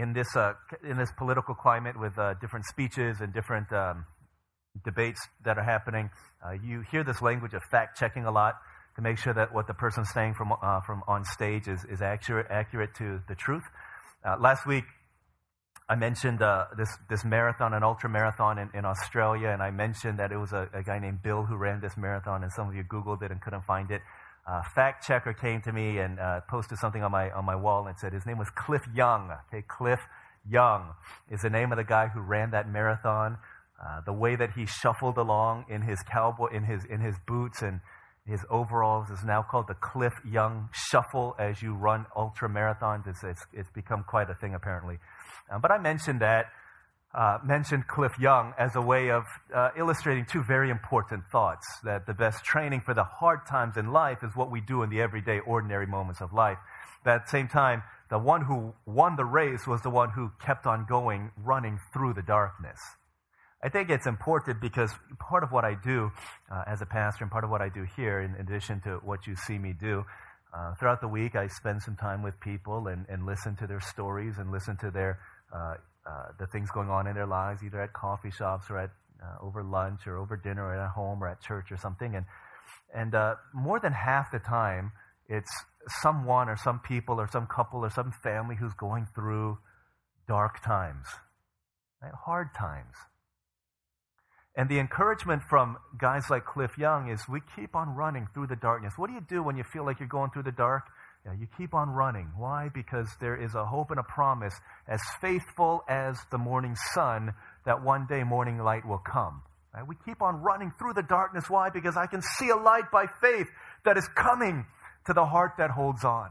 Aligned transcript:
in 0.00 0.12
this, 0.12 0.34
uh, 0.34 0.54
in 0.82 0.96
this 0.96 1.10
political 1.18 1.54
climate 1.54 1.98
with 1.98 2.18
uh, 2.18 2.34
different 2.40 2.64
speeches 2.66 3.20
and 3.20 3.32
different 3.32 3.70
um, 3.72 4.06
debates 4.84 5.20
that 5.44 5.58
are 5.58 5.64
happening, 5.64 6.10
uh, 6.44 6.52
you 6.52 6.82
hear 6.90 7.04
this 7.04 7.20
language 7.20 7.54
of 7.54 7.62
fact 7.70 7.98
checking 7.98 8.24
a 8.24 8.30
lot 8.30 8.54
to 8.96 9.02
make 9.02 9.18
sure 9.18 9.34
that 9.34 9.52
what 9.52 9.66
the 9.66 9.74
person's 9.74 10.10
saying 10.12 10.34
from, 10.34 10.52
uh, 10.52 10.80
from 10.80 11.02
on 11.06 11.24
stage 11.24 11.68
is, 11.68 11.84
is 11.90 12.00
accurate, 12.02 12.46
accurate 12.50 12.94
to 12.96 13.20
the 13.28 13.34
truth. 13.34 13.62
Uh, 14.24 14.36
last 14.40 14.66
week, 14.66 14.84
I 15.88 15.96
mentioned 15.96 16.40
uh, 16.40 16.66
this, 16.78 16.88
this 17.08 17.24
marathon, 17.24 17.74
an 17.74 17.82
ultra 17.82 18.08
marathon 18.08 18.58
in, 18.58 18.70
in 18.74 18.84
Australia, 18.84 19.48
and 19.48 19.62
I 19.62 19.70
mentioned 19.70 20.18
that 20.18 20.30
it 20.30 20.36
was 20.36 20.52
a, 20.52 20.68
a, 20.72 20.82
guy 20.82 21.00
named 21.00 21.20
Bill 21.22 21.44
who 21.44 21.56
ran 21.56 21.80
this 21.80 21.96
marathon, 21.96 22.44
and 22.44 22.52
some 22.52 22.68
of 22.68 22.74
you 22.74 22.84
Googled 22.84 23.22
it 23.22 23.32
and 23.32 23.40
couldn't 23.40 23.64
find 23.64 23.90
it. 23.90 24.00
Uh, 24.46 24.62
fact 24.74 25.06
checker 25.06 25.32
came 25.32 25.60
to 25.62 25.72
me 25.72 25.98
and 25.98 26.18
uh, 26.18 26.40
posted 26.48 26.78
something 26.78 27.02
on 27.02 27.12
my, 27.12 27.30
on 27.30 27.44
my 27.44 27.54
wall 27.54 27.86
and 27.86 27.96
said 27.98 28.12
his 28.12 28.26
name 28.26 28.38
was 28.38 28.48
Cliff 28.50 28.82
Young. 28.94 29.30
Okay, 29.48 29.64
Cliff 29.68 30.00
Young 30.48 30.94
is 31.30 31.40
the 31.40 31.50
name 31.50 31.72
of 31.72 31.78
the 31.78 31.84
guy 31.84 32.08
who 32.08 32.20
ran 32.20 32.50
that 32.50 32.68
marathon. 32.68 33.38
Uh, 33.80 34.00
the 34.04 34.12
way 34.12 34.36
that 34.36 34.50
he 34.52 34.66
shuffled 34.66 35.16
along 35.16 35.64
in 35.70 35.82
his 35.82 35.98
cowboy, 36.02 36.48
in 36.52 36.64
his, 36.64 36.84
in 36.84 37.00
his 37.00 37.14
boots 37.26 37.62
and 37.62 37.80
his 38.26 38.44
overalls 38.50 39.10
is 39.10 39.24
now 39.24 39.42
called 39.42 39.66
the 39.68 39.74
Cliff 39.74 40.12
Young 40.24 40.68
Shuffle 40.72 41.34
as 41.38 41.62
you 41.62 41.74
run 41.74 42.06
ultra 42.14 42.48
marathons. 42.48 43.06
It's, 43.06 43.24
it's, 43.24 43.46
it's 43.52 43.70
become 43.70 44.04
quite 44.06 44.28
a 44.30 44.34
thing, 44.34 44.54
apparently. 44.54 44.98
Uh, 45.52 45.58
but 45.58 45.70
I 45.70 45.78
mentioned 45.78 46.20
that, 46.20 46.46
uh, 47.14 47.38
mentioned 47.44 47.86
Cliff 47.88 48.12
Young 48.20 48.54
as 48.58 48.76
a 48.76 48.80
way 48.80 49.10
of 49.10 49.24
uh, 49.54 49.70
illustrating 49.76 50.26
two 50.26 50.42
very 50.42 50.70
important 50.70 51.24
thoughts 51.32 51.66
that 51.82 52.06
the 52.06 52.14
best 52.14 52.44
training 52.44 52.80
for 52.80 52.94
the 52.94 53.04
hard 53.04 53.46
times 53.48 53.76
in 53.76 53.92
life 53.92 54.18
is 54.22 54.36
what 54.36 54.50
we 54.50 54.60
do 54.60 54.82
in 54.82 54.90
the 54.90 55.00
everyday, 55.00 55.40
ordinary 55.40 55.86
moments 55.86 56.20
of 56.20 56.32
life. 56.32 56.58
But 57.04 57.14
at 57.14 57.24
the 57.24 57.30
same 57.30 57.48
time, 57.48 57.82
the 58.10 58.18
one 58.18 58.42
who 58.42 58.74
won 58.86 59.16
the 59.16 59.24
race 59.24 59.66
was 59.66 59.82
the 59.82 59.90
one 59.90 60.10
who 60.10 60.30
kept 60.44 60.66
on 60.66 60.86
going, 60.88 61.30
running 61.36 61.78
through 61.92 62.14
the 62.14 62.22
darkness. 62.22 62.78
I 63.62 63.68
think 63.68 63.90
it's 63.90 64.06
important 64.06 64.60
because 64.60 64.92
part 65.18 65.42
of 65.42 65.52
what 65.52 65.64
I 65.64 65.74
do 65.74 66.10
uh, 66.50 66.64
as 66.66 66.80
a 66.80 66.86
pastor 66.86 67.24
and 67.24 67.30
part 67.30 67.44
of 67.44 67.50
what 67.50 67.60
I 67.60 67.68
do 67.68 67.86
here, 67.96 68.20
in 68.20 68.34
addition 68.36 68.80
to 68.82 69.00
what 69.04 69.26
you 69.26 69.34
see 69.36 69.58
me 69.58 69.74
do, 69.78 70.04
uh, 70.54 70.74
throughout 70.74 71.00
the 71.00 71.08
week 71.08 71.36
I 71.36 71.46
spend 71.46 71.82
some 71.82 71.96
time 71.96 72.22
with 72.22 72.38
people 72.40 72.88
and, 72.88 73.04
and 73.08 73.26
listen 73.26 73.56
to 73.56 73.66
their 73.66 73.80
stories 73.80 74.38
and 74.38 74.50
listen 74.50 74.76
to 74.78 74.90
their 74.90 75.20
uh, 75.54 75.74
uh 76.06 76.32
the 76.38 76.46
things 76.46 76.70
going 76.70 76.90
on 76.90 77.06
in 77.06 77.14
their 77.14 77.26
lives, 77.26 77.62
either 77.62 77.80
at 77.80 77.92
coffee 77.92 78.30
shops 78.30 78.66
or 78.70 78.78
at 78.78 78.90
uh, 79.22 79.44
over 79.44 79.62
lunch 79.62 80.06
or 80.06 80.16
over 80.16 80.36
dinner 80.36 80.64
or 80.64 80.74
at 80.74 80.90
home 80.90 81.22
or 81.22 81.28
at 81.28 81.40
church 81.40 81.70
or 81.70 81.76
something. 81.76 82.14
And 82.14 82.26
and 82.94 83.14
uh, 83.14 83.36
more 83.54 83.78
than 83.80 83.92
half 83.92 84.32
the 84.32 84.38
time, 84.38 84.92
it's 85.28 85.50
someone 86.02 86.48
or 86.48 86.56
some 86.56 86.80
people 86.80 87.20
or 87.20 87.28
some 87.30 87.46
couple 87.46 87.80
or 87.80 87.90
some 87.90 88.12
family 88.22 88.56
who's 88.56 88.74
going 88.74 89.06
through 89.14 89.58
dark 90.26 90.62
times, 90.64 91.06
right? 92.02 92.12
hard 92.24 92.48
times. 92.56 92.94
And 94.56 94.68
the 94.68 94.78
encouragement 94.78 95.42
from 95.48 95.76
guys 95.98 96.28
like 96.28 96.44
Cliff 96.44 96.76
Young 96.76 97.08
is 97.08 97.20
we 97.28 97.40
keep 97.56 97.76
on 97.76 97.94
running 97.94 98.26
through 98.34 98.48
the 98.48 98.56
darkness. 98.56 98.94
What 98.96 99.08
do 99.08 99.14
you 99.14 99.24
do 99.28 99.42
when 99.42 99.56
you 99.56 99.64
feel 99.64 99.86
like 99.86 100.00
you're 100.00 100.08
going 100.08 100.30
through 100.30 100.42
the 100.42 100.52
dark? 100.52 100.84
Yeah, 101.24 101.32
you 101.38 101.46
keep 101.58 101.74
on 101.74 101.90
running. 101.90 102.30
Why? 102.36 102.70
Because 102.72 103.08
there 103.20 103.36
is 103.36 103.54
a 103.54 103.64
hope 103.64 103.90
and 103.90 104.00
a 104.00 104.02
promise 104.02 104.54
as 104.88 105.00
faithful 105.20 105.82
as 105.88 106.18
the 106.30 106.38
morning 106.38 106.74
sun 106.94 107.34
that 107.66 107.82
one 107.82 108.06
day 108.06 108.22
morning 108.24 108.58
light 108.58 108.86
will 108.86 108.98
come. 108.98 109.42
Right? 109.74 109.86
We 109.86 109.96
keep 110.04 110.22
on 110.22 110.42
running 110.42 110.72
through 110.78 110.94
the 110.94 111.02
darkness. 111.02 111.44
Why? 111.48 111.68
Because 111.68 111.96
I 111.96 112.06
can 112.06 112.22
see 112.38 112.48
a 112.48 112.56
light 112.56 112.90
by 112.90 113.04
faith 113.20 113.46
that 113.84 113.98
is 113.98 114.08
coming 114.16 114.64
to 115.06 115.12
the 115.12 115.26
heart 115.26 115.52
that 115.58 115.70
holds 115.70 116.04
on. 116.04 116.30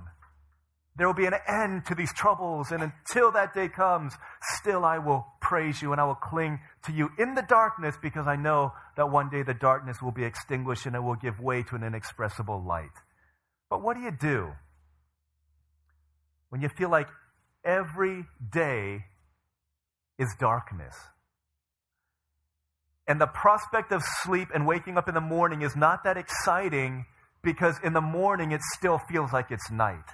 There 0.98 1.08
will 1.08 1.14
be 1.14 1.28
an 1.28 1.36
end 1.48 1.86
to 1.86 1.96
these 1.96 2.12
troubles, 2.14 2.72
and 2.72 2.84
until 2.84 3.31
that 3.31 3.53
day 3.53 3.70
comes, 3.70 4.14
still 4.58 4.84
I 4.84 4.98
will 4.98 5.26
praise 5.40 5.81
you 5.81 5.94
and 5.94 6.02
I 6.02 6.03
will 6.03 6.16
cling 6.16 6.59
to 6.88 6.92
you 6.92 7.09
in 7.18 7.36
the 7.36 7.42
darkness 7.42 7.96
because 8.02 8.28
I 8.28 8.36
know 8.36 8.74
that 8.98 9.09
one 9.09 9.30
day 9.30 9.44
the 9.44 9.53
darkness 9.53 10.02
will 10.02 10.12
be 10.12 10.25
extinguished 10.25 10.86
and 10.86 10.96
it 10.96 11.00
will 11.00 11.16
give 11.16 11.40
way 11.40 11.63
to 11.63 11.75
an 11.75 11.84
inexpressible 11.84 12.62
light. 12.68 12.92
But 13.69 13.81
what 13.81 13.96
do 13.96 14.02
you 14.02 14.12
do 14.12 14.52
when 16.50 16.62
you 16.62 16.70
feel 16.70 16.90
like 16.90 17.08
every 17.64 18.26
day 18.52 19.06
is 20.18 20.36
darkness? 20.40 20.96
And 23.08 23.20
the 23.20 23.28
prospect 23.28 23.92
of 23.92 24.04
sleep 24.22 24.50
and 24.54 24.68
waking 24.68 24.98
up 24.98 25.08
in 25.08 25.16
the 25.16 25.22
morning 25.22 25.64
is 25.64 25.76
not 25.76 26.04
that 26.04 26.16
exciting 26.16 27.06
because 27.42 27.76
in 27.84 27.94
the 27.94 28.02
morning 28.02 28.52
it 28.52 28.62
still 28.78 29.00
feels 29.10 29.34
like 29.34 29.48
it's 29.50 29.72
night. 29.72 30.06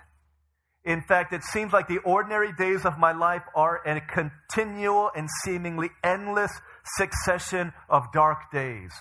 In 0.85 1.01
fact, 1.01 1.33
it 1.33 1.43
seems 1.43 1.73
like 1.73 1.87
the 1.87 1.97
ordinary 2.05 2.53
days 2.53 2.85
of 2.85 2.99
my 2.99 3.11
life 3.11 3.41
are 3.55 3.81
a 3.85 3.99
continual 3.99 5.09
and 5.15 5.27
seemingly 5.43 5.89
endless 6.03 6.51
succession 6.95 7.73
of 7.89 8.03
dark 8.13 8.51
days. 8.53 8.91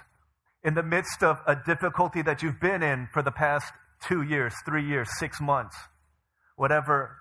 In 0.64 0.74
the 0.74 0.82
midst 0.82 1.22
of 1.22 1.36
a 1.46 1.54
difficulty 1.54 2.22
that 2.22 2.42
you've 2.42 2.58
been 2.58 2.82
in 2.82 3.08
for 3.12 3.22
the 3.22 3.30
past 3.30 3.70
two 4.02 4.22
years, 4.22 4.54
three 4.64 4.88
years, 4.88 5.08
six 5.18 5.40
months, 5.42 5.76
whatever 6.56 7.18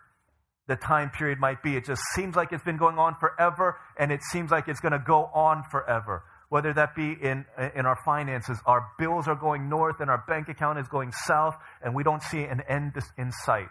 the 0.68 0.76
time 0.76 1.10
period 1.10 1.40
might 1.40 1.62
be, 1.62 1.76
it 1.76 1.86
just 1.86 2.02
seems 2.16 2.36
like 2.36 2.52
it's 2.52 2.64
been 2.64 2.78
going 2.78 2.98
on 2.98 3.16
forever 3.16 3.78
and 3.98 4.12
it 4.12 4.22
seems 4.32 4.52
like 4.52 4.68
it's 4.68 4.80
going 4.80 4.94
to 4.94 5.04
go 5.06 5.30
on 5.34 5.64
forever. 5.70 6.24
Whether 6.50 6.74
that 6.74 6.96
be 6.96 7.12
in, 7.20 7.46
in 7.76 7.86
our 7.86 7.98
finances, 8.06 8.60
our 8.66 8.88
bills 9.00 9.28
are 9.28 9.36
going 9.36 9.70
north 9.70 10.00
and 10.00 10.10
our 10.10 10.24
bank 10.28 10.50
account 10.50 10.80
is 10.80 10.88
going 10.88 11.12
south 11.12 11.56
and 11.82 11.96
we 11.96 12.04
don't 12.04 12.22
see 12.24 12.44
an 12.44 12.62
end 12.70 12.94
in 13.18 13.32
sight 13.32 13.70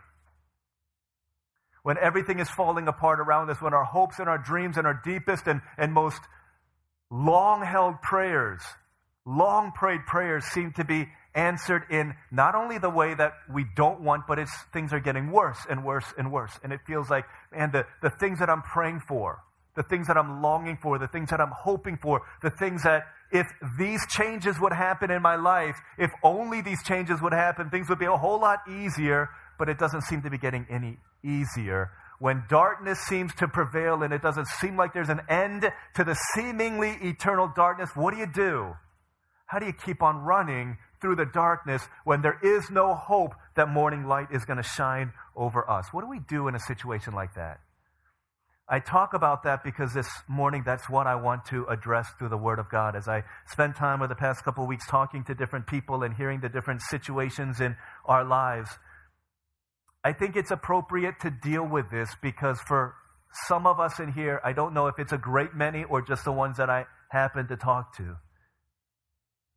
when 1.82 1.98
everything 1.98 2.38
is 2.38 2.48
falling 2.48 2.88
apart 2.88 3.20
around 3.20 3.50
us, 3.50 3.60
when 3.60 3.74
our 3.74 3.84
hopes 3.84 4.18
and 4.18 4.28
our 4.28 4.38
dreams 4.38 4.76
and 4.76 4.86
our 4.86 5.00
deepest 5.04 5.46
and, 5.46 5.60
and 5.76 5.92
most 5.92 6.20
long 7.10 7.62
held 7.64 8.00
prayers, 8.02 8.60
long 9.26 9.72
prayed 9.72 10.06
prayers 10.06 10.44
seem 10.44 10.72
to 10.72 10.84
be 10.84 11.08
answered 11.34 11.84
in 11.90 12.14
not 12.30 12.54
only 12.54 12.78
the 12.78 12.90
way 12.90 13.14
that 13.14 13.32
we 13.52 13.64
don't 13.76 14.00
want, 14.00 14.26
but 14.26 14.38
it's 14.38 14.52
things 14.72 14.92
are 14.92 15.00
getting 15.00 15.30
worse 15.30 15.58
and 15.68 15.84
worse 15.84 16.06
and 16.18 16.30
worse. 16.30 16.52
And 16.62 16.72
it 16.72 16.80
feels 16.86 17.10
like, 17.10 17.24
and 17.52 17.72
the, 17.72 17.86
the 18.02 18.10
things 18.20 18.38
that 18.38 18.50
I'm 18.50 18.62
praying 18.62 19.02
for, 19.08 19.38
the 19.76 19.82
things 19.82 20.06
that 20.08 20.16
I'm 20.16 20.42
longing 20.42 20.78
for, 20.82 20.98
the 20.98 21.08
things 21.08 21.30
that 21.30 21.40
I'm 21.40 21.52
hoping 21.54 21.96
for, 21.96 22.22
the 22.42 22.50
things 22.50 22.82
that 22.82 23.04
if 23.30 23.46
these 23.78 24.00
changes 24.10 24.60
would 24.60 24.72
happen 24.72 25.10
in 25.10 25.22
my 25.22 25.36
life, 25.36 25.76
if 25.98 26.10
only 26.22 26.60
these 26.60 26.82
changes 26.84 27.20
would 27.22 27.32
happen, 27.32 27.70
things 27.70 27.88
would 27.88 27.98
be 27.98 28.06
a 28.06 28.16
whole 28.16 28.40
lot 28.40 28.58
easier, 28.68 29.30
but 29.58 29.68
it 29.68 29.78
doesn't 29.78 30.02
seem 30.02 30.20
to 30.22 30.30
be 30.30 30.36
getting 30.36 30.66
any 30.68 30.98
easier. 31.24 31.90
When 32.18 32.44
darkness 32.48 32.98
seems 33.08 33.34
to 33.36 33.48
prevail 33.48 34.02
and 34.02 34.12
it 34.12 34.22
doesn't 34.22 34.46
seem 34.60 34.76
like 34.76 34.92
there's 34.92 35.08
an 35.08 35.22
end 35.28 35.64
to 35.96 36.04
the 36.04 36.14
seemingly 36.34 36.96
eternal 37.02 37.50
darkness, 37.56 37.90
what 37.94 38.12
do 38.12 38.20
you 38.20 38.28
do? 38.32 38.74
How 39.46 39.58
do 39.58 39.66
you 39.66 39.72
keep 39.72 40.02
on 40.02 40.18
running 40.18 40.78
through 41.02 41.16
the 41.16 41.26
darkness 41.26 41.82
when 42.04 42.22
there 42.22 42.38
is 42.42 42.70
no 42.70 42.94
hope 42.94 43.34
that 43.56 43.68
morning 43.68 44.06
light 44.06 44.28
is 44.32 44.46
going 44.46 44.56
to 44.56 44.62
shine 44.62 45.12
over 45.36 45.68
us? 45.70 45.88
What 45.92 46.00
do 46.00 46.08
we 46.08 46.20
do 46.20 46.48
in 46.48 46.54
a 46.54 46.60
situation 46.60 47.12
like 47.12 47.34
that? 47.34 47.58
I 48.68 48.78
talk 48.78 49.12
about 49.12 49.42
that 49.42 49.62
because 49.64 49.92
this 49.92 50.08
morning 50.28 50.62
that's 50.64 50.88
what 50.88 51.06
I 51.06 51.16
want 51.16 51.44
to 51.46 51.66
address 51.66 52.08
through 52.18 52.30
the 52.30 52.38
Word 52.38 52.58
of 52.58 52.70
God. 52.70 52.96
As 52.96 53.06
I 53.08 53.24
spend 53.48 53.74
time 53.74 54.00
over 54.00 54.08
the 54.08 54.14
past 54.14 54.44
couple 54.44 54.64
of 54.64 54.68
weeks 54.68 54.86
talking 54.88 55.24
to 55.24 55.34
different 55.34 55.66
people 55.66 56.02
and 56.04 56.14
hearing 56.14 56.40
the 56.40 56.48
different 56.48 56.80
situations 56.80 57.60
in 57.60 57.76
our 58.06 58.24
lives, 58.24 58.70
I 60.04 60.12
think 60.12 60.36
it's 60.36 60.50
appropriate 60.50 61.20
to 61.20 61.30
deal 61.30 61.66
with 61.66 61.90
this 61.90 62.08
because 62.22 62.60
for 62.66 62.94
some 63.46 63.66
of 63.66 63.78
us 63.78 63.98
in 63.98 64.12
here, 64.12 64.40
I 64.44 64.52
don't 64.52 64.72
know 64.72 64.86
if 64.86 64.98
it's 64.98 65.12
a 65.12 65.18
great 65.18 65.54
many 65.54 65.84
or 65.84 66.00
just 66.00 66.24
the 66.24 66.32
ones 66.32 66.56
that 66.56 66.70
I 66.70 66.86
happen 67.10 67.48
to 67.48 67.56
talk 67.56 67.96
to. 67.98 68.16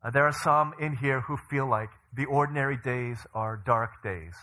Uh, 0.02 0.10
there 0.10 0.24
are 0.24 0.32
some 0.32 0.72
in 0.80 0.96
here 0.96 1.20
who 1.22 1.36
feel 1.50 1.68
like 1.68 1.90
the 2.14 2.24
ordinary 2.26 2.76
days 2.76 3.18
are 3.34 3.62
dark 3.64 4.02
days. 4.02 4.34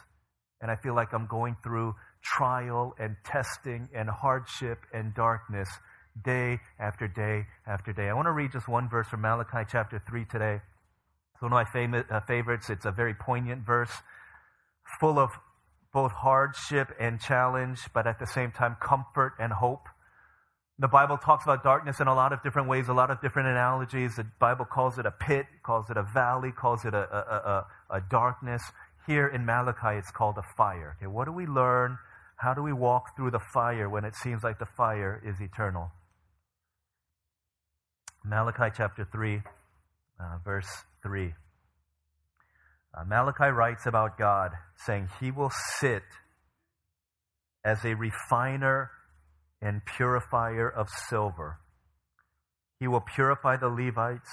And 0.62 0.72
I 0.72 0.75
feel 0.75 0.96
like 0.96 1.14
I'm 1.14 1.28
going 1.28 1.56
through 1.64 1.96
trial 2.24 2.94
and 3.00 3.16
testing 3.25 3.89
and 3.94 4.10
hardship 4.10 4.80
and 4.94 5.13
darkness 5.13 5.69
day 6.24 6.60
after 6.80 7.07
day 7.07 7.45
after 7.68 7.92
day. 7.92 8.10
I 8.10 8.13
want 8.13 8.27
to 8.27 8.31
read 8.31 8.51
just 8.51 8.68
one 8.68 8.88
verse 8.89 9.07
from 9.07 9.22
Malachi 9.22 9.68
chapter 9.69 10.01
3 10.07 10.25
today. 10.25 10.62
It's 11.33 11.42
one 11.42 11.51
of 11.51 11.56
my 11.56 11.66
fam- 11.66 12.06
uh, 12.10 12.19
favorites. 12.27 12.69
It's 12.69 12.86
a 12.86 12.92
very 12.92 13.13
poignant 13.13 13.66
verse, 13.66 13.92
full 15.00 15.19
of 15.19 15.31
both 15.94 16.12
hardship 16.12 16.89
and 17.00 17.19
challenge, 17.19 17.80
but 17.94 18.07
at 18.07 18.19
the 18.19 18.27
same 18.27 18.51
time, 18.51 18.77
comfort 18.81 19.33
and 19.39 19.51
hope. 19.51 19.88
The 20.80 20.88
Bible 20.88 21.18
talks 21.18 21.46
about 21.46 21.64
darkness 21.64 22.00
in 22.00 22.08
a 22.08 22.16
lot 22.16 22.34
of 22.34 22.42
different 22.42 22.68
ways, 22.68 22.88
a 22.88 22.94
lot 22.94 23.12
of 23.12 23.22
different 23.22 23.48
analogies. 23.48 24.16
The 24.16 24.25
Bible 24.40 24.66
calls 24.66 24.98
it 24.98 25.06
a 25.06 25.12
pit, 25.12 25.46
calls 25.64 25.90
it 25.90 25.98
a 25.98 26.04
valley, 26.04 26.52
calls 26.52 26.84
it 26.84 26.96
a, 26.96 26.98
a, 26.98 27.96
a, 27.96 27.98
a 27.98 28.02
darkness. 28.10 28.64
Here 29.06 29.28
in 29.28 29.46
Malachi, 29.46 29.98
it's 29.98 30.10
called 30.10 30.38
a 30.38 30.44
fire. 30.58 30.96
Okay, 30.98 31.08
what 31.08 31.25
do 31.25 31.31
we 31.31 31.46
learn? 31.46 32.00
How 32.38 32.54
do 32.54 32.64
we 32.64 32.74
walk 32.74 33.16
through 33.16 33.31
the 33.31 33.40
fire 33.54 33.88
when 33.88 34.04
it 34.04 34.16
seems 34.16 34.44
like 34.44 34.58
the 34.58 34.66
fire 34.66 35.22
is 35.24 35.40
eternal? 35.40 35.92
Malachi 38.25 38.74
chapter 38.75 39.06
3, 39.12 39.42
uh, 40.20 40.38
verse 40.44 40.70
3. 41.04 41.34
Uh, 42.96 43.04
Malachi 43.06 43.52
writes 43.52 43.86
about 43.86 44.18
God 44.18 44.52
saying 44.86 45.10
he 45.20 45.30
will 45.30 45.52
sit 45.80 46.04
as 47.64 47.84
a 47.86 47.94
refiner 47.94 48.90
and 49.63 49.81
purifier 49.86 50.69
of 50.69 50.89
silver. 51.10 51.57
He 52.80 52.88
will 52.88 53.00
purify 53.15 53.56
the 53.56 53.69
Levites 53.69 54.30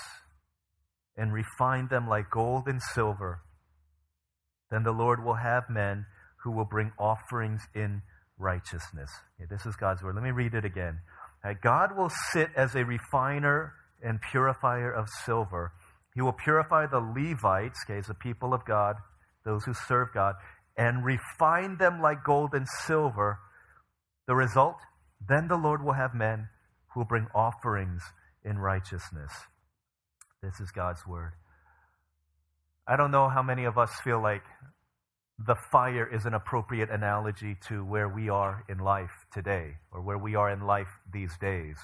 and 1.17 1.33
refine 1.33 1.87
them 1.89 2.09
like 2.09 2.31
gold 2.31 2.65
and 2.67 2.83
silver. 2.83 3.43
Then 4.73 4.83
the 4.83 4.91
Lord 4.91 5.25
will 5.25 5.37
have 5.37 5.71
men 5.71 6.07
who 6.43 6.51
will 6.51 6.65
bring 6.65 6.91
offerings 6.99 7.63
in 7.75 8.03
righteousness. 8.39 9.11
Okay, 9.37 9.47
this 9.49 9.67
is 9.67 9.77
God's 9.77 10.03
word. 10.03 10.17
Let 10.17 10.25
me 10.25 10.33
read 10.33 10.55
it 10.55 10.65
again. 10.65 10.99
God 11.63 11.97
will 11.97 12.11
sit 12.33 12.49
as 12.57 12.75
a 12.75 12.85
refiner 12.85 13.73
and 14.03 14.19
purifier 14.33 14.91
of 14.91 15.07
silver. 15.25 15.73
He 16.15 16.23
will 16.23 16.33
purify 16.33 16.87
the 16.87 16.99
Levites, 16.99 17.79
okay, 17.89 18.01
the 18.07 18.15
people 18.15 18.53
of 18.53 18.65
God, 18.65 18.97
those 19.45 19.65
who 19.65 19.75
serve 19.75 20.09
God, 20.13 20.35
and 20.77 21.05
refine 21.05 21.77
them 21.79 22.01
like 22.03 22.25
gold 22.25 22.51
and 22.53 22.67
silver. 22.85 23.39
The 24.27 24.35
result? 24.35 24.77
Then 25.27 25.49
the 25.49 25.57
Lord 25.57 25.85
will 25.85 25.93
have 25.93 26.15
men 26.15 26.49
who 26.89 27.01
will 27.01 27.07
bring 27.07 27.27
offerings 27.35 28.03
in 28.45 28.59
righteousness. 28.59 29.33
This 30.43 30.61
is 30.61 30.71
God's 30.71 31.07
word. 31.07 31.33
I 32.87 32.97
don't 32.97 33.11
know 33.11 33.29
how 33.29 33.43
many 33.43 33.65
of 33.65 33.79
us 33.79 33.93
feel 34.03 34.21
like 34.21 34.43
the 35.39 35.57
fire 35.71 36.07
is 36.13 36.27
an 36.27 36.35
appropriate 36.35 36.91
analogy 36.91 37.57
to 37.69 37.85
where 37.85 38.09
we 38.09 38.29
are 38.29 38.65
in 38.69 38.79
life 38.79 39.27
today 39.33 39.77
or 39.91 40.03
where 40.03 40.19
we 40.19 40.35
are 40.35 40.51
in 40.51 40.63
life 40.63 40.89
these 41.13 41.37
days. 41.39 41.77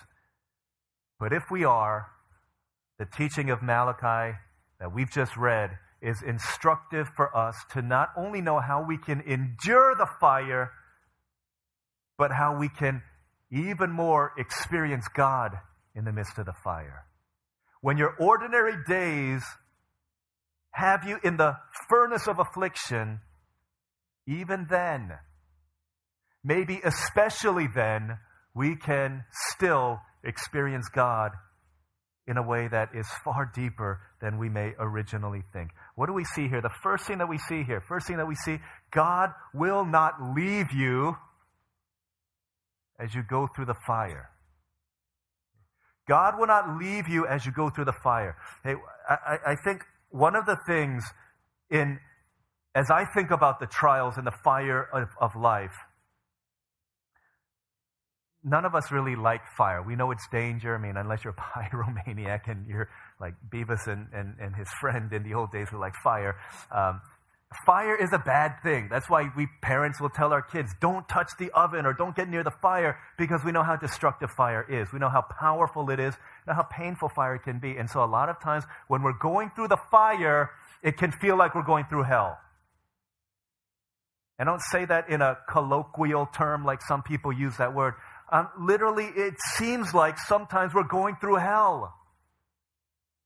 But 1.18 1.32
if 1.32 1.44
we 1.50 1.64
are, 1.64 2.08
the 2.98 3.06
teaching 3.06 3.50
of 3.50 3.62
Malachi 3.62 4.36
that 4.80 4.94
we've 4.94 5.10
just 5.10 5.36
read 5.36 5.78
is 6.02 6.22
instructive 6.22 7.08
for 7.16 7.34
us 7.36 7.56
to 7.72 7.80
not 7.80 8.10
only 8.16 8.40
know 8.40 8.60
how 8.60 8.84
we 8.86 8.98
can 8.98 9.20
endure 9.22 9.94
the 9.94 10.08
fire, 10.20 10.72
but 12.18 12.32
how 12.32 12.58
we 12.58 12.68
can 12.68 13.02
even 13.50 13.90
more 13.90 14.32
experience 14.38 15.06
God 15.14 15.52
in 15.94 16.04
the 16.04 16.12
midst 16.12 16.38
of 16.38 16.46
the 16.46 16.54
fire. 16.64 17.06
When 17.80 17.96
your 17.96 18.14
ordinary 18.18 18.76
days 18.86 19.42
have 20.72 21.04
you 21.04 21.18
in 21.22 21.36
the 21.36 21.56
furnace 21.88 22.26
of 22.26 22.38
affliction, 22.38 23.20
even 24.26 24.66
then, 24.68 25.12
maybe 26.44 26.80
especially 26.84 27.68
then, 27.74 28.18
we 28.54 28.76
can 28.76 29.24
still 29.52 30.00
experience 30.24 30.88
God 30.88 31.32
in 32.26 32.36
a 32.36 32.42
way 32.42 32.66
that 32.68 32.88
is 32.94 33.06
far 33.24 33.50
deeper 33.54 34.00
than 34.20 34.38
we 34.38 34.48
may 34.48 34.72
originally 34.78 35.42
think. 35.52 35.70
What 35.94 36.06
do 36.06 36.12
we 36.12 36.24
see 36.24 36.48
here? 36.48 36.60
The 36.60 36.74
first 36.82 37.06
thing 37.06 37.18
that 37.18 37.28
we 37.28 37.38
see 37.38 37.62
here, 37.62 37.80
first 37.88 38.06
thing 38.06 38.16
that 38.16 38.26
we 38.26 38.34
see, 38.34 38.58
God 38.90 39.30
will 39.54 39.84
not 39.84 40.14
leave 40.34 40.72
you 40.72 41.14
as 42.98 43.14
you 43.14 43.22
go 43.22 43.48
through 43.54 43.66
the 43.66 43.76
fire. 43.86 44.30
God 46.08 46.38
will 46.38 46.46
not 46.46 46.78
leave 46.78 47.08
you 47.08 47.26
as 47.26 47.44
you 47.44 47.52
go 47.52 47.68
through 47.68 47.86
the 47.86 47.96
fire. 48.04 48.36
Hey, 48.62 48.74
I, 49.08 49.38
I 49.52 49.56
think 49.64 49.82
one 50.10 50.36
of 50.36 50.46
the 50.46 50.56
things 50.66 51.04
in, 51.70 51.98
as 52.74 52.90
I 52.90 53.04
think 53.14 53.30
about 53.30 53.58
the 53.58 53.66
trials 53.66 54.16
and 54.16 54.26
the 54.26 54.36
fire 54.44 54.88
of, 54.92 55.08
of 55.20 55.40
life, 55.40 55.74
none 58.44 58.64
of 58.64 58.74
us 58.76 58.92
really 58.92 59.16
like 59.16 59.40
fire. 59.58 59.82
We 59.82 59.96
know 59.96 60.12
it's 60.12 60.26
danger. 60.30 60.76
I 60.76 60.78
mean, 60.78 60.96
unless 60.96 61.24
you're 61.24 61.34
a 61.36 61.60
pyromaniac 61.60 62.48
and 62.48 62.66
you're 62.68 62.88
like 63.20 63.34
Beavis 63.52 63.88
and, 63.88 64.06
and, 64.14 64.36
and 64.40 64.54
his 64.54 64.68
friend 64.80 65.12
in 65.12 65.24
the 65.24 65.34
old 65.34 65.50
days 65.50 65.68
who 65.70 65.78
like 65.78 65.94
fire. 66.04 66.36
Um, 66.74 67.00
Fire 67.64 67.94
is 67.94 68.12
a 68.12 68.18
bad 68.18 68.60
thing. 68.62 68.88
That's 68.90 69.08
why 69.08 69.30
we 69.36 69.46
parents 69.62 70.00
will 70.00 70.10
tell 70.10 70.32
our 70.32 70.42
kids, 70.42 70.72
don't 70.80 71.08
touch 71.08 71.30
the 71.38 71.50
oven 71.52 71.86
or 71.86 71.92
don't 71.92 72.14
get 72.14 72.28
near 72.28 72.42
the 72.42 72.50
fire 72.50 72.98
because 73.16 73.40
we 73.44 73.52
know 73.52 73.62
how 73.62 73.76
destructive 73.76 74.30
fire 74.30 74.66
is. 74.68 74.92
We 74.92 74.98
know 74.98 75.08
how 75.08 75.22
powerful 75.22 75.88
it 75.90 76.00
is, 76.00 76.14
know 76.46 76.54
how 76.54 76.64
painful 76.64 77.08
fire 77.10 77.38
can 77.38 77.60
be. 77.60 77.76
And 77.76 77.88
so 77.88 78.02
a 78.02 78.06
lot 78.06 78.28
of 78.28 78.40
times 78.40 78.64
when 78.88 79.02
we're 79.02 79.18
going 79.18 79.50
through 79.50 79.68
the 79.68 79.78
fire, 79.90 80.50
it 80.82 80.96
can 80.96 81.12
feel 81.12 81.36
like 81.36 81.54
we're 81.54 81.62
going 81.62 81.84
through 81.88 82.02
hell. 82.02 82.36
I 84.38 84.44
don't 84.44 84.60
say 84.60 84.84
that 84.84 85.08
in 85.08 85.22
a 85.22 85.38
colloquial 85.48 86.26
term 86.26 86.64
like 86.64 86.82
some 86.82 87.02
people 87.02 87.32
use 87.32 87.56
that 87.58 87.74
word. 87.74 87.94
Um, 88.30 88.48
literally, 88.60 89.06
it 89.06 89.34
seems 89.54 89.94
like 89.94 90.18
sometimes 90.18 90.74
we're 90.74 90.82
going 90.82 91.16
through 91.20 91.36
hell. 91.36 91.94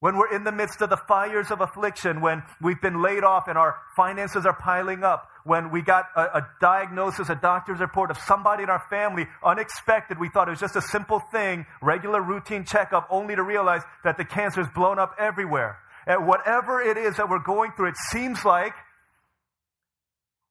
When 0.00 0.16
we're 0.16 0.34
in 0.34 0.44
the 0.44 0.52
midst 0.52 0.80
of 0.80 0.88
the 0.88 0.96
fires 0.96 1.50
of 1.50 1.60
affliction, 1.60 2.20
when 2.22 2.42
we've 2.60 2.80
been 2.80 3.02
laid 3.02 3.22
off 3.22 3.48
and 3.48 3.58
our 3.58 3.76
finances 3.96 4.46
are 4.46 4.56
piling 4.58 5.04
up, 5.04 5.28
when 5.44 5.70
we 5.70 5.82
got 5.82 6.06
a, 6.16 6.38
a, 6.38 6.48
diagnosis, 6.60 7.28
a 7.28 7.34
doctor's 7.34 7.80
report 7.80 8.10
of 8.10 8.18
somebody 8.18 8.62
in 8.62 8.70
our 8.70 8.82
family, 8.88 9.26
unexpected, 9.44 10.18
we 10.18 10.28
thought 10.30 10.48
it 10.48 10.52
was 10.52 10.60
just 10.60 10.76
a 10.76 10.82
simple 10.82 11.20
thing, 11.32 11.66
regular 11.82 12.22
routine 12.22 12.64
checkup, 12.64 13.06
only 13.10 13.36
to 13.36 13.42
realize 13.42 13.82
that 14.04 14.16
the 14.16 14.24
cancer 14.24 14.50
cancer's 14.50 14.72
blown 14.74 14.98
up 14.98 15.14
everywhere. 15.18 15.78
And 16.06 16.26
whatever 16.26 16.80
it 16.80 16.96
is 16.96 17.16
that 17.16 17.28
we're 17.28 17.42
going 17.42 17.72
through, 17.76 17.88
it 17.88 17.96
seems 18.10 18.44
like 18.44 18.72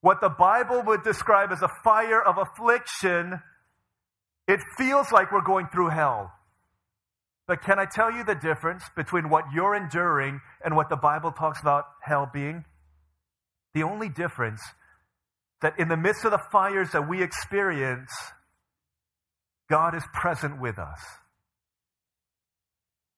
what 0.01 0.21
the 0.21 0.29
Bible 0.29 0.83
would 0.85 1.03
describe 1.03 1.51
as 1.51 1.61
a 1.61 1.69
fire 1.83 2.21
of 2.21 2.37
affliction, 2.37 3.41
it 4.47 4.59
feels 4.77 5.11
like 5.11 5.31
we're 5.31 5.41
going 5.41 5.67
through 5.71 5.89
hell. 5.89 6.31
But 7.49 7.63
can 7.63 7.79
I 7.79 7.85
tell 7.85 8.11
you 8.11 8.23
the 8.23 8.35
difference 8.35 8.83
between 8.95 9.27
what 9.27 9.45
you're 9.51 9.73
enduring 9.73 10.39
and 10.63 10.75
what 10.75 10.87
the 10.87 10.95
Bible 10.95 11.31
talks 11.31 11.59
about 11.59 11.85
hell 11.99 12.29
being? 12.31 12.63
The 13.73 13.81
only 13.81 14.07
difference 14.07 14.61
that 15.63 15.73
in 15.79 15.87
the 15.87 15.97
midst 15.97 16.25
of 16.25 16.31
the 16.31 16.43
fires 16.51 16.91
that 16.91 17.09
we 17.09 17.23
experience, 17.23 18.11
God 19.67 19.95
is 19.95 20.03
present 20.13 20.61
with 20.61 20.77
us. 20.77 20.99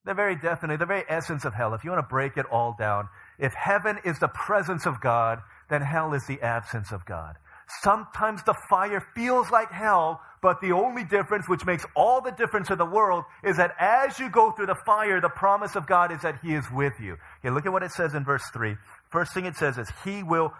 The 0.06 0.14
very 0.14 0.38
definite, 0.38 0.80
the 0.80 0.86
very 0.86 1.04
essence 1.10 1.44
of 1.44 1.54
hell, 1.54 1.74
if 1.74 1.84
you 1.84 1.92
want 1.92 2.02
to 2.02 2.10
break 2.10 2.38
it 2.38 2.46
all 2.50 2.74
down, 2.80 3.10
if 3.38 3.52
heaven 3.54 4.00
is 4.06 4.18
the 4.20 4.30
presence 4.30 4.86
of 4.86 5.02
God, 5.02 5.40
then 5.70 5.82
hell 5.82 6.14
is 6.14 6.26
the 6.26 6.42
absence 6.42 6.94
of 6.94 7.06
God. 7.06 7.36
Sometimes 7.82 8.44
the 8.44 8.56
fire 8.70 9.06
feels 9.16 9.50
like 9.50 9.72
hell, 9.72 10.22
but 10.42 10.60
the 10.62 10.72
only 10.72 11.04
difference, 11.04 11.48
which 11.48 11.66
makes 11.66 11.86
all 11.96 12.22
the 12.22 12.32
difference 12.32 12.70
in 12.70 12.78
the 12.78 12.86
world, 12.86 13.24
is 13.44 13.58
that 13.58 13.72
as 13.80 14.20
you 14.20 14.30
go 14.30 14.52
through 14.52 14.68
the 14.68 14.78
fire, 14.86 15.22
the 15.22 15.30
promise 15.30 15.76
of 15.76 15.88
God 15.88 16.12
is 16.12 16.22
that 16.22 16.40
He 16.44 16.54
is 16.54 16.66
with 16.72 16.94
you. 17.00 17.18
Okay, 17.40 17.50
look 17.54 17.66
at 17.66 17.72
what 17.72 17.84
it 17.84 17.92
says 17.92 18.14
in 18.14 18.24
verse 18.24 18.44
3. 18.54 18.76
First 19.12 19.34
thing 19.34 19.46
it 19.46 19.56
says 19.56 19.78
is, 19.78 19.90
He 20.04 20.24
will 20.24 20.54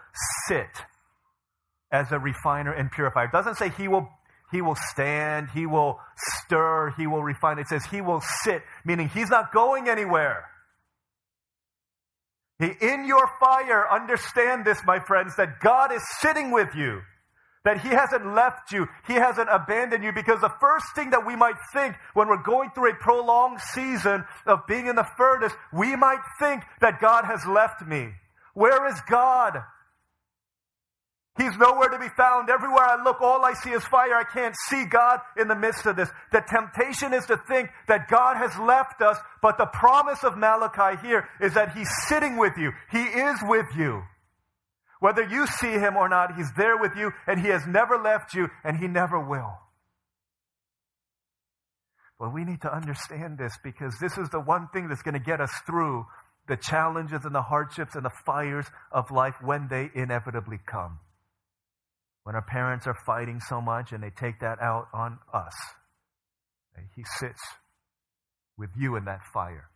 sit 0.48 0.70
as 1.92 2.12
a 2.12 2.20
refiner 2.20 2.72
and 2.72 2.92
purifier. 2.92 3.26
It 3.26 3.32
doesn't 3.32 3.56
say 3.56 3.70
He 3.70 3.88
will 3.88 4.10
he 4.52 4.62
will 4.62 4.76
stand, 4.76 5.50
he 5.54 5.66
will 5.66 6.00
stir, 6.18 6.94
he 6.98 7.08
will 7.08 7.24
refine. 7.24 7.58
It 7.58 7.68
says 7.70 7.86
he 7.86 8.02
will 8.02 8.22
sit, 8.44 8.64
meaning 8.84 9.08
he's 9.08 9.30
not 9.30 9.54
going 9.54 9.88
anywhere. 9.88 10.51
In 12.62 13.06
your 13.06 13.28
fire, 13.40 13.90
understand 13.92 14.66
this, 14.66 14.80
my 14.86 15.00
friends, 15.00 15.36
that 15.38 15.60
God 15.62 15.92
is 15.92 16.02
sitting 16.20 16.52
with 16.52 16.70
you. 16.76 17.02
That 17.64 17.82
He 17.82 17.90
hasn't 17.90 18.34
left 18.36 18.72
you. 18.72 18.88
He 19.08 19.14
hasn't 19.14 19.50
abandoned 19.52 20.04
you 20.04 20.12
because 20.12 20.42
the 20.42 20.54
first 20.60 20.86
thing 20.96 21.12
that 21.12 21.26
we 21.26 21.36
might 21.36 21.58
think 21.74 21.96
when 22.14 22.28
we're 22.28 22.42
going 22.42 22.72
through 22.72 22.92
a 22.92 22.96
prolonged 22.96 23.60
season 23.74 24.26
of 24.46 24.66
being 24.68 24.88
in 24.88 24.96
the 24.96 25.08
furnace, 25.18 25.54
we 25.74 25.96
might 25.96 26.22
think 26.40 26.64
that 26.82 27.00
God 27.00 27.26
has 27.26 27.46
left 27.46 27.86
me. 27.86 28.14
Where 28.54 28.88
is 28.88 29.00
God? 29.10 29.60
He's 31.42 31.58
nowhere 31.58 31.90
to 31.90 31.98
be 31.98 32.10
found. 32.16 32.52
Everywhere 32.52 32.84
I 32.84 33.04
look, 33.04 33.20
all 33.20 33.44
I 33.44 33.54
see 33.54 33.72
is 33.72 33.84
fire. 33.86 34.14
I 34.14 34.24
can't 34.32 34.54
see 34.70 34.86
God 34.86 35.22
in 35.36 35.48
the 35.48 35.56
midst 35.56 35.88
of 35.88 35.96
this. 35.96 36.10
The 36.32 36.44
temptation 36.48 37.14
is 37.14 37.26
to 37.26 37.38
think 37.48 37.72
that 37.88 38.08
God 38.10 38.38
has 38.38 38.56
left 38.60 39.02
us, 39.02 39.18
but 39.42 39.58
the 39.58 39.66
promise 39.66 40.24
of 40.24 40.38
Malachi 40.38 41.02
here 41.02 41.28
is 41.40 41.56
that 41.56 41.76
He's 41.76 41.90
sitting 42.08 42.38
with 42.38 42.54
you. 42.58 42.72
He 42.92 43.02
is 43.02 43.40
with 43.42 43.66
you. 43.76 44.04
Whether 45.00 45.28
you 45.28 45.48
see 45.48 45.72
Him 45.72 45.98
or 45.98 46.08
not, 46.08 46.36
He's 46.36 46.52
there 46.56 46.78
with 46.78 46.92
you, 46.96 47.12
and 47.26 47.42
He 47.42 47.48
has 47.48 47.66
never 47.66 47.98
left 47.98 48.36
you, 48.36 48.48
and 48.64 48.78
He 48.78 48.88
never 48.88 49.20
will. 49.20 49.58
But 52.20 52.36
we 52.36 52.46
need 52.46 52.62
to 52.62 52.72
understand 52.72 53.40
this 53.40 53.54
because 53.64 53.98
this 54.00 54.16
is 54.20 54.30
the 54.30 54.40
one 54.40 54.68
thing 54.72 54.90
that's 54.90 55.02
going 55.02 55.16
to 55.16 55.20
get 55.20 55.42
us 55.42 55.52
through 55.66 56.06
the 56.48 56.58
challenges 56.58 57.26
and 57.26 57.34
the 57.34 57.42
hardships 57.42 57.96
and 57.96 58.06
the 58.06 58.12
fires 58.28 58.68
of 58.92 59.10
life 59.10 59.36
when 59.42 59.70
they 59.70 59.90
inevitably 59.96 60.60
come 60.68 61.00
when 62.24 62.36
our 62.36 62.42
parents 62.44 62.88
are 62.88 62.96
fighting 63.06 63.40
so 63.40 63.62
much 63.62 63.92
and 63.92 64.04
they 64.04 64.12
take 64.12 64.40
that 64.40 64.62
out 64.62 64.88
on 64.94 65.20
us. 65.34 65.54
He 66.96 67.04
sits 67.20 67.42
with 68.58 68.70
you 68.78 68.96
in 68.96 69.06
that 69.06 69.22
fire. 69.34 69.70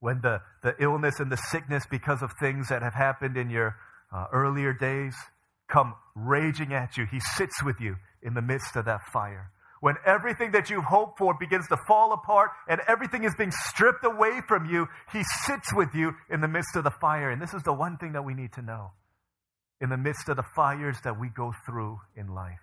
When 0.00 0.20
the, 0.22 0.40
the 0.62 0.74
illness 0.80 1.20
and 1.20 1.30
the 1.30 1.36
sickness 1.36 1.84
because 1.90 2.22
of 2.22 2.30
things 2.40 2.68
that 2.68 2.82
have 2.82 2.94
happened 2.94 3.36
in 3.36 3.50
your 3.50 3.76
uh, 4.14 4.26
earlier 4.32 4.72
days 4.72 5.14
come 5.68 5.94
raging 6.14 6.72
at 6.72 6.96
you, 6.96 7.06
He 7.10 7.20
sits 7.20 7.62
with 7.62 7.80
you 7.80 7.96
in 8.22 8.34
the 8.34 8.42
midst 8.42 8.76
of 8.76 8.86
that 8.86 9.00
fire. 9.12 9.50
When 9.80 9.96
everything 10.06 10.52
that 10.52 10.68
you've 10.68 10.84
hoped 10.84 11.18
for 11.18 11.34
begins 11.38 11.68
to 11.68 11.76
fall 11.86 12.12
apart 12.12 12.50
and 12.68 12.80
everything 12.86 13.24
is 13.24 13.34
being 13.36 13.52
stripped 13.52 14.04
away 14.04 14.40
from 14.46 14.66
you, 14.66 14.86
He 15.12 15.22
sits 15.46 15.72
with 15.74 15.94
you 15.94 16.12
in 16.30 16.40
the 16.40 16.48
midst 16.48 16.76
of 16.76 16.84
the 16.84 16.90
fire. 16.90 17.30
And 17.30 17.40
this 17.40 17.54
is 17.54 17.62
the 17.62 17.72
one 17.72 17.96
thing 17.98 18.12
that 18.12 18.24
we 18.24 18.34
need 18.34 18.52
to 18.54 18.62
know 18.62 18.92
in 19.80 19.88
the 19.90 19.96
midst 19.96 20.28
of 20.28 20.36
the 20.36 20.44
fires 20.54 20.96
that 21.04 21.18
we 21.18 21.28
go 21.28 21.52
through 21.66 21.98
in 22.16 22.28
life. 22.28 22.60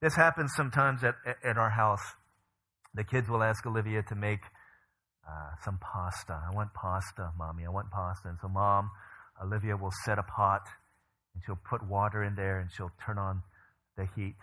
This 0.00 0.14
happens 0.14 0.52
sometimes 0.56 1.02
at, 1.04 1.14
at 1.44 1.56
our 1.56 1.70
house. 1.70 2.02
The 2.94 3.04
kids 3.04 3.28
will 3.28 3.42
ask 3.42 3.66
Olivia 3.66 4.02
to 4.08 4.14
make 4.14 4.40
uh, 5.28 5.50
some 5.64 5.78
pasta. 5.78 6.40
I 6.50 6.54
want 6.54 6.72
pasta, 6.74 7.32
mommy. 7.36 7.64
I 7.66 7.70
want 7.70 7.90
pasta. 7.90 8.28
And 8.28 8.38
so, 8.40 8.48
mom, 8.48 8.90
Olivia 9.42 9.76
will 9.76 9.92
set 10.04 10.18
a 10.18 10.22
pot 10.22 10.62
and 11.34 11.42
she'll 11.44 11.58
put 11.68 11.86
water 11.86 12.24
in 12.24 12.34
there 12.34 12.60
and 12.60 12.70
she'll 12.72 12.92
turn 13.04 13.18
on 13.18 13.42
the 13.96 14.06
heat. 14.14 14.36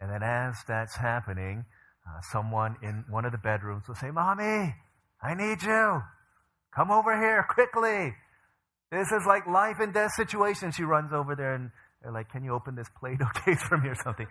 And 0.00 0.10
then, 0.10 0.22
as 0.22 0.56
that's 0.68 0.96
happening, 0.96 1.64
uh, 2.06 2.20
someone 2.32 2.76
in 2.82 3.04
one 3.08 3.24
of 3.24 3.32
the 3.32 3.38
bedrooms 3.38 3.84
will 3.88 3.94
say, 3.94 4.10
Mommy, 4.10 4.74
I 5.22 5.34
need 5.34 5.62
you. 5.62 6.02
Come 6.74 6.90
over 6.90 7.16
here 7.16 7.46
quickly. 7.48 8.14
This 8.94 9.12
is 9.12 9.26
like 9.26 9.46
life 9.46 9.76
and 9.80 9.92
death 9.92 10.12
situation. 10.16 10.70
She 10.70 10.84
runs 10.84 11.12
over 11.12 11.34
there 11.34 11.54
and 11.54 11.70
they're 12.02 12.12
like, 12.12 12.30
Can 12.30 12.44
you 12.44 12.52
open 12.52 12.74
this 12.74 12.88
Play 12.98 13.16
Doh 13.16 13.26
case 13.44 13.62
for 13.62 13.76
me 13.76 13.88
or 13.88 13.94
something? 13.94 14.26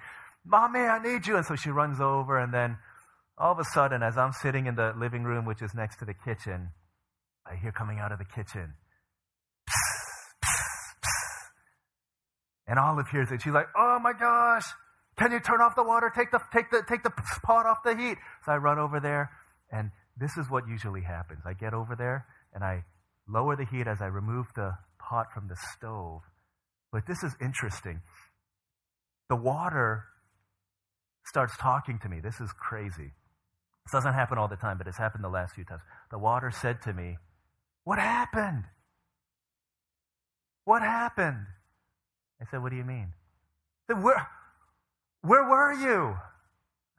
Mommy, 0.46 0.80
I 0.80 1.02
need 1.02 1.28
you. 1.28 1.38
And 1.38 1.46
so 1.46 1.56
she 1.56 1.70
runs 1.70 2.00
over 2.00 2.38
and 2.38 2.54
then 2.54 2.78
all 3.38 3.52
of 3.52 3.60
a 3.60 3.64
sudden, 3.64 4.04
as 4.04 4.18
I'm 4.18 4.32
sitting 4.32 4.68
in 4.68 4.76
the 4.76 4.94
living 4.98 5.24
room, 5.24 5.46
which 5.46 5.62
is 5.62 5.74
next 5.74 5.98
to 5.98 6.06
the 6.06 6.14
kitchen, 6.14 6.70
I 7.46 7.56
hear 7.56 7.72
coming 7.72 8.00
out 8.00 8.12
of 8.12 8.20
the 8.20 8.26
kitchen, 8.26 8.74
and 12.68 12.80
Olive 12.80 13.08
hears 13.10 13.32
it. 13.32 13.42
She's 13.42 13.54
like, 13.54 13.68
"Oh 13.76 14.00
my 14.00 14.14
gosh, 14.14 14.66
can 15.18 15.32
you 15.32 15.40
turn 15.40 15.62
off 15.62 15.76
the 15.76 15.84
water? 15.84 16.12
Take 16.16 16.32
the 16.32 16.40
take 16.54 16.70
the 16.70 16.84
take 16.88 17.04
the 17.04 17.12
pot 17.44 17.66
off 17.66 17.84
the 17.84 17.96
heat." 17.96 18.18
So 18.46 18.52
I 18.52 18.58
run 18.58 18.80
over 18.80 19.00
there, 19.00 19.32
and 19.72 19.92
this 20.16 20.38
is 20.38 20.50
what 20.50 20.68
usually 20.68 21.02
happens. 21.02 21.42
I 21.46 21.54
get 21.54 21.74
over 21.74 21.96
there 21.96 22.28
and 22.54 22.64
I 22.64 22.84
lower 23.28 23.56
the 23.56 23.66
heat 23.66 23.88
as 23.88 24.02
I 24.02 24.08
remove 24.08 24.48
the 24.56 24.78
pot 25.00 25.32
from 25.34 25.48
the 25.48 25.58
stove. 25.76 26.22
But 26.92 27.08
this 27.08 27.24
is 27.24 27.36
interesting. 27.42 28.02
The 29.30 29.36
water 29.36 30.06
starts 31.26 31.56
talking 31.58 32.00
to 32.00 32.10
me. 32.10 32.20
This 32.20 32.40
is 32.40 32.52
crazy. 32.52 33.12
This 33.86 33.92
doesn't 33.92 34.14
happen 34.14 34.38
all 34.38 34.48
the 34.48 34.56
time, 34.56 34.78
but 34.78 34.88
it's 34.88 34.98
happened 34.98 35.24
the 35.24 35.30
last 35.30 35.56
few 35.56 35.66
times. 35.66 35.82
The 36.12 36.20
water 36.20 36.52
said 36.52 36.82
to 36.84 36.94
me, 36.94 37.18
What 37.84 38.00
happened? 38.00 38.64
What 40.66 40.82
happened? 40.82 41.46
I 42.42 42.46
said, 42.50 42.62
What 42.62 42.70
do 42.70 42.78
you 42.78 42.86
mean? 42.86 43.14
Said, 43.88 44.04
Where, 44.04 44.28
where 45.22 45.44
were 45.44 45.74
you? 45.74 46.16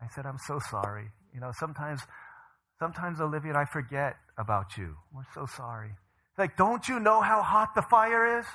I 0.03 0.09
said, 0.15 0.27
I'm 0.27 0.39
so 0.47 0.59
sorry. 0.71 1.07
You 1.33 1.41
know, 1.41 1.53
sometimes, 1.59 2.01
sometimes 2.79 3.21
Olivia 3.21 3.51
and 3.51 3.59
I 3.59 3.65
forget 3.65 4.17
about 4.37 4.77
you. 4.77 4.97
We're 5.13 5.23
so 5.35 5.47
sorry. 5.47 5.93
Like, 6.37 6.57
don't 6.57 6.87
you 6.89 6.99
know 6.99 7.21
how 7.21 7.43
hot 7.43 7.75
the 7.75 7.83
fire 7.83 8.39
is? 8.41 8.47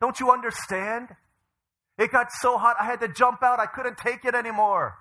Don't 0.00 0.18
you 0.20 0.30
understand? 0.30 1.08
It 1.98 2.12
got 2.12 2.28
so 2.40 2.58
hot, 2.58 2.76
I 2.80 2.84
had 2.84 3.00
to 3.00 3.08
jump 3.08 3.42
out. 3.42 3.58
I 3.58 3.66
couldn't 3.66 3.98
take 3.98 4.24
it 4.24 4.34
anymore. 4.34 4.94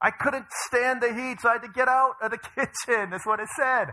I 0.00 0.10
couldn't 0.10 0.46
stand 0.66 1.02
the 1.02 1.12
heat, 1.12 1.40
so 1.40 1.50
I 1.50 1.52
had 1.54 1.62
to 1.62 1.68
get 1.68 1.86
out 1.86 2.14
of 2.22 2.30
the 2.30 2.38
kitchen. 2.54 3.10
That's 3.10 3.26
what 3.26 3.40
it 3.40 3.48
said. 3.56 3.88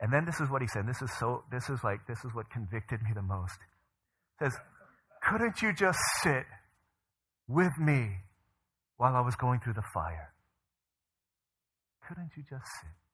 And 0.00 0.12
then 0.12 0.26
this 0.26 0.40
is 0.40 0.50
what 0.50 0.60
he 0.60 0.68
said. 0.68 0.86
This 0.86 1.00
is 1.00 1.10
so, 1.18 1.44
this 1.50 1.70
is 1.70 1.80
like, 1.82 2.06
this 2.06 2.18
is 2.24 2.34
what 2.34 2.50
convicted 2.50 3.00
me 3.02 3.10
the 3.14 3.22
most. 3.22 3.56
It 4.40 4.44
says, 4.44 4.58
couldn't 5.22 5.62
you 5.62 5.72
just 5.72 5.98
sit 6.22 6.44
with 7.48 7.72
me 7.78 8.18
while 8.98 9.16
I 9.16 9.20
was 9.20 9.34
going 9.34 9.60
through 9.60 9.72
the 9.72 9.88
fire? 9.94 10.34
Couldn't 12.06 12.30
you 12.36 12.44
just 12.48 12.66
sit? 12.80 13.07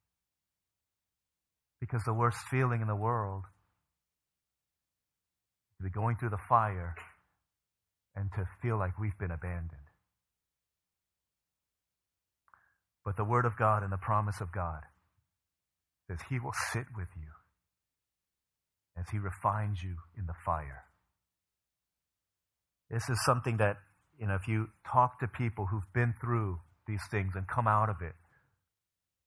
Because 1.84 2.02
the 2.04 2.14
worst 2.14 2.38
feeling 2.50 2.80
in 2.80 2.88
the 2.88 2.96
world 2.96 3.42
is 5.72 5.76
to 5.76 5.84
be 5.84 5.90
going 5.90 6.16
through 6.16 6.30
the 6.30 6.40
fire 6.48 6.94
and 8.16 8.30
to 8.32 8.44
feel 8.62 8.78
like 8.78 8.98
we've 8.98 9.18
been 9.18 9.30
abandoned. 9.30 9.68
But 13.04 13.18
the 13.18 13.24
Word 13.24 13.44
of 13.44 13.58
God 13.58 13.82
and 13.82 13.92
the 13.92 13.98
promise 13.98 14.40
of 14.40 14.50
God 14.50 14.80
says 16.08 16.20
He 16.30 16.38
will 16.38 16.54
sit 16.72 16.86
with 16.96 17.08
you 17.16 17.28
as 18.98 19.04
He 19.12 19.18
refines 19.18 19.82
you 19.82 19.96
in 20.16 20.24
the 20.24 20.32
fire. 20.46 20.84
This 22.88 23.10
is 23.10 23.22
something 23.26 23.58
that, 23.58 23.76
you 24.18 24.26
know, 24.26 24.36
if 24.36 24.48
you 24.48 24.68
talk 24.90 25.20
to 25.20 25.26
people 25.28 25.66
who've 25.66 25.92
been 25.92 26.14
through 26.18 26.60
these 26.86 27.02
things 27.10 27.32
and 27.34 27.46
come 27.46 27.68
out 27.68 27.90
of 27.90 27.96
it, 28.00 28.14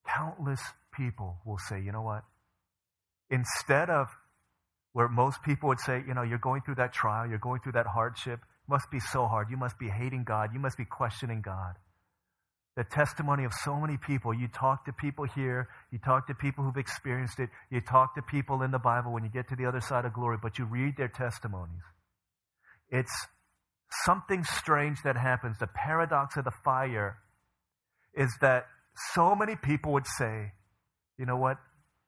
countless 0.08 0.62
people 0.92 1.38
will 1.46 1.60
say, 1.70 1.80
you 1.80 1.92
know 1.92 2.02
what? 2.02 2.24
Instead 3.30 3.90
of 3.90 4.08
where 4.94 5.08
most 5.08 5.44
people 5.44 5.70
would 5.70 5.80
say, 5.80 6.04
you 6.08 6.14
know, 6.14 6.24
you're 6.24 6.38
going 6.38 6.62
through 6.62 6.76
that 6.76 6.94
trial, 6.94 7.28
you're 7.28 7.38
going 7.38 7.62
through 7.62 7.74
that 7.74 7.88
hardship, 7.88 8.40
it 8.40 8.70
must 8.70 8.90
be 8.92 9.00
so 9.00 9.28
hard. 9.28 9.50
You 9.50 9.58
must 9.58 9.78
be 9.78 9.90
hating 9.90 10.24
God. 10.24 10.52
You 10.54 10.60
must 10.60 10.78
be 10.78 10.86
questioning 10.86 11.42
God 11.42 11.76
the 12.78 12.84
testimony 12.84 13.44
of 13.44 13.52
so 13.66 13.76
many 13.76 13.98
people. 13.98 14.32
You 14.32 14.48
talk 14.48 14.86
to 14.86 14.94
people 14.94 15.26
here, 15.26 15.68
you 15.92 15.98
talk 15.98 16.28
to 16.28 16.36
people 16.36 16.64
who've 16.64 16.78
experienced 16.78 17.40
it, 17.40 17.50
you 17.72 17.82
talk 17.82 18.14
to 18.16 18.22
people 18.22 18.62
in 18.62 18.70
the 18.70 18.78
Bible 18.78 19.12
when 19.12 19.24
you 19.24 19.32
get 19.32 19.50
to 19.50 19.56
the 19.56 19.66
other 19.66 19.82
side 19.82 20.06
of 20.06 20.14
glory, 20.14 20.38
but 20.42 20.60
you 20.60 20.66
read 20.66 20.96
their 20.96 21.08
testimonies. 21.08 21.82
It's 22.92 23.12
something 24.06 24.44
strange 24.44 25.00
that 25.04 25.18
happens. 25.18 25.58
The 25.58 25.68
paradox 25.68 26.38
of 26.38 26.46
the 26.46 26.52
fire 26.64 27.18
is 28.14 28.32
that 28.42 28.68
so 29.16 29.34
many 29.34 29.56
people 29.56 29.94
would 29.94 30.06
say, 30.06 30.52
you 31.18 31.26
know 31.26 31.38
what? 31.38 31.58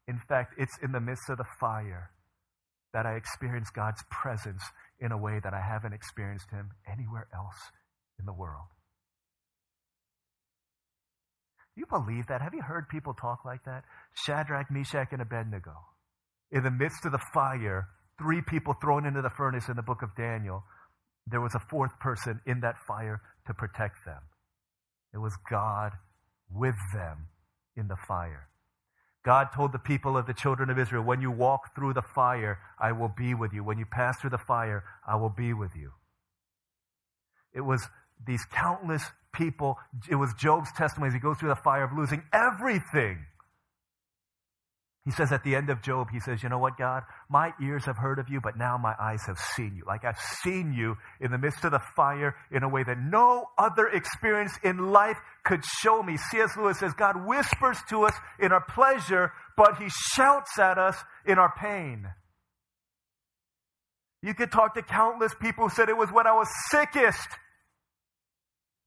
In 0.10 0.20
fact, 0.28 0.56
it's 0.58 0.75
in 0.82 0.92
the 0.92 1.00
midst 1.00 1.30
of 1.30 1.38
the 1.38 1.46
fire 1.60 2.10
that 2.94 3.06
I 3.06 3.13
experience 3.13 3.70
God's 3.70 4.01
presence 4.10 4.63
in 5.00 5.12
a 5.12 5.18
way 5.18 5.39
that 5.44 5.54
I 5.54 5.62
haven't 5.62 5.94
experienced 5.94 6.50
Him 6.50 6.72
anywhere 6.92 7.28
else 7.32 7.62
in 8.20 8.25
the 8.25 8.34
world. 8.34 8.66
you 11.75 11.86
believe 11.86 12.25
that? 12.28 12.42
Have 12.42 12.56
you 12.56 12.62
heard 12.62 12.89
people 12.89 13.13
talk 13.13 13.46
like 13.46 13.63
that? 13.66 13.84
Shadrach, 14.25 14.70
Meshach, 14.70 15.10
and 15.13 15.22
Abednego. 15.22 15.75
In 16.51 16.63
the 16.63 16.72
midst 16.72 17.06
of 17.06 17.13
the 17.13 17.24
fire, 17.32 17.88
three 18.18 18.42
people 18.42 18.74
thrown 18.82 19.06
into 19.06 19.22
the 19.22 19.30
furnace 19.38 19.70
in 19.70 19.78
the 19.78 19.84
book 19.84 20.01
of 20.01 20.13
Daniel, 20.18 20.63
there 21.28 21.39
was 21.39 21.56
a 21.56 21.66
fourth 21.70 21.98
person 22.01 22.42
in 22.48 22.60
that 22.62 22.75
fire 22.86 23.22
to 23.48 23.54
protect 23.54 24.04
them. 24.06 24.22
It 25.13 25.20
was 25.20 25.38
God 25.50 25.92
with 26.51 26.75
them 26.94 27.28
in 27.78 27.88
the 27.88 27.98
fire. 28.08 28.50
God 29.26 29.48
told 29.54 29.74
the 29.74 29.80
people 29.80 30.18
of 30.18 30.28
the 30.28 30.34
children 30.34 30.70
of 30.70 30.80
Israel, 30.80 31.04
When 31.04 31.22
you 31.22 31.32
walk 31.32 31.76
through 31.76 31.94
the 31.94 32.02
fire, 32.02 32.60
I 32.80 32.94
will 32.94 33.12
be 33.16 33.34
with 33.34 33.54
you. 33.54 33.64
When 33.64 33.78
you 33.78 33.86
pass 33.86 34.20
through 34.20 34.30
the 34.30 34.38
fire, 34.38 34.84
I 35.08 35.16
will 35.18 35.30
be 35.30 35.54
with 35.54 35.76
you. 35.76 35.92
It 37.54 37.62
was 37.62 37.86
these 38.26 38.46
countless 38.52 39.04
people. 39.34 39.78
It 40.10 40.16
was 40.16 40.34
Job's 40.38 40.72
testimony 40.74 41.10
as 41.10 41.14
he 41.14 41.20
goes 41.20 41.38
through 41.38 41.50
the 41.50 41.62
fire 41.64 41.84
of 41.84 41.92
losing 41.98 42.24
everything. 42.34 43.26
He 45.06 45.12
says 45.12 45.32
at 45.32 45.44
the 45.44 45.56
end 45.56 45.70
of 45.70 45.82
Job, 45.82 46.10
he 46.12 46.20
says, 46.20 46.44
You 46.44 46.50
know 46.50 46.60
what, 46.60 46.77
God? 46.77 47.03
My 47.29 47.53
ears 47.62 47.86
have 47.86 47.98
heard 47.98 48.20
of 48.20 48.29
you, 48.29 48.41
but 48.41 48.58
now 48.58 48.77
my 48.77 48.94
eyes 49.00 49.22
have 49.27 49.39
seen 49.39 49.75
you. 49.75 49.84
Like 49.88 50.03
I've 50.03 50.20
seen 50.44 50.74
you 50.74 50.98
in 51.22 51.32
the 51.32 51.38
midst 51.38 51.63
of 51.63 51.72
the 51.72 51.82
fire 51.96 52.36
in 52.51 52.63
a 52.63 52.70
way 52.70 52.84
that 52.84 52.98
no 53.00 53.46
other 53.58 53.88
experience 53.88 54.53
in 54.63 54.91
life 54.91 55.18
could 55.46 55.63
show 55.63 56.03
me. 56.03 56.18
C.S. 56.18 56.56
Lewis 56.58 56.79
says, 56.79 56.94
God 56.94 57.25
whispers 57.25 57.77
to 57.89 58.03
us 58.03 58.13
in 58.39 58.51
our 58.51 58.63
pleasure, 58.63 59.32
but 59.56 59.77
he 59.77 59.88
shouts 59.89 60.60
at 60.60 60.77
us 60.77 60.98
in 61.25 61.39
our 61.39 61.53
pain. 61.58 62.08
You 64.22 64.34
could 64.34 64.51
talk 64.51 64.74
to 64.75 64.82
countless 64.82 65.34
people 65.39 65.70
who 65.70 65.74
said 65.74 65.88
it 65.88 65.98
was 65.98 66.10
when 66.12 66.27
I 66.27 66.34
was 66.34 66.48
sickest 66.70 67.27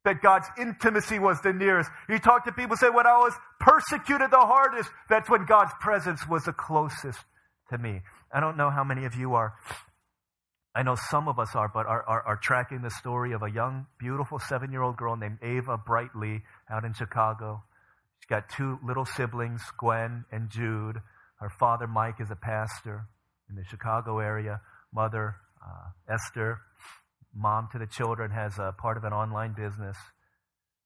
that 0.05 0.21
God's 0.21 0.49
intimacy 0.59 1.19
was 1.19 1.41
the 1.43 1.53
nearest. 1.53 1.91
You 2.09 2.19
talk 2.19 2.45
to 2.47 2.53
people 2.53 2.77
say, 2.77 2.91
when 2.91 3.07
I 3.07 3.19
was 3.19 3.33
persecuted 3.61 4.31
the 4.31 4.41
hardest, 4.41 4.91
that's 5.09 5.31
when 5.31 5.47
God's 5.47 5.73
presence 5.81 6.27
was 6.29 6.45
the 6.45 6.53
closest 6.53 7.21
to 7.71 7.79
me. 7.79 8.01
I 8.33 8.41
don't 8.41 8.57
know 8.57 8.71
how 8.71 8.85
many 8.85 9.05
of 9.05 9.15
you 9.15 9.35
are, 9.35 9.55
I 10.75 10.83
know 10.83 10.97
some 11.11 11.29
of 11.29 11.39
us 11.39 11.55
are, 11.55 11.69
but 11.69 11.87
are, 11.87 12.03
are, 12.09 12.23
are 12.23 12.37
tracking 12.37 12.81
the 12.81 12.91
story 12.91 13.33
of 13.33 13.43
a 13.43 13.51
young, 13.51 13.87
beautiful 13.99 14.39
seven 14.39 14.73
year 14.73 14.83
old 14.83 14.97
girl 14.97 15.17
named 15.17 15.39
Ava 15.43 15.77
Brightly 15.77 16.43
out 16.71 16.85
in 16.85 16.95
Chicago. 16.95 17.63
She's 18.19 18.29
got 18.29 18.49
two 18.49 18.79
little 18.83 19.05
siblings, 19.05 19.61
Gwen 19.79 20.25
and 20.33 20.49
Jude. 20.49 20.97
Her 21.41 21.51
father, 21.59 21.87
Mike, 21.87 22.21
is 22.21 22.31
a 22.31 22.37
pastor 22.37 23.07
in 23.51 23.57
the 23.57 23.65
Chicago 23.69 24.19
area. 24.19 24.61
Mother, 24.95 25.37
uh, 25.63 26.15
Esther, 26.15 26.61
mom 27.35 27.69
to 27.73 27.79
the 27.79 27.87
children, 27.87 28.31
has 28.31 28.59
a 28.59 28.73
part 28.73 28.97
of 28.97 29.05
an 29.05 29.13
online 29.13 29.55
business. 29.55 29.97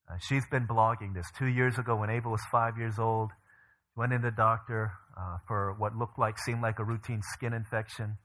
Uh, 0.09 0.17
she's 0.21 0.45
been 0.51 0.67
blogging 0.67 1.15
this. 1.15 1.27
Two 1.39 1.47
years 1.47 1.79
ago, 1.79 1.97
when 1.97 2.11
Ava 2.11 2.29
was 2.29 2.43
five 2.51 2.79
years 2.79 2.99
old, 2.99 3.31
went 3.97 4.13
in 4.13 4.23
the 4.23 4.31
doctor 4.31 4.93
uh, 5.19 5.39
for 5.49 5.75
what 5.79 5.97
looked 5.97 6.19
like, 6.19 6.39
seemed 6.39 6.63
like 6.63 6.79
a 6.79 6.85
routine 6.85 7.23
skin 7.23 7.53
infection. 7.53 8.19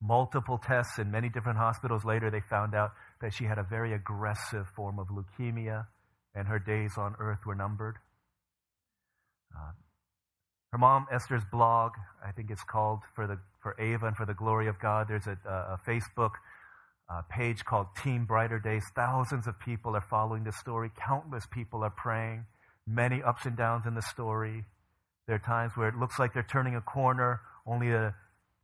Multiple 0.00 0.58
tests 0.58 0.98
in 0.98 1.10
many 1.10 1.28
different 1.28 1.58
hospitals 1.58 2.04
later, 2.04 2.30
they 2.30 2.40
found 2.48 2.74
out 2.74 2.92
that 3.20 3.32
she 3.32 3.44
had 3.44 3.58
a 3.58 3.64
very 3.68 3.92
aggressive 3.92 4.66
form 4.74 4.98
of 4.98 5.08
leukemia, 5.08 5.86
and 6.34 6.48
her 6.48 6.58
days 6.58 6.92
on 6.96 7.14
earth 7.18 7.40
were 7.46 7.54
numbered. 7.54 7.96
Uh, 9.54 9.72
her 10.72 10.78
mom, 10.78 11.06
Esther's 11.12 11.44
blog, 11.50 11.92
I 12.24 12.32
think 12.32 12.50
it's 12.50 12.64
called 12.64 13.00
for 13.14 13.26
the 13.26 13.38
for 13.62 13.74
Ava 13.80 14.06
and 14.06 14.16
for 14.16 14.26
the 14.26 14.34
glory 14.34 14.68
of 14.68 14.78
God. 14.78 15.06
There's 15.08 15.26
a, 15.26 15.38
a 15.48 15.78
Facebook 15.88 16.32
uh, 17.08 17.22
page 17.30 17.64
called 17.64 17.86
Team 18.02 18.24
Brighter 18.26 18.58
Days. 18.58 18.82
Thousands 18.94 19.46
of 19.46 19.58
people 19.60 19.94
are 19.94 20.04
following 20.10 20.44
the 20.44 20.52
story. 20.52 20.90
Countless 21.06 21.46
people 21.52 21.82
are 21.84 21.90
praying. 21.96 22.44
Many 22.86 23.22
ups 23.22 23.46
and 23.46 23.56
downs 23.56 23.86
in 23.86 23.94
the 23.94 24.02
story. 24.02 24.64
There 25.26 25.36
are 25.36 25.40
times 25.40 25.72
where 25.76 25.88
it 25.88 25.96
looks 25.96 26.18
like 26.18 26.34
they're 26.34 26.46
turning 26.50 26.76
a 26.76 26.80
corner, 26.80 27.40
only 27.66 27.88
to, 27.88 28.14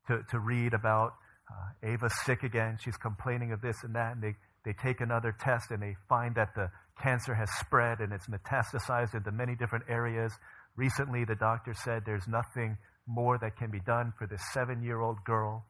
to, 0.08 0.20
to 0.30 0.38
read 0.38 0.74
about 0.74 1.14
uh, 1.50 1.88
Ava's 1.88 2.14
sick 2.24 2.42
again. 2.42 2.78
She's 2.82 2.96
complaining 2.96 3.52
of 3.52 3.60
this 3.60 3.76
and 3.82 3.94
that, 3.94 4.14
and 4.14 4.22
they, 4.22 4.34
they 4.64 4.72
take 4.72 5.00
another 5.00 5.34
test 5.40 5.70
and 5.70 5.82
they 5.82 5.96
find 6.08 6.34
that 6.36 6.54
the 6.54 6.70
cancer 7.00 7.34
has 7.34 7.48
spread 7.58 7.98
and 8.00 8.12
it's 8.12 8.28
metastasized 8.28 9.14
into 9.14 9.32
many 9.32 9.56
different 9.56 9.84
areas. 9.88 10.32
Recently, 10.76 11.24
the 11.24 11.34
doctor 11.34 11.74
said 11.74 12.02
there's 12.06 12.28
nothing 12.28 12.78
more 13.06 13.38
that 13.38 13.56
can 13.56 13.70
be 13.70 13.80
done 13.80 14.12
for 14.16 14.26
this 14.26 14.40
seven 14.52 14.82
year 14.82 15.00
old 15.00 15.24
girl. 15.24 15.66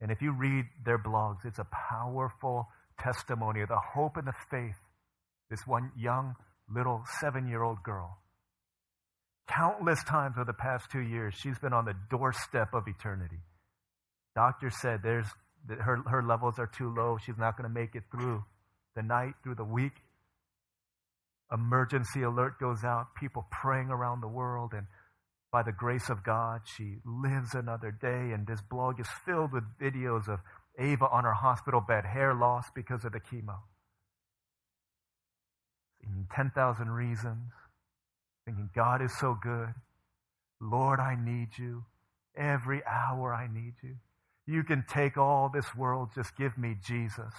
And 0.00 0.10
if 0.10 0.22
you 0.22 0.32
read 0.32 0.64
their 0.84 0.98
blogs, 0.98 1.44
it's 1.44 1.58
a 1.58 1.66
powerful 1.90 2.68
testimony 2.98 3.60
of 3.60 3.68
the 3.68 3.80
hope 3.94 4.16
and 4.16 4.26
the 4.26 4.32
faith 4.50 4.76
this 5.50 5.66
one 5.66 5.90
young 5.98 6.34
little 6.72 7.02
seven 7.20 7.48
year 7.48 7.62
old 7.62 7.82
girl. 7.82 8.18
Countless 9.48 10.02
times 10.04 10.36
over 10.36 10.44
the 10.44 10.52
past 10.52 10.86
two 10.92 11.00
years, 11.00 11.34
she's 11.34 11.58
been 11.58 11.72
on 11.72 11.84
the 11.84 11.94
doorstep 12.08 12.72
of 12.72 12.86
eternity. 12.86 13.40
Doctor 14.36 14.70
said 14.70 15.00
there's, 15.02 15.26
her, 15.68 15.98
her 16.06 16.22
levels 16.22 16.54
are 16.58 16.68
too 16.68 16.94
low. 16.94 17.18
She's 17.24 17.36
not 17.36 17.56
going 17.56 17.68
to 17.68 17.74
make 17.74 17.96
it 17.96 18.04
through 18.12 18.44
the 18.94 19.02
night, 19.02 19.34
through 19.42 19.56
the 19.56 19.64
week. 19.64 19.92
Emergency 21.52 22.22
alert 22.22 22.60
goes 22.60 22.84
out, 22.84 23.08
people 23.18 23.44
praying 23.50 23.88
around 23.88 24.20
the 24.20 24.28
world, 24.28 24.72
and 24.72 24.86
by 25.52 25.62
the 25.62 25.72
grace 25.72 26.08
of 26.08 26.24
God, 26.24 26.62
she 26.64 26.96
lives 27.04 27.54
another 27.54 27.90
day. 27.90 28.32
And 28.32 28.46
this 28.46 28.60
blog 28.60 29.00
is 29.00 29.08
filled 29.24 29.52
with 29.52 29.64
videos 29.80 30.28
of 30.28 30.40
Ava 30.78 31.08
on 31.08 31.24
her 31.24 31.34
hospital 31.34 31.80
bed, 31.80 32.04
hair 32.04 32.34
loss 32.34 32.66
because 32.74 33.04
of 33.04 33.12
the 33.12 33.20
chemo. 33.20 33.58
10,000 36.34 36.90
reasons, 36.90 37.52
thinking, 38.44 38.70
God 38.74 39.02
is 39.02 39.16
so 39.18 39.36
good. 39.40 39.74
Lord, 40.60 41.00
I 41.00 41.16
need 41.16 41.48
you. 41.58 41.84
Every 42.36 42.82
hour 42.86 43.34
I 43.34 43.48
need 43.52 43.74
you. 43.82 43.96
You 44.46 44.62
can 44.62 44.84
take 44.88 45.16
all 45.16 45.50
this 45.52 45.74
world, 45.76 46.10
just 46.14 46.36
give 46.36 46.56
me 46.56 46.76
Jesus. 46.84 47.34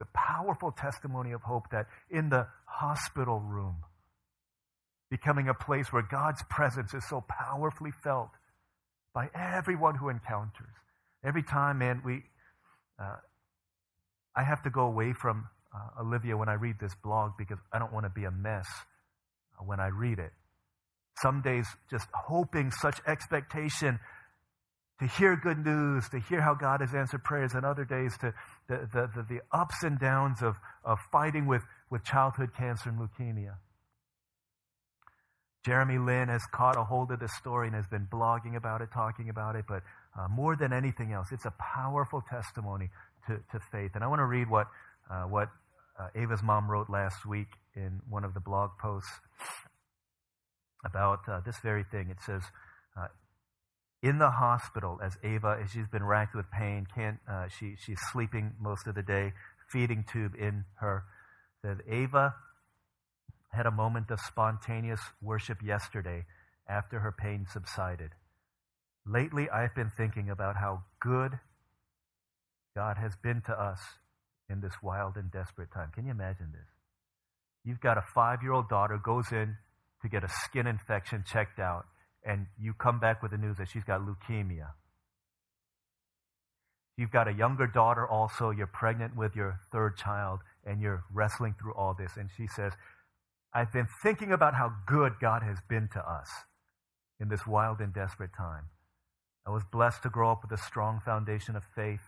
The 0.00 0.06
powerful 0.14 0.72
testimony 0.72 1.32
of 1.32 1.42
hope 1.42 1.70
that 1.70 1.86
in 2.10 2.28
the 2.30 2.46
hospital 2.66 3.40
room, 3.40 3.76
becoming 5.10 5.48
a 5.48 5.54
place 5.54 5.92
where 5.92 6.02
God's 6.02 6.42
presence 6.50 6.94
is 6.94 7.06
so 7.08 7.24
powerfully 7.28 7.92
felt 8.02 8.30
by 9.14 9.28
everyone 9.34 9.94
who 9.94 10.08
encounters. 10.08 10.74
Every 11.24 11.42
time, 11.42 11.78
man, 11.78 12.02
we, 12.04 12.22
uh, 13.00 13.16
I 14.36 14.44
have 14.44 14.62
to 14.62 14.70
go 14.70 14.82
away 14.82 15.12
from 15.12 15.48
uh, 15.74 16.02
Olivia 16.02 16.36
when 16.36 16.48
I 16.48 16.54
read 16.54 16.76
this 16.80 16.94
blog 17.02 17.32
because 17.38 17.58
I 17.72 17.78
don't 17.78 17.92
want 17.92 18.06
to 18.06 18.10
be 18.10 18.24
a 18.24 18.30
mess 18.30 18.66
when 19.64 19.80
I 19.80 19.88
read 19.88 20.18
it. 20.18 20.32
Some 21.20 21.42
days, 21.42 21.66
just 21.90 22.06
hoping 22.14 22.70
such 22.70 23.00
expectation 23.06 23.98
to 25.00 25.06
hear 25.06 25.36
good 25.36 25.58
news, 25.64 26.08
to 26.10 26.20
hear 26.20 26.40
how 26.40 26.54
God 26.54 26.80
has 26.80 26.94
answered 26.94 27.24
prayers, 27.24 27.54
and 27.54 27.64
other 27.64 27.84
days 27.84 28.16
to 28.18 28.32
the, 28.68 28.88
the, 28.92 29.10
the, 29.14 29.26
the 29.28 29.40
ups 29.52 29.82
and 29.82 29.98
downs 29.98 30.42
of, 30.42 30.56
of 30.84 30.98
fighting 31.10 31.46
with, 31.46 31.62
with 31.90 32.04
childhood 32.04 32.50
cancer 32.56 32.90
and 32.90 32.98
leukemia. 32.98 33.54
Jeremy 35.68 35.98
Lin 35.98 36.28
has 36.28 36.46
caught 36.46 36.78
a 36.78 36.82
hold 36.82 37.12
of 37.12 37.20
this 37.20 37.34
story 37.36 37.66
and 37.66 37.76
has 37.76 37.86
been 37.86 38.08
blogging 38.10 38.56
about 38.56 38.80
it, 38.80 38.88
talking 38.90 39.28
about 39.28 39.54
it, 39.54 39.66
but 39.68 39.82
uh, 40.18 40.26
more 40.26 40.56
than 40.56 40.72
anything 40.72 41.12
else, 41.12 41.28
it's 41.30 41.44
a 41.44 41.52
powerful 41.60 42.22
testimony 42.22 42.88
to, 43.26 43.34
to 43.52 43.60
faith. 43.70 43.90
And 43.94 44.02
I 44.02 44.06
want 44.06 44.20
to 44.20 44.24
read 44.24 44.48
what, 44.48 44.68
uh, 45.10 45.24
what 45.24 45.50
uh, 46.00 46.08
Ava's 46.14 46.42
mom 46.42 46.70
wrote 46.70 46.88
last 46.88 47.26
week 47.26 47.48
in 47.76 48.00
one 48.08 48.24
of 48.24 48.32
the 48.32 48.40
blog 48.40 48.70
posts 48.80 49.10
about 50.86 51.28
uh, 51.28 51.40
this 51.44 51.58
very 51.62 51.84
thing. 51.84 52.08
It 52.08 52.16
says, 52.24 52.40
uh, 52.98 53.08
in 54.02 54.16
the 54.16 54.30
hospital, 54.30 54.98
as 55.04 55.18
Ava, 55.22 55.60
as 55.62 55.70
she's 55.72 55.88
been 55.88 56.02
racked 56.02 56.34
with 56.34 56.50
pain, 56.50 56.86
can't, 56.94 57.18
uh, 57.30 57.48
she, 57.48 57.74
she's 57.84 58.00
sleeping 58.10 58.54
most 58.58 58.86
of 58.86 58.94
the 58.94 59.02
day, 59.02 59.34
feeding 59.70 60.06
tube 60.10 60.32
in 60.34 60.64
her, 60.80 61.04
said, 61.60 61.80
Ava 61.86 62.36
had 63.50 63.66
a 63.66 63.70
moment 63.70 64.10
of 64.10 64.20
spontaneous 64.20 65.00
worship 65.22 65.58
yesterday 65.62 66.24
after 66.68 67.00
her 67.00 67.12
pain 67.12 67.46
subsided. 67.50 68.10
Lately, 69.06 69.48
I've 69.48 69.74
been 69.74 69.90
thinking 69.96 70.28
about 70.28 70.56
how 70.56 70.84
good 71.00 71.38
God 72.76 72.96
has 72.98 73.14
been 73.22 73.42
to 73.46 73.52
us 73.52 73.80
in 74.50 74.60
this 74.60 74.74
wild 74.82 75.16
and 75.16 75.30
desperate 75.30 75.72
time. 75.72 75.90
Can 75.94 76.04
you 76.04 76.10
imagine 76.10 76.52
this? 76.52 76.68
You've 77.64 77.80
got 77.80 77.98
a 77.98 78.02
five 78.14 78.42
year 78.42 78.52
old 78.52 78.68
daughter, 78.68 78.98
goes 79.02 79.32
in 79.32 79.56
to 80.02 80.08
get 80.08 80.24
a 80.24 80.28
skin 80.28 80.66
infection 80.66 81.24
checked 81.26 81.58
out, 81.58 81.86
and 82.24 82.46
you 82.60 82.74
come 82.74 83.00
back 83.00 83.22
with 83.22 83.32
the 83.32 83.38
news 83.38 83.56
that 83.58 83.68
she's 83.68 83.84
got 83.84 84.00
leukemia. 84.00 84.68
You've 86.96 87.10
got 87.12 87.28
a 87.28 87.32
younger 87.32 87.66
daughter 87.66 88.06
also, 88.06 88.50
you're 88.50 88.66
pregnant 88.66 89.16
with 89.16 89.36
your 89.36 89.60
third 89.70 89.96
child, 89.96 90.40
and 90.66 90.80
you're 90.80 91.04
wrestling 91.12 91.54
through 91.60 91.74
all 91.74 91.94
this. 91.94 92.12
And 92.16 92.28
she 92.36 92.46
says, 92.48 92.72
I've 93.54 93.72
been 93.72 93.88
thinking 94.02 94.32
about 94.32 94.54
how 94.54 94.72
good 94.86 95.14
God 95.20 95.42
has 95.42 95.58
been 95.68 95.88
to 95.94 96.00
us 96.00 96.28
in 97.20 97.28
this 97.28 97.46
wild 97.46 97.80
and 97.80 97.92
desperate 97.92 98.30
time. 98.36 98.64
I 99.46 99.50
was 99.50 99.62
blessed 99.72 100.02
to 100.02 100.10
grow 100.10 100.30
up 100.30 100.42
with 100.42 100.58
a 100.58 100.62
strong 100.62 101.00
foundation 101.00 101.56
of 101.56 101.64
faith 101.74 102.02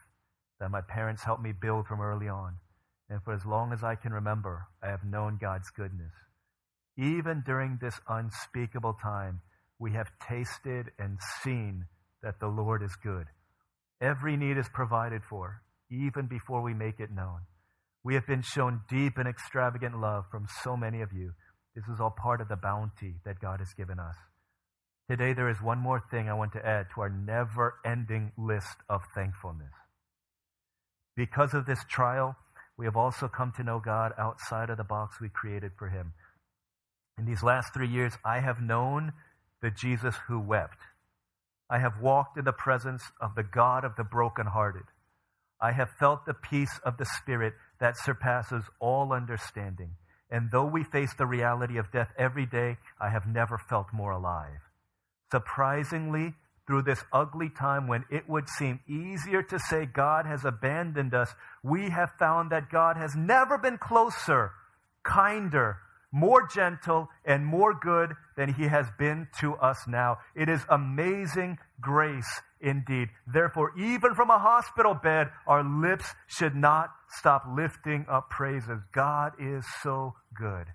that 0.61 0.71
my 0.71 0.83
parents 0.83 1.25
helped 1.25 1.43
me 1.43 1.53
build 1.53 1.87
from 1.87 2.01
early 2.01 2.29
on. 2.29 2.57
And 3.09 3.23
for 3.23 3.33
as 3.33 3.47
long 3.47 3.73
as 3.73 3.83
I 3.83 3.95
can 3.95 4.13
remember, 4.13 4.67
I 4.83 4.89
have 4.89 5.05
known 5.05 5.39
God's 5.41 5.71
goodness. 5.71 6.13
Even 6.99 7.43
during 7.45 7.79
this 7.81 7.99
unspeakable 8.09 8.99
time, 9.03 9.41
we 9.79 9.93
have 9.93 10.11
tasted 10.29 10.93
and 10.99 11.19
seen 11.43 11.87
that 12.23 12.39
the 12.39 12.49
Lord 12.49 12.83
is 12.83 12.95
good. 13.03 13.27
Every 14.03 14.37
need 14.37 14.59
is 14.59 14.69
provided 14.69 15.23
for, 15.25 15.63
even 15.91 16.27
before 16.27 16.63
we 16.63 16.75
make 16.75 17.01
it 17.01 17.11
known. 17.11 17.41
We 18.03 18.15
have 18.15 18.27
been 18.27 18.43
shown 18.43 18.81
deep 18.89 19.19
and 19.19 19.29
extravagant 19.29 20.01
love 20.01 20.25
from 20.31 20.47
so 20.65 20.77
many 20.77 21.03
of 21.03 21.13
you. 21.13 21.33
This 21.75 21.85
is 21.93 22.01
all 22.01 22.11
part 22.11 22.41
of 22.41 22.49
the 22.49 22.57
bounty 22.57 23.17
that 23.25 23.41
God 23.41 23.61
has 23.61 23.73
given 23.77 23.99
us. 23.99 24.17
Today, 25.09 25.33
there 25.35 25.51
is 25.51 25.61
one 25.61 25.79
more 25.79 26.03
thing 26.11 26.29
I 26.29 26.35
want 26.35 26.53
to 26.53 26.65
add 26.67 26.87
to 26.95 27.03
our 27.03 27.11
never 27.11 27.75
ending 27.85 28.33
list 28.39 28.77
of 28.89 29.03
thankfulness. 29.15 29.73
Because 31.17 31.53
of 31.53 31.67
this 31.67 31.85
trial, 31.89 32.37
we 32.79 32.87
have 32.87 32.97
also 32.97 33.29
come 33.29 33.53
to 33.57 33.65
know 33.65 33.81
God 33.85 34.13
outside 34.17 34.71
of 34.71 34.79
the 34.79 34.85
box 34.85 35.21
we 35.21 35.29
created 35.29 35.73
for 35.79 35.89
Him. 35.89 36.15
In 37.19 37.27
these 37.27 37.43
last 37.43 37.75
three 37.75 37.89
years, 37.89 38.15
I 38.25 38.41
have 38.41 38.63
known 38.63 39.13
the 39.61 39.71
Jesus 39.71 40.15
who 40.29 40.41
wept. 40.41 40.79
I 41.69 41.79
have 41.79 42.01
walked 42.01 42.39
in 42.39 42.45
the 42.45 42.53
presence 42.53 43.03
of 43.21 43.35
the 43.35 43.43
God 43.43 43.85
of 43.85 43.97
the 43.97 44.05
brokenhearted. 44.05 44.85
I 45.61 45.73
have 45.73 45.91
felt 45.99 46.25
the 46.25 46.35
peace 46.35 46.81
of 46.85 46.97
the 46.97 47.05
Spirit 47.05 47.53
that 47.81 47.97
surpasses 47.97 48.65
all 48.79 49.13
understanding. 49.13 49.91
And 50.31 50.51
though 50.51 50.67
we 50.67 50.85
face 50.85 51.13
the 51.19 51.27
reality 51.27 51.79
of 51.79 51.91
death 51.91 52.13
every 52.17 52.47
day, 52.47 52.77
I 53.01 53.11
have 53.11 53.27
never 53.27 53.59
felt 53.69 53.87
more 53.93 54.13
alive. 54.13 54.61
Surprisingly, 55.33 56.35
through 56.67 56.83
this 56.83 57.03
ugly 57.13 57.51
time 57.51 57.89
when 57.89 58.05
it 58.11 58.29
would 58.29 58.49
seem 58.49 58.79
easier 58.89 59.43
to 59.43 59.59
say 59.59 59.87
God 59.87 60.25
has 60.27 60.45
abandoned 60.45 61.15
us, 61.15 61.35
we 61.65 61.91
have 61.91 62.11
found 62.19 62.51
that 62.51 62.71
God 62.71 62.97
has 62.97 63.17
never 63.17 63.59
been 63.59 63.77
closer, 63.77 64.53
kinder, 65.03 65.79
more 66.13 66.47
gentle, 66.47 67.09
and 67.25 67.45
more 67.45 67.75
good 67.75 68.15
than 68.37 68.53
he 68.55 68.65
has 68.65 68.87
been 68.99 69.29
to 69.41 69.55
us 69.55 69.79
now. 69.87 70.19
It 70.35 70.49
is 70.49 70.61
amazing 70.69 71.59
grace 71.81 72.41
indeed. 72.61 73.09
Therefore, 73.27 73.73
even 73.79 74.15
from 74.15 74.31
a 74.31 74.39
hospital 74.39 74.95
bed, 74.95 75.29
our 75.47 75.63
lips 75.63 76.07
should 76.27 76.55
not 76.55 76.91
stop 77.09 77.45
lifting 77.49 78.07
up 78.11 78.31
praises. 78.31 78.81
God 78.93 79.33
is 79.39 79.65
so 79.83 80.15
good. 80.37 80.67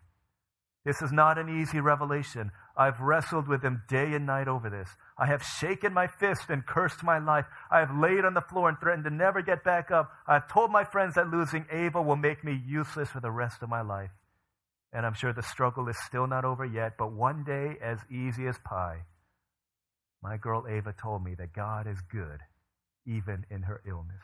This 0.86 1.02
is 1.02 1.12
not 1.12 1.40
an 1.40 1.62
easy 1.62 1.80
revelation. 1.80 2.52
I've 2.78 3.00
wrestled 3.00 3.48
with 3.48 3.64
him 3.64 3.82
day 3.90 4.14
and 4.14 4.26
night 4.26 4.48
over 4.48 4.70
this. 4.70 4.90
I 5.18 5.26
have 5.28 5.42
shaken 5.42 5.94
my 5.94 6.08
fist 6.08 6.50
and 6.50 6.66
cursed 6.66 7.04
my 7.04 7.18
life. 7.18 7.46
I 7.72 7.80
have 7.80 7.98
laid 7.98 8.24
on 8.24 8.36
the 8.36 8.42
floor 8.42 8.70
and 8.70 8.78
threatened 8.80 9.06
to 9.06 9.10
never 9.10 9.42
get 9.42 9.64
back 9.64 9.90
up. 9.90 10.12
I've 10.28 10.48
told 10.48 10.72
my 10.72 10.84
friends 10.84 11.16
that 11.16 11.30
losing 11.30 11.66
Ava 11.72 12.02
will 12.02 12.18
make 12.18 12.44
me 12.44 12.62
useless 12.68 13.10
for 13.10 13.20
the 13.20 13.32
rest 13.32 13.64
of 13.64 13.70
my 13.70 13.82
life. 13.82 14.12
And 14.96 15.06
I'm 15.06 15.14
sure 15.14 15.34
the 15.34 15.44
struggle 15.44 15.90
is 15.90 15.98
still 16.06 16.26
not 16.26 16.46
over 16.46 16.66
yet, 16.66 16.94
but 16.98 17.12
one 17.12 17.44
day, 17.44 17.76
as 17.84 18.00
easy 18.10 18.48
as 18.48 18.58
pie, 18.64 19.02
my 20.24 20.38
girl 20.38 20.66
Ava 20.70 20.94
told 21.00 21.22
me 21.22 21.36
that 21.38 21.52
God 21.52 21.86
is 21.86 21.98
good 22.10 22.40
even 23.06 23.46
in 23.52 23.64
her 23.64 23.82
illness. 23.86 24.22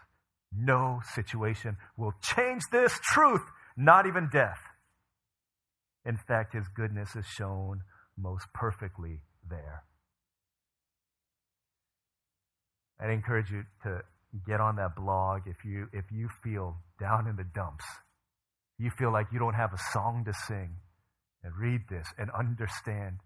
No 0.55 1.01
situation 1.13 1.75
will 1.97 2.13
change 2.21 2.62
this 2.71 2.97
truth, 3.03 3.41
not 3.75 4.07
even 4.07 4.29
death. 4.31 4.60
In 6.05 6.15
fact, 6.15 6.53
his 6.53 6.67
goodness 6.73 7.17
is 7.17 7.25
shown 7.25 7.81
most 8.17 8.45
perfectly 8.53 9.19
there. 9.49 9.84
I'd 12.97 13.12
encourage 13.12 13.51
you 13.51 13.63
to 13.84 14.03
get 14.47 14.62
on 14.62 14.77
that 14.77 14.95
blog 14.95 15.41
if 15.47 15.65
you, 15.65 15.88
if 15.91 16.05
you 16.13 16.29
feel 16.41 16.77
down 16.97 17.27
in 17.27 17.36
the 17.36 17.43
dumps. 17.43 17.84
You 18.82 18.89
feel 18.89 19.13
like 19.13 19.28
you 19.32 19.38
don't 19.38 19.54
have 19.54 19.74
a 19.74 19.78
song 19.94 20.24
to 20.26 20.34
sing. 20.34 20.76
And 21.44 21.54
read 21.56 21.82
this 21.89 22.08
and 22.20 22.30
understand 22.32 23.17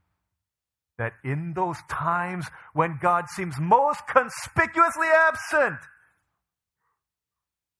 that 0.97 1.13
in 1.25 1.53
those 1.53 1.77
times 1.89 2.45
when 2.73 2.97
God 3.01 3.25
seems 3.29 3.55
most 3.59 4.01
conspicuously 4.07 5.07
absent, 5.13 5.79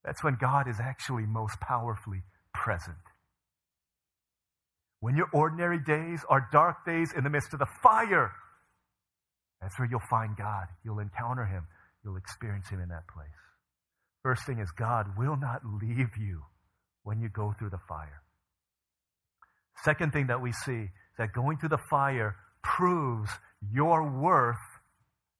that's 0.04 0.22
when 0.22 0.36
God 0.38 0.68
is 0.68 0.76
actually 0.78 1.24
most 1.24 1.58
powerfully 1.60 2.22
present. 2.52 2.96
When 5.00 5.16
your 5.16 5.28
ordinary 5.32 5.78
days 5.78 6.20
are 6.28 6.48
dark 6.52 6.84
days 6.84 7.12
in 7.16 7.24
the 7.24 7.30
midst 7.30 7.54
of 7.54 7.58
the 7.58 7.66
fire, 7.82 8.32
that's 9.62 9.78
where 9.78 9.88
you'll 9.88 10.00
find 10.10 10.36
God. 10.36 10.66
You'll 10.84 11.00
encounter 11.00 11.46
Him. 11.46 11.66
You'll 12.04 12.16
experience 12.16 12.68
Him 12.68 12.80
in 12.80 12.90
that 12.90 13.08
place. 13.08 13.28
First 14.22 14.44
thing 14.46 14.58
is, 14.58 14.70
God 14.70 15.16
will 15.16 15.36
not 15.36 15.62
leave 15.64 16.10
you 16.18 16.42
when 17.06 17.20
you 17.20 17.28
go 17.28 17.54
through 17.56 17.70
the 17.70 17.78
fire. 17.88 18.20
Second 19.84 20.12
thing 20.12 20.26
that 20.26 20.42
we 20.42 20.50
see 20.50 20.82
is 20.82 20.90
that 21.18 21.32
going 21.32 21.56
through 21.56 21.68
the 21.68 21.78
fire 21.88 22.34
proves 22.62 23.30
your 23.72 24.10
worth 24.10 24.56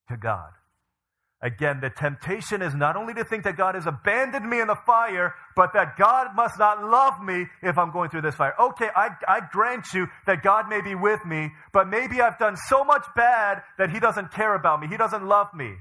to 0.08 0.16
God. 0.16 0.50
Again, 1.42 1.80
the 1.80 1.90
temptation 1.90 2.62
is 2.62 2.72
not 2.74 2.96
only 2.96 3.12
to 3.14 3.24
think 3.24 3.44
that 3.44 3.56
God 3.56 3.74
has 3.74 3.86
abandoned 3.86 4.48
me 4.48 4.60
in 4.60 4.68
the 4.68 4.78
fire, 4.86 5.34
but 5.56 5.72
that 5.74 5.96
God 5.98 6.28
must 6.36 6.58
not 6.58 6.82
love 6.82 7.20
me 7.22 7.46
if 7.62 7.76
I'm 7.76 7.90
going 7.90 8.10
through 8.10 8.22
this 8.22 8.36
fire. 8.36 8.54
Okay, 8.58 8.88
I, 8.94 9.10
I 9.28 9.40
grant 9.50 9.92
you 9.92 10.06
that 10.26 10.42
God 10.42 10.68
may 10.68 10.80
be 10.80 10.94
with 10.94 11.20
me, 11.26 11.50
but 11.72 11.88
maybe 11.88 12.22
I've 12.22 12.38
done 12.38 12.56
so 12.68 12.84
much 12.84 13.04
bad 13.16 13.62
that 13.76 13.90
He 13.90 14.00
doesn't 14.00 14.32
care 14.32 14.54
about 14.54 14.80
me. 14.80 14.86
He 14.86 14.96
doesn't 14.96 15.26
love 15.26 15.48
me. 15.52 15.74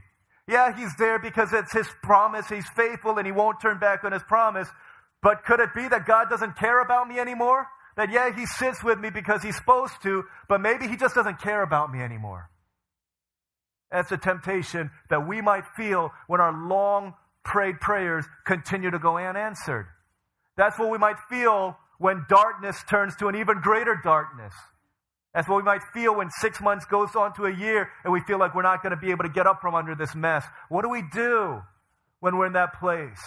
Yeah, 0.47 0.75
He's 0.75 0.95
there 0.97 1.19
because 1.19 1.53
it's 1.53 1.71
His 1.71 1.87
promise. 2.03 2.47
He's 2.49 2.67
faithful 2.75 3.17
and 3.17 3.25
He 3.25 3.31
won't 3.31 3.61
turn 3.61 3.79
back 3.79 4.03
on 4.03 4.11
His 4.11 4.23
promise. 4.23 4.67
But 5.25 5.43
could 5.43 5.59
it 5.59 5.73
be 5.73 5.87
that 5.87 6.05
God 6.05 6.29
doesn't 6.29 6.55
care 6.55 6.83
about 6.83 7.07
me 7.07 7.17
anymore? 7.17 7.65
That, 7.97 8.11
yeah, 8.11 8.31
He 8.31 8.45
sits 8.45 8.83
with 8.83 8.99
me 8.99 9.09
because 9.09 9.41
He's 9.41 9.55
supposed 9.55 9.95
to, 10.03 10.23
but 10.47 10.61
maybe 10.61 10.87
He 10.87 10.95
just 10.95 11.15
doesn't 11.15 11.41
care 11.41 11.63
about 11.63 11.91
me 11.91 11.99
anymore. 11.99 12.51
That's 13.91 14.11
a 14.11 14.17
temptation 14.17 14.91
that 15.09 15.27
we 15.27 15.41
might 15.41 15.63
feel 15.75 16.11
when 16.27 16.41
our 16.41 16.53
long 16.53 17.15
prayed 17.43 17.79
prayers 17.81 18.23
continue 18.45 18.91
to 18.91 18.99
go 18.99 19.17
unanswered. 19.17 19.87
That's 20.57 20.77
what 20.77 20.91
we 20.91 20.99
might 20.99 21.17
feel 21.27 21.75
when 21.97 22.27
darkness 22.29 22.83
turns 22.87 23.15
to 23.15 23.27
an 23.27 23.35
even 23.35 23.61
greater 23.61 23.99
darkness. 24.03 24.53
That's 25.33 25.49
what 25.49 25.57
we 25.57 25.63
might 25.63 25.81
feel 25.91 26.15
when 26.15 26.29
six 26.39 26.61
months 26.61 26.85
goes 26.85 27.15
on 27.15 27.33
to 27.37 27.45
a 27.45 27.51
year 27.51 27.89
and 28.03 28.13
we 28.13 28.21
feel 28.27 28.37
like 28.37 28.53
we're 28.53 28.61
not 28.61 28.83
going 28.83 28.91
to 28.91 29.01
be 29.01 29.09
able 29.09 29.23
to 29.23 29.29
get 29.29 29.47
up 29.47 29.59
from 29.59 29.73
under 29.73 29.95
this 29.95 30.13
mess. 30.13 30.45
What 30.69 30.83
do 30.83 30.89
we 30.89 31.01
do 31.11 31.63
when 32.19 32.37
we're 32.37 32.45
in 32.45 32.53
that 32.53 32.79
place? 32.79 33.17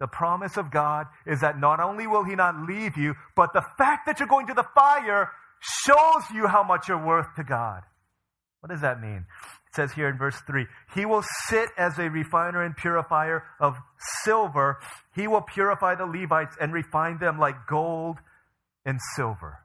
The 0.00 0.08
promise 0.08 0.56
of 0.56 0.70
God 0.70 1.06
is 1.26 1.40
that 1.40 1.60
not 1.60 1.78
only 1.78 2.06
will 2.06 2.24
He 2.24 2.34
not 2.34 2.66
leave 2.66 2.96
you, 2.96 3.14
but 3.36 3.52
the 3.52 3.62
fact 3.78 4.06
that 4.06 4.18
you're 4.18 4.28
going 4.28 4.46
to 4.46 4.54
the 4.54 4.66
fire 4.74 5.30
shows 5.60 6.22
you 6.34 6.46
how 6.46 6.62
much 6.64 6.88
you're 6.88 7.04
worth 7.04 7.26
to 7.36 7.44
God. 7.44 7.82
What 8.60 8.70
does 8.70 8.80
that 8.80 9.00
mean? 9.00 9.26
It 9.68 9.76
says 9.76 9.92
here 9.92 10.08
in 10.08 10.18
verse 10.18 10.36
3 10.46 10.66
He 10.94 11.06
will 11.06 11.22
sit 11.48 11.68
as 11.78 11.98
a 11.98 12.10
refiner 12.10 12.62
and 12.62 12.76
purifier 12.76 13.44
of 13.60 13.76
silver. 14.24 14.78
He 15.14 15.28
will 15.28 15.42
purify 15.42 15.94
the 15.94 16.06
Levites 16.06 16.56
and 16.60 16.72
refine 16.72 17.18
them 17.18 17.38
like 17.38 17.66
gold 17.68 18.16
and 18.84 18.98
silver. 19.14 19.58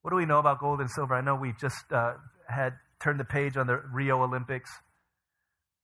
What 0.00 0.10
do 0.10 0.16
we 0.16 0.26
know 0.26 0.38
about 0.38 0.60
gold 0.60 0.80
and 0.80 0.90
silver? 0.90 1.14
I 1.14 1.20
know 1.20 1.36
we 1.36 1.52
just 1.60 1.92
uh, 1.92 2.14
had 2.48 2.74
turned 3.00 3.20
the 3.20 3.24
page 3.24 3.56
on 3.56 3.66
the 3.66 3.80
Rio 3.92 4.22
Olympics. 4.22 4.70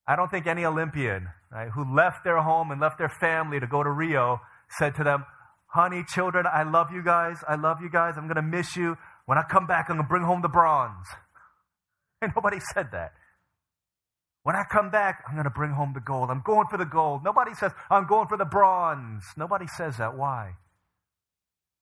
I 0.09 0.17
don't 0.17 0.31
think 0.31 0.47
any 0.47 0.65
Olympian 0.65 1.29
right, 1.53 1.69
who 1.69 1.85
left 1.95 2.25
their 2.25 2.41
home 2.41 2.71
and 2.71 2.81
left 2.81 2.97
their 2.97 3.11
family 3.11 3.61
to 3.61 3.67
go 3.67 3.83
to 3.83 3.91
Rio 3.91 4.41
said 4.79 4.97
to 4.97 5.05
them, 5.05 5.27
Honey, 5.67 6.03
children, 6.09 6.47
I 6.51 6.63
love 6.63 6.91
you 6.91 7.05
guys. 7.05 7.45
I 7.47 7.57
love 7.57 7.83
you 7.83 7.91
guys. 7.91 8.15
I'm 8.17 8.25
going 8.25 8.37
to 8.37 8.43
miss 8.43 8.75
you. 8.75 8.97
When 9.27 9.37
I 9.37 9.43
come 9.43 9.67
back, 9.67 9.87
I'm 9.91 9.97
going 9.97 10.07
to 10.07 10.09
bring 10.09 10.25
home 10.25 10.43
the 10.43 10.49
bronze. 10.49 11.07
And 12.21 12.33
nobody 12.35 12.59
said 12.75 12.89
that. 12.91 13.13
When 14.43 14.57
I 14.57 14.65
come 14.73 14.91
back, 14.91 15.23
I'm 15.29 15.35
going 15.35 15.45
to 15.45 15.51
bring 15.51 15.71
home 15.71 15.93
the 15.95 16.01
gold. 16.01 16.31
I'm 16.31 16.43
going 16.45 16.67
for 16.69 16.77
the 16.77 16.85
gold. 16.85 17.23
Nobody 17.23 17.55
says, 17.55 17.71
I'm 17.89 18.09
going 18.09 18.27
for 18.27 18.37
the 18.37 18.45
bronze. 18.45 19.23
Nobody 19.37 19.69
says 19.69 19.99
that. 19.99 20.19
Why? 20.19 20.55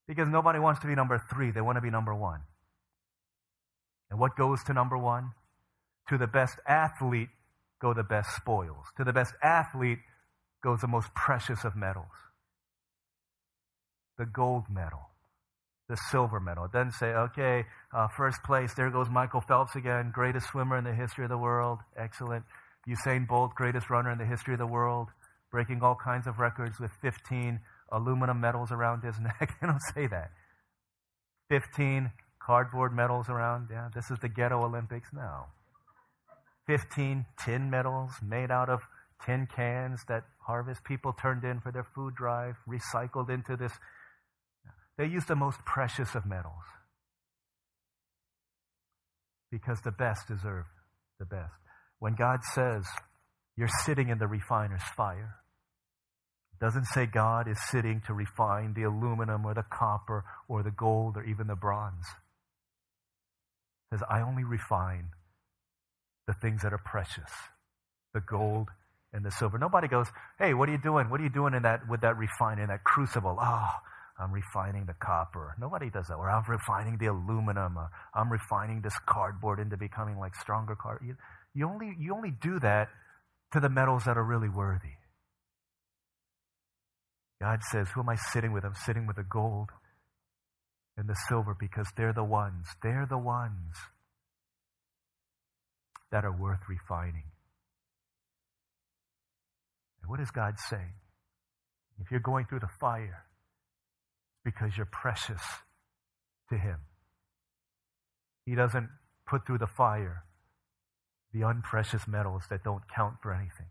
Because 0.06 0.28
nobody 0.28 0.58
wants 0.58 0.80
to 0.80 0.88
be 0.88 0.94
number 0.94 1.22
three. 1.32 1.52
They 1.52 1.62
want 1.62 1.76
to 1.76 1.80
be 1.80 1.88
number 1.88 2.14
one. 2.14 2.40
And 4.10 4.20
what 4.20 4.36
goes 4.36 4.62
to 4.64 4.74
number 4.74 4.98
one? 4.98 5.30
To 6.10 6.18
the 6.18 6.26
best 6.26 6.58
athlete 6.68 7.30
go 7.80 7.94
the 7.94 8.02
best 8.02 8.28
spoils. 8.36 8.86
To 8.96 9.04
the 9.04 9.12
best 9.12 9.32
athlete 9.42 9.98
goes 10.62 10.80
the 10.80 10.88
most 10.88 11.14
precious 11.14 11.64
of 11.64 11.76
metals 11.76 12.06
the 14.18 14.24
gold 14.24 14.64
medal 14.70 15.10
the 15.88 15.96
silver 16.10 16.40
medal. 16.40 16.64
It 16.64 16.72
doesn't 16.72 16.92
say, 16.92 17.06
okay, 17.06 17.64
uh, 17.94 18.08
first 18.16 18.42
place, 18.44 18.74
there 18.74 18.90
goes 18.90 19.08
Michael 19.08 19.40
Phelps 19.40 19.76
again, 19.76 20.10
greatest 20.12 20.48
swimmer 20.48 20.76
in 20.76 20.84
the 20.84 20.94
history 20.94 21.24
of 21.24 21.30
the 21.30 21.38
world. 21.38 21.78
Excellent. 21.96 22.44
Usain 22.88 23.26
Bolt, 23.26 23.54
greatest 23.54 23.90
runner 23.90 24.10
in 24.10 24.18
the 24.18 24.26
history 24.26 24.54
of 24.54 24.58
the 24.58 24.66
world, 24.66 25.08
breaking 25.50 25.82
all 25.82 25.96
kinds 25.96 26.26
of 26.26 26.38
records 26.38 26.80
with 26.80 26.90
15 27.02 27.60
aluminum 27.92 28.40
medals 28.40 28.72
around 28.72 29.02
his 29.02 29.18
neck. 29.20 29.56
they 29.60 29.66
don't 29.66 29.80
say 29.94 30.06
that. 30.06 30.30
15 31.50 32.10
cardboard 32.44 32.92
medals 32.92 33.28
around. 33.28 33.68
Yeah, 33.70 33.88
this 33.94 34.10
is 34.10 34.18
the 34.18 34.28
ghetto 34.28 34.64
Olympics 34.64 35.08
now. 35.12 35.46
15 36.66 37.26
tin 37.44 37.70
medals 37.70 38.12
made 38.22 38.50
out 38.50 38.68
of 38.68 38.80
tin 39.24 39.46
cans 39.46 40.00
that 40.08 40.24
harvest 40.46 40.84
people 40.84 41.12
turned 41.12 41.44
in 41.44 41.60
for 41.60 41.72
their 41.72 41.86
food 41.94 42.14
drive, 42.14 42.56
recycled 42.68 43.30
into 43.30 43.56
this 43.56 43.72
they 44.98 45.06
use 45.06 45.26
the 45.26 45.36
most 45.36 45.58
precious 45.64 46.14
of 46.14 46.24
metals 46.24 46.64
because 49.50 49.80
the 49.82 49.90
best 49.90 50.26
deserve 50.26 50.64
the 51.18 51.26
best. 51.26 51.52
When 51.98 52.14
God 52.14 52.38
says 52.54 52.84
you're 53.56 53.68
sitting 53.84 54.08
in 54.08 54.18
the 54.18 54.26
refiner's 54.26 54.82
fire, 54.96 55.36
doesn't 56.60 56.86
say 56.86 57.04
God 57.04 57.48
is 57.48 57.58
sitting 57.70 58.00
to 58.06 58.14
refine 58.14 58.72
the 58.74 58.84
aluminum 58.84 59.44
or 59.44 59.52
the 59.52 59.64
copper 59.70 60.24
or 60.48 60.62
the 60.62 60.70
gold 60.70 61.18
or 61.18 61.24
even 61.24 61.46
the 61.48 61.54
bronze. 61.54 62.06
It 63.92 63.96
says, 63.96 64.02
I 64.10 64.22
only 64.22 64.44
refine 64.44 65.10
the 66.26 66.34
things 66.34 66.62
that 66.62 66.72
are 66.72 66.82
precious, 66.84 67.30
the 68.14 68.20
gold 68.20 68.68
and 69.12 69.24
the 69.24 69.30
silver. 69.30 69.58
Nobody 69.58 69.88
goes, 69.88 70.06
Hey, 70.38 70.54
what 70.54 70.68
are 70.68 70.72
you 70.72 70.78
doing? 70.78 71.08
What 71.08 71.20
are 71.20 71.24
you 71.24 71.30
doing 71.30 71.54
in 71.54 71.62
that 71.62 71.88
with 71.88 72.00
that 72.02 72.16
refining, 72.16 72.66
that 72.68 72.84
crucible? 72.84 73.38
Oh, 73.40 73.70
I'm 74.18 74.32
refining 74.32 74.86
the 74.86 74.94
copper. 74.94 75.54
Nobody 75.58 75.90
does 75.90 76.08
that. 76.08 76.14
Or 76.14 76.30
I'm 76.30 76.44
refining 76.48 76.98
the 76.98 77.06
aluminum. 77.06 77.76
Uh, 77.78 77.86
I'm 78.14 78.30
refining 78.30 78.80
this 78.82 78.98
cardboard 79.06 79.60
into 79.60 79.76
becoming 79.76 80.18
like 80.18 80.34
stronger 80.34 80.74
card. 80.74 81.00
You, 81.04 81.16
you, 81.54 81.68
only, 81.68 81.94
you 81.98 82.14
only 82.14 82.30
do 82.30 82.58
that 82.60 82.88
to 83.52 83.60
the 83.60 83.68
metals 83.68 84.04
that 84.04 84.16
are 84.16 84.24
really 84.24 84.48
worthy. 84.48 84.96
God 87.40 87.60
says, 87.70 87.88
Who 87.94 88.00
am 88.00 88.08
I 88.08 88.16
sitting 88.16 88.52
with? 88.52 88.64
I'm 88.64 88.74
sitting 88.74 89.06
with 89.06 89.16
the 89.16 89.22
gold 89.22 89.68
and 90.96 91.08
the 91.08 91.16
silver 91.28 91.54
because 91.58 91.86
they're 91.96 92.14
the 92.14 92.24
ones, 92.24 92.66
they're 92.82 93.06
the 93.08 93.18
ones 93.18 93.76
that 96.16 96.24
are 96.24 96.32
worth 96.32 96.60
refining. 96.66 97.24
And 100.00 100.10
what 100.10 100.18
is 100.18 100.30
God 100.30 100.54
saying? 100.70 100.94
If 102.00 102.10
you're 102.10 102.20
going 102.20 102.46
through 102.46 102.60
the 102.60 102.70
fire, 102.80 103.26
because 104.42 104.74
you're 104.78 104.86
precious 104.90 105.42
to 106.48 106.56
Him. 106.56 106.78
He 108.46 108.54
doesn't 108.54 108.88
put 109.28 109.46
through 109.46 109.58
the 109.58 109.66
fire 109.66 110.24
the 111.34 111.42
unprecious 111.42 112.08
metals 112.08 112.44
that 112.48 112.64
don't 112.64 112.84
count 112.88 113.16
for 113.20 113.34
anything. 113.34 113.66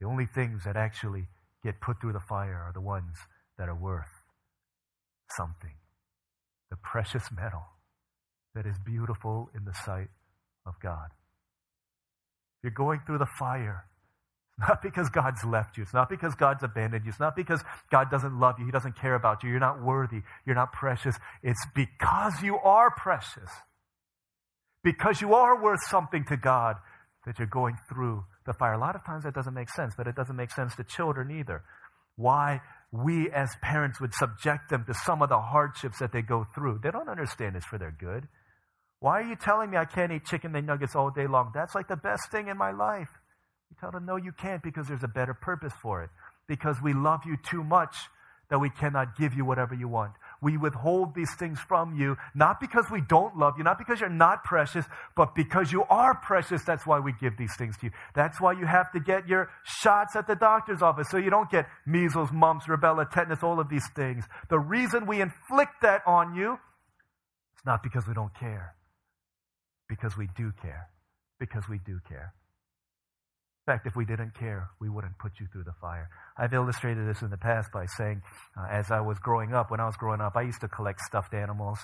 The 0.00 0.08
only 0.08 0.26
things 0.26 0.64
that 0.64 0.76
actually 0.76 1.28
get 1.62 1.80
put 1.80 2.00
through 2.00 2.14
the 2.14 2.26
fire 2.28 2.60
are 2.66 2.72
the 2.74 2.80
ones 2.80 3.18
that 3.56 3.68
are 3.68 3.80
worth 3.80 4.10
something. 5.36 5.76
The 6.70 6.76
precious 6.76 7.30
metal 7.30 7.66
that 8.56 8.66
is 8.66 8.74
beautiful 8.84 9.50
in 9.54 9.64
the 9.64 9.74
sight 9.84 10.08
of 10.66 10.74
God. 10.82 11.10
You're 12.64 12.72
going 12.72 13.00
through 13.06 13.18
the 13.18 13.28
fire, 13.38 13.84
not 14.58 14.80
because 14.80 15.10
God's 15.10 15.44
left 15.44 15.76
you. 15.76 15.82
It's 15.82 15.92
not 15.92 16.08
because 16.08 16.34
God's 16.34 16.62
abandoned 16.62 17.04
you. 17.04 17.10
It's 17.10 17.20
not 17.20 17.36
because 17.36 17.62
God 17.90 18.10
doesn't 18.10 18.40
love 18.40 18.58
you. 18.58 18.64
He 18.64 18.72
doesn't 18.72 18.98
care 18.98 19.14
about 19.14 19.42
you. 19.42 19.50
You're 19.50 19.60
not 19.60 19.82
worthy. 19.82 20.22
You're 20.46 20.54
not 20.54 20.72
precious. 20.72 21.14
It's 21.42 21.62
because 21.74 22.40
you 22.42 22.56
are 22.56 22.90
precious. 22.90 23.50
Because 24.82 25.20
you 25.20 25.34
are 25.34 25.62
worth 25.62 25.80
something 25.90 26.24
to 26.30 26.38
God 26.38 26.76
that 27.26 27.38
you're 27.38 27.46
going 27.46 27.76
through 27.86 28.24
the 28.46 28.54
fire. 28.54 28.72
A 28.72 28.78
lot 28.78 28.96
of 28.96 29.04
times 29.04 29.24
that 29.24 29.34
doesn't 29.34 29.52
make 29.52 29.68
sense, 29.68 29.92
but 29.94 30.06
it 30.06 30.16
doesn't 30.16 30.36
make 30.36 30.50
sense 30.50 30.74
to 30.76 30.84
children 30.84 31.30
either. 31.30 31.62
Why 32.16 32.62
we 32.90 33.30
as 33.30 33.50
parents 33.60 34.00
would 34.00 34.14
subject 34.14 34.70
them 34.70 34.84
to 34.86 34.94
some 34.94 35.20
of 35.20 35.28
the 35.28 35.38
hardships 35.38 35.98
that 35.98 36.12
they 36.12 36.22
go 36.22 36.46
through. 36.54 36.80
They 36.82 36.90
don't 36.90 37.10
understand 37.10 37.56
it's 37.56 37.66
for 37.66 37.76
their 37.76 37.94
good. 37.98 38.26
Why 39.04 39.20
are 39.20 39.28
you 39.28 39.36
telling 39.36 39.68
me 39.68 39.76
I 39.76 39.84
can't 39.84 40.10
eat 40.12 40.24
chicken 40.24 40.56
and 40.56 40.66
nuggets 40.66 40.96
all 40.96 41.10
day 41.10 41.26
long? 41.26 41.50
That's 41.52 41.74
like 41.74 41.88
the 41.88 41.96
best 41.96 42.30
thing 42.30 42.48
in 42.48 42.56
my 42.56 42.70
life. 42.70 43.10
You 43.68 43.76
tell 43.78 43.90
them, 43.90 44.06
no, 44.06 44.16
you 44.16 44.32
can't 44.32 44.62
because 44.62 44.88
there's 44.88 45.04
a 45.04 45.08
better 45.08 45.34
purpose 45.34 45.74
for 45.82 46.02
it. 46.02 46.08
Because 46.48 46.80
we 46.82 46.94
love 46.94 47.20
you 47.26 47.36
too 47.36 47.62
much 47.62 47.94
that 48.48 48.60
we 48.60 48.70
cannot 48.70 49.14
give 49.14 49.34
you 49.34 49.44
whatever 49.44 49.74
you 49.74 49.88
want. 49.88 50.12
We 50.40 50.56
withhold 50.56 51.14
these 51.14 51.28
things 51.38 51.60
from 51.60 52.00
you, 52.00 52.16
not 52.34 52.60
because 52.60 52.86
we 52.90 53.02
don't 53.02 53.36
love 53.36 53.58
you, 53.58 53.62
not 53.62 53.76
because 53.76 54.00
you're 54.00 54.08
not 54.08 54.42
precious, 54.42 54.86
but 55.14 55.34
because 55.34 55.70
you 55.70 55.84
are 55.90 56.14
precious. 56.14 56.64
That's 56.64 56.86
why 56.86 56.98
we 56.98 57.12
give 57.20 57.36
these 57.36 57.54
things 57.58 57.76
to 57.80 57.88
you. 57.88 57.92
That's 58.14 58.40
why 58.40 58.52
you 58.52 58.64
have 58.64 58.90
to 58.92 59.00
get 59.00 59.28
your 59.28 59.50
shots 59.64 60.16
at 60.16 60.26
the 60.26 60.34
doctor's 60.34 60.80
office 60.80 61.10
so 61.10 61.18
you 61.18 61.28
don't 61.28 61.50
get 61.50 61.66
measles, 61.84 62.32
mumps, 62.32 62.64
rubella, 62.68 63.04
tetanus, 63.10 63.42
all 63.42 63.60
of 63.60 63.68
these 63.68 63.86
things. 63.94 64.24
The 64.48 64.58
reason 64.58 65.04
we 65.04 65.20
inflict 65.20 65.82
that 65.82 66.00
on 66.06 66.34
you 66.34 66.54
is 66.54 67.66
not 67.66 67.82
because 67.82 68.08
we 68.08 68.14
don't 68.14 68.32
care, 68.34 68.76
because 69.94 70.16
we 70.16 70.28
do 70.36 70.52
care. 70.60 70.88
Because 71.38 71.64
we 71.68 71.78
do 71.78 72.00
care. 72.08 72.34
In 73.66 73.72
fact, 73.72 73.86
if 73.86 73.96
we 73.96 74.04
didn't 74.04 74.34
care, 74.34 74.68
we 74.80 74.90
wouldn't 74.90 75.18
put 75.18 75.32
you 75.40 75.46
through 75.50 75.64
the 75.64 75.72
fire. 75.80 76.10
I've 76.36 76.52
illustrated 76.52 77.08
this 77.08 77.22
in 77.22 77.30
the 77.30 77.38
past 77.38 77.70
by 77.72 77.86
saying, 77.86 78.20
uh, 78.58 78.66
as 78.70 78.90
I 78.90 79.00
was 79.00 79.18
growing 79.18 79.54
up, 79.54 79.70
when 79.70 79.80
I 79.80 79.86
was 79.86 79.96
growing 79.96 80.20
up, 80.20 80.36
I 80.36 80.42
used 80.42 80.60
to 80.60 80.68
collect 80.68 81.00
stuffed 81.00 81.32
animals. 81.32 81.78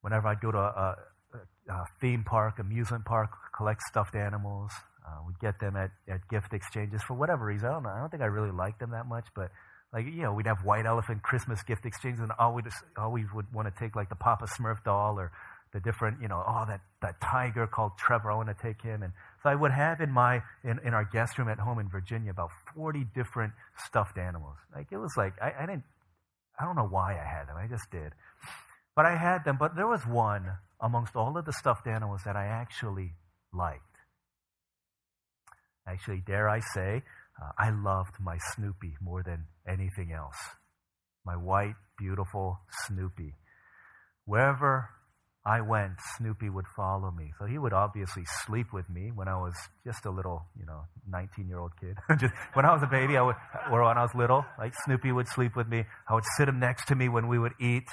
Whenever 0.00 0.26
I'd 0.26 0.40
go 0.40 0.50
to 0.50 0.58
a, 0.58 0.96
a, 1.32 1.72
a 1.72 1.84
theme 2.00 2.24
park, 2.24 2.58
amusement 2.58 3.04
park, 3.04 3.30
collect 3.56 3.82
stuffed 3.82 4.16
animals, 4.16 4.72
uh, 5.06 5.20
we'd 5.26 5.38
get 5.38 5.60
them 5.60 5.76
at, 5.76 5.90
at 6.08 6.26
gift 6.28 6.52
exchanges 6.52 7.00
for 7.06 7.14
whatever 7.14 7.44
reason. 7.44 7.68
I 7.68 7.72
don't 7.74 7.82
know. 7.84 7.90
I 7.90 8.00
don't 8.00 8.10
think 8.10 8.22
I 8.22 8.26
really 8.26 8.50
liked 8.50 8.80
them 8.80 8.90
that 8.90 9.06
much, 9.06 9.26
but 9.36 9.50
like 9.92 10.06
you 10.06 10.22
know, 10.22 10.32
we'd 10.32 10.46
have 10.46 10.64
white 10.64 10.86
elephant 10.86 11.22
Christmas 11.22 11.62
gift 11.62 11.84
exchanges, 11.84 12.20
and 12.20 12.32
always 12.38 12.64
always 12.96 13.26
would 13.34 13.52
want 13.52 13.68
to 13.68 13.74
take 13.78 13.94
like 13.94 14.08
the 14.08 14.16
Papa 14.16 14.46
Smurf 14.46 14.82
doll 14.84 15.18
or 15.18 15.30
the 15.72 15.80
different, 15.80 16.20
you 16.20 16.28
know, 16.28 16.42
oh, 16.46 16.64
that, 16.68 16.80
that 17.00 17.20
tiger 17.20 17.66
called 17.66 17.92
Trevor, 17.98 18.30
I 18.30 18.36
want 18.36 18.48
to 18.48 18.62
take 18.62 18.82
him. 18.82 19.02
And 19.02 19.12
so 19.42 19.48
I 19.48 19.54
would 19.54 19.72
have 19.72 20.00
in 20.00 20.10
my, 20.10 20.40
in, 20.64 20.78
in 20.84 20.92
our 20.92 21.04
guest 21.04 21.38
room 21.38 21.48
at 21.48 21.58
home 21.58 21.78
in 21.78 21.88
Virginia 21.88 22.30
about 22.30 22.50
40 22.76 23.06
different 23.14 23.52
stuffed 23.86 24.18
animals. 24.18 24.56
Like, 24.74 24.88
it 24.92 24.98
was 24.98 25.14
like, 25.16 25.32
I, 25.40 25.52
I 25.62 25.66
didn't, 25.66 25.84
I 26.60 26.66
don't 26.66 26.76
know 26.76 26.88
why 26.88 27.12
I 27.12 27.24
had 27.24 27.48
them. 27.48 27.56
I 27.56 27.66
just 27.66 27.90
did. 27.90 28.12
But 28.94 29.06
I 29.06 29.16
had 29.16 29.44
them, 29.44 29.56
but 29.58 29.74
there 29.74 29.86
was 29.86 30.06
one 30.06 30.44
amongst 30.80 31.16
all 31.16 31.38
of 31.38 31.46
the 31.46 31.52
stuffed 31.52 31.86
animals 31.86 32.20
that 32.26 32.36
I 32.36 32.46
actually 32.46 33.14
liked. 33.54 33.82
Actually, 35.88 36.22
dare 36.26 36.48
I 36.48 36.60
say, 36.74 37.02
uh, 37.42 37.50
I 37.58 37.70
loved 37.70 38.14
my 38.20 38.36
Snoopy 38.54 38.96
more 39.00 39.22
than 39.22 39.46
anything 39.66 40.12
else. 40.12 40.36
My 41.24 41.34
white, 41.34 41.74
beautiful 41.98 42.60
Snoopy. 42.86 43.34
Wherever 44.26 44.90
I 45.44 45.60
went, 45.60 45.94
Snoopy 46.18 46.50
would 46.50 46.66
follow 46.76 47.10
me. 47.10 47.32
So 47.38 47.46
he 47.46 47.58
would 47.58 47.72
obviously 47.72 48.22
sleep 48.46 48.72
with 48.72 48.88
me 48.88 49.10
when 49.12 49.26
I 49.26 49.36
was 49.36 49.54
just 49.84 50.06
a 50.06 50.10
little, 50.10 50.44
you 50.58 50.64
know, 50.64 50.82
19 51.10 51.48
year 51.48 51.58
old 51.58 51.72
kid. 51.80 51.96
just, 52.20 52.32
when 52.54 52.64
I 52.64 52.72
was 52.72 52.82
a 52.82 52.86
baby, 52.86 53.16
I 53.16 53.22
would, 53.22 53.34
or 53.70 53.84
when 53.84 53.98
I 53.98 54.02
was 54.02 54.14
little, 54.14 54.44
like 54.56 54.72
Snoopy 54.84 55.10
would 55.10 55.26
sleep 55.26 55.56
with 55.56 55.66
me. 55.66 55.84
I 56.08 56.14
would 56.14 56.24
sit 56.36 56.48
him 56.48 56.60
next 56.60 56.86
to 56.88 56.94
me 56.94 57.08
when 57.08 57.26
we 57.26 57.40
would 57.40 57.54
eat. 57.60 57.88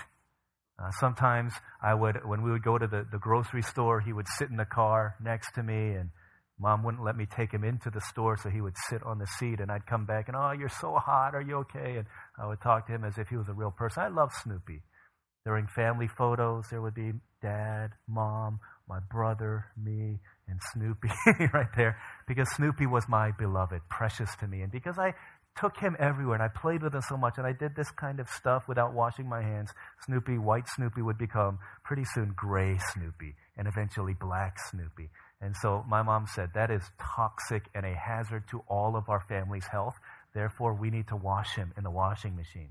Uh, 0.78 0.92
sometimes 1.00 1.54
I 1.82 1.96
would, 1.96 2.20
when 2.24 2.44
we 2.44 2.52
would 2.52 2.64
go 2.64 2.78
to 2.78 2.88
the, 2.88 3.06
the 3.12 3.18
grocery 3.18 3.64
store, 3.64 4.00
he 4.00 4.14
would 4.14 4.28
sit 4.38 4.50
in 4.50 4.56
the 4.56 4.66
car 4.66 5.16
next 5.22 5.54
to 5.56 5.64
me 5.64 5.94
and 5.94 6.12
mom 6.60 6.84
wouldn't 6.84 7.04
let 7.04 7.18
me 7.18 7.26
take 7.26 7.52
him 7.52 7.64
into 7.64 7.90
the 7.90 8.02
store, 8.02 8.38
so 8.38 8.50
he 8.50 8.62
would 8.62 8.76
sit 8.90 9.02
on 9.04 9.18
the 9.18 9.28
seat 9.40 9.60
and 9.60 9.72
I'd 9.72 9.88
come 9.88 10.06
back 10.06 10.28
and, 10.28 10.38
oh, 10.38 10.52
you're 10.52 10.70
so 10.70 10.94
hot. 10.96 11.34
Are 11.34 11.42
you 11.42 11.56
okay? 11.58 11.98
And 11.98 12.06
I 12.38 12.46
would 12.46 12.62
talk 12.62 12.86
to 12.88 12.94
him 12.94 13.04
as 13.04 13.18
if 13.18 13.30
he 13.30 13.38
was 13.38 13.50
a 13.50 13.54
real 13.54 13.72
person. 13.72 14.04
I 14.04 14.10
love 14.10 14.32
Snoopy. 14.44 14.84
During 15.50 15.66
family 15.66 16.08
photos, 16.08 16.66
there 16.70 16.80
would 16.80 16.94
be 16.94 17.12
dad, 17.42 17.94
mom, 18.08 18.60
my 18.88 19.00
brother, 19.00 19.66
me, 19.76 20.20
and 20.48 20.60
Snoopy 20.74 21.10
right 21.56 21.74
there. 21.76 21.98
Because 22.28 22.48
Snoopy 22.56 22.86
was 22.86 23.06
my 23.10 23.32
beloved, 23.32 23.82
precious 23.90 24.30
to 24.42 24.48
me. 24.48 24.62
And 24.62 24.72
because 24.72 25.00
I 25.00 25.16
took 25.60 25.76
him 25.78 25.96
everywhere 25.98 26.36
and 26.36 26.44
I 26.44 26.50
played 26.50 26.84
with 26.84 26.94
him 26.94 27.02
so 27.02 27.18
much 27.18 27.40
and 27.40 27.48
I 27.48 27.54
did 27.54 27.76
this 27.76 27.90
kind 27.90 28.20
of 28.20 28.30
stuff 28.30 28.68
without 28.68 28.94
washing 28.94 29.28
my 29.28 29.42
hands, 29.42 29.72
Snoopy, 30.06 30.38
white 30.38 30.68
Snoopy 30.76 31.02
would 31.02 31.18
become 31.18 31.58
pretty 31.84 32.06
soon 32.14 32.32
gray 32.36 32.78
Snoopy 32.94 33.34
and 33.58 33.68
eventually 33.68 34.14
black 34.22 34.56
Snoopy. 34.70 35.10
And 35.42 35.56
so 35.64 35.84
my 35.90 36.04
mom 36.04 36.28
said 36.28 36.50
that 36.54 36.70
is 36.70 36.84
toxic 37.02 37.64
and 37.74 37.88
a 37.88 37.96
hazard 37.96 38.44
to 38.52 38.60
all 38.68 38.96
of 38.96 39.10
our 39.10 39.22
family's 39.28 39.66
health. 39.66 39.96
Therefore, 40.36 40.76
we 40.76 40.92
need 40.92 41.08
to 41.08 41.16
wash 41.16 41.56
him 41.56 41.74
in 41.76 41.84
the 41.84 41.90
washing 41.90 42.36
machine. 42.36 42.70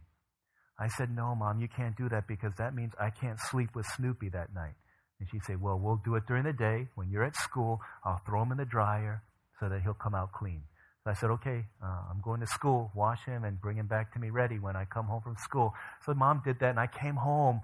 I 0.79 0.88
said, 0.88 1.14
No, 1.14 1.35
Mom, 1.35 1.61
you 1.61 1.69
can't 1.69 1.97
do 1.97 2.09
that 2.09 2.29
because 2.29 2.53
that 2.59 2.75
means 2.75 2.93
I 3.01 3.11
can't 3.11 3.38
sleep 3.51 3.71
with 3.75 3.87
Snoopy 3.97 4.31
that 4.31 4.55
night. 4.55 4.75
And 5.19 5.29
she'd 5.31 5.45
say, 5.45 5.57
Well, 5.57 5.79
we'll 5.79 6.01
do 6.05 6.14
it 6.14 6.25
during 6.27 6.45
the 6.45 6.53
day. 6.53 6.88
When 6.95 7.11
you're 7.11 7.25
at 7.25 7.37
school, 7.37 7.81
I'll 8.05 8.21
throw 8.25 8.43
him 8.43 8.53
in 8.53 8.59
the 8.59 8.64
dryer 8.64 9.23
so 9.61 9.69
that 9.69 9.83
he'll 9.83 9.95
come 9.95 10.14
out 10.14 10.33
clean. 10.33 10.62
So 11.05 11.11
I 11.11 11.14
said, 11.14 11.31
Okay, 11.31 11.64
uh, 11.83 12.03
I'm 12.11 12.21
going 12.23 12.41
to 12.41 12.47
school. 12.47 12.93
Wash 12.95 13.25
him 13.25 13.45
and 13.45 13.61
bring 13.61 13.77
him 13.77 13.87
back 13.87 14.12
to 14.14 14.21
me 14.21 14.31
ready 14.31 14.59
when 14.59 14.77
I 14.77 14.85
come 14.85 15.07
home 15.07 15.23
from 15.23 15.37
school. 15.37 15.75
So 16.07 16.14
mom 16.14 16.43
did 16.45 16.61
that, 16.61 16.71
and 16.71 16.81
I 16.81 16.87
came 16.87 17.17
home 17.17 17.61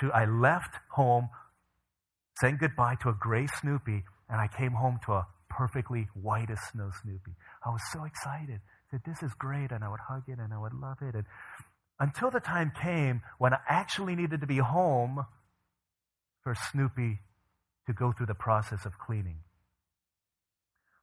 to, 0.00 0.10
I 0.12 0.24
left 0.24 0.74
home 0.90 1.28
saying 2.40 2.58
goodbye 2.60 2.96
to 3.02 3.10
a 3.10 3.14
gray 3.18 3.46
Snoopy, 3.60 4.04
and 4.28 4.40
I 4.40 4.48
came 4.48 4.72
home 4.72 4.98
to 5.06 5.12
a 5.12 5.26
perfectly 5.50 6.08
white 6.14 6.48
snow 6.70 6.90
Snoopy. 7.02 7.32
I 7.64 7.70
was 7.70 7.80
so 7.92 8.04
excited. 8.04 8.60
I 8.60 8.90
said, 8.90 9.00
This 9.06 9.22
is 9.22 9.34
great, 9.34 9.72
and 9.72 9.84
I 9.84 9.88
would 9.88 10.00
hug 10.00 10.24
it 10.28 10.38
and 10.38 10.52
I 10.52 10.58
would 10.58 10.74
love 10.74 10.98
it. 11.02 11.14
And 11.14 11.24
until 11.98 12.30
the 12.30 12.40
time 12.40 12.72
came 12.82 13.22
when 13.38 13.54
I 13.54 13.58
actually 13.68 14.14
needed 14.16 14.40
to 14.40 14.46
be 14.46 14.58
home 14.58 15.24
for 16.42 16.54
Snoopy 16.70 17.20
to 17.86 17.92
go 17.92 18.12
through 18.12 18.26
the 18.26 18.34
process 18.34 18.84
of 18.84 18.98
cleaning. 18.98 19.38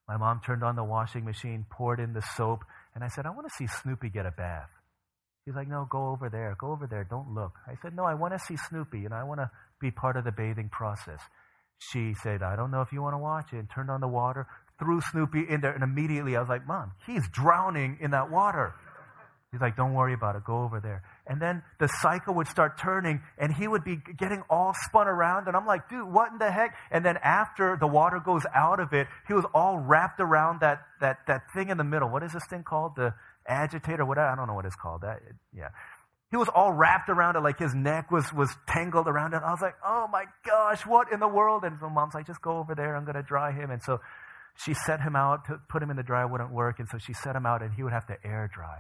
My 0.08 0.18
mom 0.18 0.42
turned 0.46 0.64
on 0.64 0.76
the 0.76 0.84
washing 0.84 1.24
machine, 1.24 1.66
poured 1.70 2.00
in 2.00 2.14
the 2.14 2.22
soap, 2.36 2.66
and 2.94 3.04
I 3.04 3.08
said, 3.08 3.26
I 3.26 3.30
want 3.30 3.48
to 3.48 3.54
see 3.58 3.68
Snoopy 3.68 4.10
get 4.10 4.26
a 4.26 4.32
bath. 4.32 4.70
He's 5.46 5.56
like, 5.56 5.68
No, 5.68 5.88
go 5.90 6.10
over 6.10 6.30
there. 6.30 6.56
Go 6.60 6.72
over 6.72 6.88
there. 6.88 7.04
Don't 7.04 7.34
look. 7.34 7.54
I 7.68 7.76
said, 7.82 7.96
No, 7.96 8.04
I 8.04 8.14
want 8.14 8.34
to 8.34 8.40
see 8.40 8.56
Snoopy, 8.70 9.06
and 9.06 9.14
I 9.14 9.24
want 9.24 9.40
to 9.40 9.50
be 9.80 9.92
part 9.92 10.18
of 10.18 10.24
the 10.24 10.32
bathing 10.32 10.70
process. 10.70 11.20
She 11.80 12.14
said, 12.22 12.44
I 12.44 12.56
don't 12.56 12.72
know 12.72 12.82
if 12.82 12.94
you 12.94 13.02
want 13.02 13.14
to 13.14 13.18
watch 13.18 13.52
it, 13.54 13.58
and 13.58 13.70
turned 13.70 13.90
on 13.90 14.02
the 14.02 14.08
water, 14.08 14.48
threw 14.80 15.02
Snoopy 15.12 15.46
in 15.50 15.62
there, 15.62 15.74
and 15.74 15.84
immediately 15.84 16.36
I 16.36 16.40
was 16.40 16.50
like, 16.50 16.68
Mom, 16.68 16.94
he's 17.06 17.28
drowning 17.30 17.98
in 18.00 18.12
that 18.12 18.32
water. 18.32 18.76
He's 19.54 19.62
like, 19.62 19.78
don't 19.78 19.94
worry 19.94 20.16
about 20.16 20.36
it. 20.36 20.44
Go 20.44 20.64
over 20.64 20.80
there. 20.80 21.04
And 21.28 21.40
then 21.40 21.62
the 21.80 21.88
cycle 22.02 22.34
would 22.34 22.48
start 22.48 22.80
turning 22.80 23.22
and 23.38 23.54
he 23.54 23.68
would 23.68 23.84
be 23.84 24.00
getting 24.18 24.42
all 24.50 24.74
spun 24.88 25.08
around. 25.08 25.48
And 25.48 25.56
I'm 25.56 25.68
like, 25.68 25.88
dude, 25.88 26.12
what 26.12 26.32
in 26.32 26.40
the 26.40 26.52
heck? 26.52 26.76
And 26.90 27.06
then 27.06 27.18
after 27.24 27.78
the 27.80 27.86
water 27.86 28.20
goes 28.20 28.42
out 28.56 28.80
of 28.80 28.94
it, 28.94 29.06
he 29.28 29.34
was 29.36 29.46
all 29.54 29.78
wrapped 29.78 30.20
around 30.20 30.62
that, 30.62 30.82
that, 31.02 31.20
that 31.28 31.44
thing 31.54 31.70
in 31.70 31.78
the 31.78 31.84
middle. 31.84 32.10
What 32.10 32.24
is 32.24 32.34
this 32.34 32.42
thing 32.50 32.64
called? 32.64 32.96
The 32.96 33.14
agitator, 33.48 34.04
whatever. 34.04 34.28
I 34.28 34.36
don't 34.36 34.48
know 34.48 34.56
what 34.56 34.66
it's 34.66 34.76
called. 34.76 35.02
That, 35.02 35.20
yeah. 35.56 35.70
He 36.32 36.38
was 36.38 36.50
all 36.50 36.74
wrapped 36.74 37.10
around 37.10 37.36
it, 37.36 37.42
like 37.42 37.60
his 37.60 37.76
neck 37.76 38.10
was, 38.10 38.26
was 38.34 38.50
tangled 38.68 39.08
around 39.08 39.36
it. 39.36 39.44
I 39.46 39.52
was 39.52 39.62
like, 39.62 39.76
oh 39.86 40.08
my 40.12 40.26
gosh, 40.44 40.84
what 40.84 41.14
in 41.14 41.20
the 41.20 41.28
world? 41.28 41.64
And 41.64 41.78
so 41.80 41.92
mom's 41.92 42.16
like, 42.16 42.26
just 42.26 42.42
go 42.42 42.58
over 42.58 42.74
there. 42.74 42.96
I'm 42.96 43.06
going 43.06 43.18
to 43.18 43.22
dry 43.22 43.52
him. 43.52 43.70
And 43.70 43.84
so 43.84 44.00
she 44.56 44.74
set 44.74 45.00
him 45.00 45.16
out 45.16 45.46
to 45.46 45.62
put 45.70 45.84
him 45.84 45.92
in 45.92 45.96
the 45.96 46.02
dryer 46.02 46.28
wouldn't 46.28 46.52
work. 46.52 46.80
And 46.80 46.90
so 46.90 46.98
she 46.98 47.14
set 47.14 47.36
him 47.36 47.46
out 47.46 47.62
and 47.62 47.72
he 47.72 47.84
would 47.84 47.94
have 47.94 48.08
to 48.08 48.16
air 48.26 48.50
dry. 48.52 48.80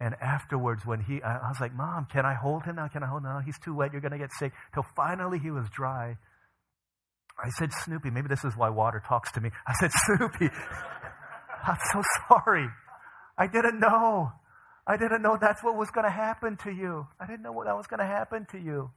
And 0.00 0.14
afterwards, 0.22 0.86
when 0.86 1.00
he, 1.00 1.20
I 1.22 1.48
was 1.48 1.60
like, 1.60 1.74
Mom, 1.74 2.06
can 2.10 2.24
I 2.24 2.32
hold 2.32 2.64
him 2.64 2.76
now? 2.76 2.88
Can 2.88 3.02
I 3.02 3.06
hold 3.06 3.20
him 3.20 3.28
now? 3.28 3.40
He's 3.44 3.58
too 3.58 3.74
wet. 3.74 3.92
You're 3.92 4.00
going 4.00 4.12
to 4.12 4.18
get 4.18 4.32
sick. 4.32 4.52
Till 4.72 4.84
finally 4.96 5.38
he 5.38 5.50
was 5.50 5.66
dry. 5.68 6.16
I 7.38 7.50
said, 7.58 7.70
Snoopy, 7.84 8.10
maybe 8.10 8.28
this 8.28 8.42
is 8.42 8.56
why 8.56 8.70
water 8.70 9.02
talks 9.06 9.30
to 9.32 9.42
me. 9.42 9.50
I 9.66 9.74
said, 9.74 9.90
Snoopy, 9.92 10.48
I'm 11.66 11.76
so 11.92 12.02
sorry. 12.28 12.66
I 13.36 13.46
didn't 13.46 13.78
know. 13.78 14.32
I 14.86 14.96
didn't 14.96 15.20
know 15.20 15.36
that's 15.38 15.62
what 15.62 15.76
was 15.76 15.90
going 15.90 16.06
to 16.06 16.10
happen 16.10 16.56
to 16.64 16.70
you. 16.70 17.06
I 17.20 17.26
didn't 17.26 17.42
know 17.42 17.52
what 17.52 17.66
that 17.66 17.76
was 17.76 17.86
going 17.86 18.00
to 18.00 18.06
happen 18.06 18.46
to 18.52 18.58
you. 18.58 18.90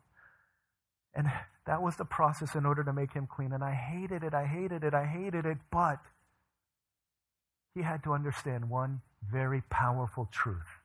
And 1.13 1.27
that 1.67 1.81
was 1.81 1.97
the 1.97 2.05
process 2.05 2.55
in 2.55 2.65
order 2.65 2.83
to 2.83 2.93
make 2.93 3.11
him 3.11 3.27
clean. 3.29 3.51
And 3.51 3.63
I 3.63 3.73
hated 3.73 4.23
it. 4.23 4.33
I 4.33 4.45
hated 4.45 4.85
it. 4.85 4.93
I 4.93 5.05
hated 5.05 5.45
it. 5.45 5.57
But 5.69 5.99
he 7.75 7.81
had 7.81 8.03
to 8.05 8.13
understand 8.13 8.69
one 8.69 9.01
very 9.29 9.61
powerful 9.69 10.29
truth 10.31 10.79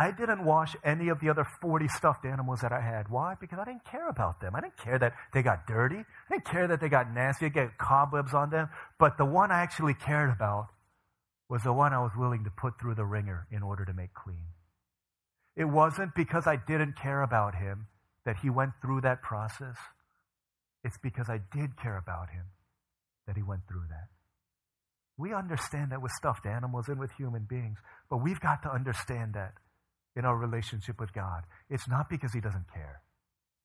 I 0.00 0.12
didn't 0.12 0.46
wash 0.46 0.74
any 0.82 1.10
of 1.10 1.20
the 1.20 1.28
other 1.28 1.44
40 1.60 1.86
stuffed 1.88 2.24
animals 2.24 2.60
that 2.60 2.72
I 2.72 2.80
had. 2.80 3.10
Why? 3.10 3.34
Because 3.38 3.58
I 3.58 3.66
didn't 3.66 3.84
care 3.84 4.08
about 4.08 4.40
them. 4.40 4.56
I 4.56 4.62
didn't 4.62 4.78
care 4.78 4.98
that 4.98 5.12
they 5.34 5.42
got 5.42 5.66
dirty. 5.66 5.98
I 5.98 6.34
didn't 6.34 6.46
care 6.46 6.66
that 6.68 6.80
they 6.80 6.88
got 6.88 7.12
nasty, 7.12 7.46
I 7.46 7.48
get 7.50 7.76
cobwebs 7.76 8.32
on 8.32 8.48
them. 8.48 8.70
But 8.98 9.18
the 9.18 9.26
one 9.26 9.52
I 9.52 9.60
actually 9.60 9.92
cared 9.92 10.30
about 10.30 10.68
was 11.50 11.64
the 11.64 11.74
one 11.74 11.92
I 11.92 11.98
was 11.98 12.12
willing 12.16 12.44
to 12.44 12.50
put 12.50 12.80
through 12.80 12.94
the 12.94 13.04
wringer 13.04 13.46
in 13.50 13.62
order 13.62 13.84
to 13.84 13.92
make 13.92 14.14
clean. 14.14 14.46
It 15.54 15.66
wasn't 15.66 16.14
because 16.14 16.46
I 16.46 16.56
didn't 16.56 16.96
care 16.96 17.20
about 17.20 17.56
him 17.56 17.88
that 18.24 18.36
he 18.40 18.48
went 18.48 18.72
through 18.80 19.02
that 19.02 19.20
process. 19.20 19.76
It's 20.82 20.96
because 21.02 21.28
I 21.28 21.40
did 21.52 21.76
care 21.76 21.98
about 21.98 22.30
him 22.30 22.46
that 23.26 23.36
he 23.36 23.42
went 23.42 23.68
through 23.68 23.84
that. 23.90 24.08
We 25.18 25.34
understand 25.34 25.92
that 25.92 26.00
with 26.00 26.12
stuffed 26.12 26.46
animals 26.46 26.88
and 26.88 26.98
with 26.98 27.10
human 27.18 27.44
beings, 27.46 27.76
but 28.08 28.22
we've 28.22 28.40
got 28.40 28.62
to 28.62 28.72
understand 28.72 29.34
that 29.34 29.52
in 30.16 30.24
our 30.24 30.36
relationship 30.36 31.00
with 31.00 31.12
God. 31.12 31.42
It's 31.68 31.88
not 31.88 32.08
because 32.08 32.32
He 32.32 32.40
doesn't 32.40 32.66
care, 32.72 33.02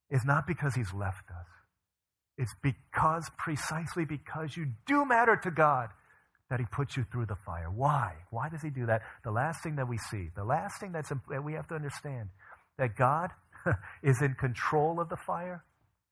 it's 0.10 0.26
not 0.26 0.48
because 0.48 0.76
He's 0.76 0.94
left 0.94 1.30
us. 1.30 1.48
It's 2.38 2.54
because, 2.62 3.30
precisely 3.38 4.04
because 4.04 4.58
you 4.58 4.68
do 4.86 5.06
matter 5.06 5.40
to 5.44 5.52
God, 5.52 5.90
that 6.50 6.60
he 6.60 6.66
puts 6.72 6.96
you 6.96 7.06
through 7.12 7.26
the 7.26 7.36
fire. 7.46 7.70
Why? 7.72 8.14
Why 8.30 8.50
does 8.50 8.62
he 8.62 8.70
do 8.70 8.86
that? 8.86 9.02
The 9.24 9.32
last 9.32 9.64
thing 9.64 9.78
that 9.78 9.88
we 9.88 9.98
see, 9.98 10.30
the 10.36 10.44
last 10.44 10.80
thing 10.80 10.92
that's, 10.92 11.12
that 11.30 11.44
we 11.44 11.54
have 11.54 11.68
to 11.70 11.76
understand, 11.76 12.30
that 12.78 12.96
God 12.96 13.32
is 14.04 14.22
in 14.22 14.36
control 14.36 15.00
of 15.00 15.10
the 15.10 15.18
fire. 15.26 15.64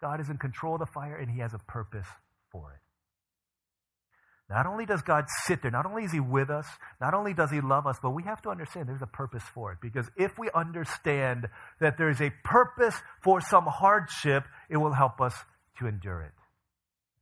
God 0.02 0.19
is 0.19 0.30
in 0.30 0.38
control 0.38 0.76
of 0.76 0.80
the 0.80 0.91
fire, 0.93 1.15
and 1.15 1.30
he 1.30 1.39
has 1.39 1.54
a 1.54 1.60
purpose 1.60 2.08
for 2.52 2.74
it. 2.74 2.83
Not 4.53 4.67
only 4.67 4.85
does 4.85 5.01
God 5.01 5.25
sit 5.45 5.63
there, 5.63 5.71
not 5.71 5.87
only 5.87 6.03
is 6.03 6.11
He 6.11 6.19
with 6.19 6.51
us, 6.51 6.67
not 7.01 7.15
only 7.15 7.33
does 7.33 7.49
He 7.49 7.59
love 7.59 7.87
us, 7.87 7.97
but 7.99 8.11
we 8.11 8.21
have 8.21 8.39
to 8.43 8.49
understand 8.49 8.87
there's 8.87 9.01
a 9.01 9.07
purpose 9.07 9.41
for 9.55 9.71
it. 9.71 9.79
Because 9.81 10.07
if 10.15 10.37
we 10.37 10.51
understand 10.53 11.47
that 11.81 11.97
there's 11.97 12.21
a 12.21 12.29
purpose 12.43 12.93
for 13.23 13.41
some 13.41 13.65
hardship, 13.65 14.43
it 14.69 14.77
will 14.77 14.93
help 14.93 15.19
us 15.21 15.33
to 15.79 15.87
endure 15.87 16.21
it. 16.21 16.33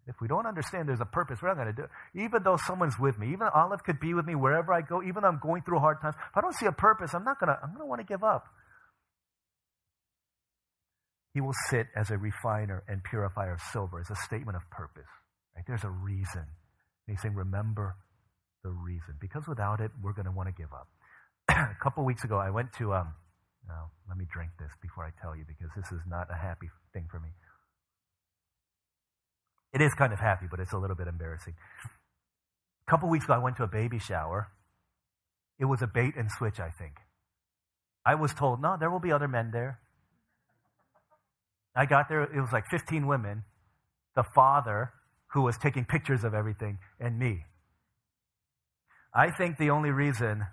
If 0.07 0.15
we 0.19 0.27
don't 0.27 0.45
understand 0.45 0.89
there's 0.89 0.99
a 0.99 1.05
purpose, 1.05 1.39
we're 1.41 1.47
not 1.47 1.55
going 1.55 1.67
to 1.67 1.73
do 1.73 1.83
it. 1.83 1.89
Even 2.21 2.43
though 2.43 2.57
someone's 2.67 2.99
with 2.99 3.17
me, 3.17 3.31
even 3.31 3.47
Olive 3.55 3.81
could 3.85 4.01
be 4.01 4.13
with 4.13 4.25
me 4.25 4.35
wherever 4.35 4.73
I 4.73 4.81
go, 4.81 5.01
even 5.01 5.21
though 5.21 5.29
I'm 5.29 5.39
going 5.41 5.61
through 5.61 5.79
hard 5.79 6.01
times, 6.01 6.15
if 6.17 6.35
I 6.37 6.41
don't 6.41 6.55
see 6.55 6.65
a 6.65 6.73
purpose, 6.73 7.13
I'm 7.13 7.23
not 7.23 7.39
going 7.39 7.47
to, 7.47 7.57
I'm 7.63 7.69
going 7.69 7.79
to 7.79 7.85
want 7.85 8.01
to 8.01 8.07
give 8.07 8.25
up. 8.25 8.43
He 11.33 11.39
will 11.39 11.55
sit 11.69 11.87
as 11.95 12.11
a 12.11 12.17
refiner 12.17 12.83
and 12.89 13.01
purifier 13.01 13.53
of 13.53 13.61
silver, 13.71 14.01
as 14.01 14.09
a 14.09 14.15
statement 14.25 14.57
of 14.57 14.69
purpose. 14.69 15.07
Right? 15.55 15.63
There's 15.65 15.85
a 15.85 15.89
reason. 15.89 16.43
And 17.11 17.17
he's 17.17 17.23
saying, 17.23 17.35
remember 17.35 17.97
the 18.63 18.69
reason. 18.69 19.15
Because 19.19 19.43
without 19.45 19.81
it, 19.81 19.91
we're 20.01 20.13
going 20.13 20.27
to 20.27 20.31
want 20.31 20.47
to 20.47 20.55
give 20.55 20.71
up. 20.71 20.87
a 21.49 21.75
couple 21.83 22.05
weeks 22.05 22.23
ago, 22.23 22.37
I 22.37 22.49
went 22.51 22.71
to, 22.77 22.93
um, 22.93 23.11
let 24.07 24.17
me 24.17 24.23
drink 24.31 24.51
this 24.57 24.71
before 24.81 25.03
I 25.03 25.11
tell 25.21 25.35
you, 25.35 25.43
because 25.45 25.67
this 25.75 25.91
is 25.91 25.99
not 26.07 26.29
a 26.31 26.37
happy 26.37 26.69
thing 26.93 27.09
for 27.11 27.19
me. 27.19 27.27
It 29.73 29.81
is 29.81 29.93
kind 29.93 30.13
of 30.13 30.19
happy, 30.19 30.45
but 30.49 30.61
it's 30.61 30.71
a 30.71 30.77
little 30.77 30.95
bit 30.95 31.09
embarrassing. 31.09 31.53
A 32.87 32.89
couple 32.89 33.09
weeks 33.09 33.25
ago, 33.25 33.33
I 33.33 33.39
went 33.39 33.57
to 33.57 33.63
a 33.63 33.67
baby 33.67 33.99
shower. 33.99 34.47
It 35.59 35.65
was 35.65 35.81
a 35.81 35.87
bait 35.87 36.13
and 36.15 36.31
switch, 36.31 36.61
I 36.61 36.69
think. 36.79 36.93
I 38.05 38.15
was 38.15 38.33
told, 38.33 38.61
no, 38.61 38.77
there 38.79 38.89
will 38.89 39.01
be 39.01 39.11
other 39.11 39.27
men 39.27 39.51
there. 39.51 39.81
I 41.75 41.85
got 41.85 42.07
there, 42.07 42.23
it 42.23 42.39
was 42.39 42.53
like 42.53 42.67
15 42.71 43.05
women. 43.05 43.43
The 44.15 44.23
father, 44.33 44.93
who 45.33 45.41
was 45.41 45.57
taking 45.57 45.85
pictures 45.85 46.23
of 46.23 46.33
everything, 46.33 46.79
and 46.99 47.17
me. 47.17 47.45
I 49.13 49.31
think 49.31 49.57
the 49.57 49.69
only 49.69 49.91
reason 49.91 50.45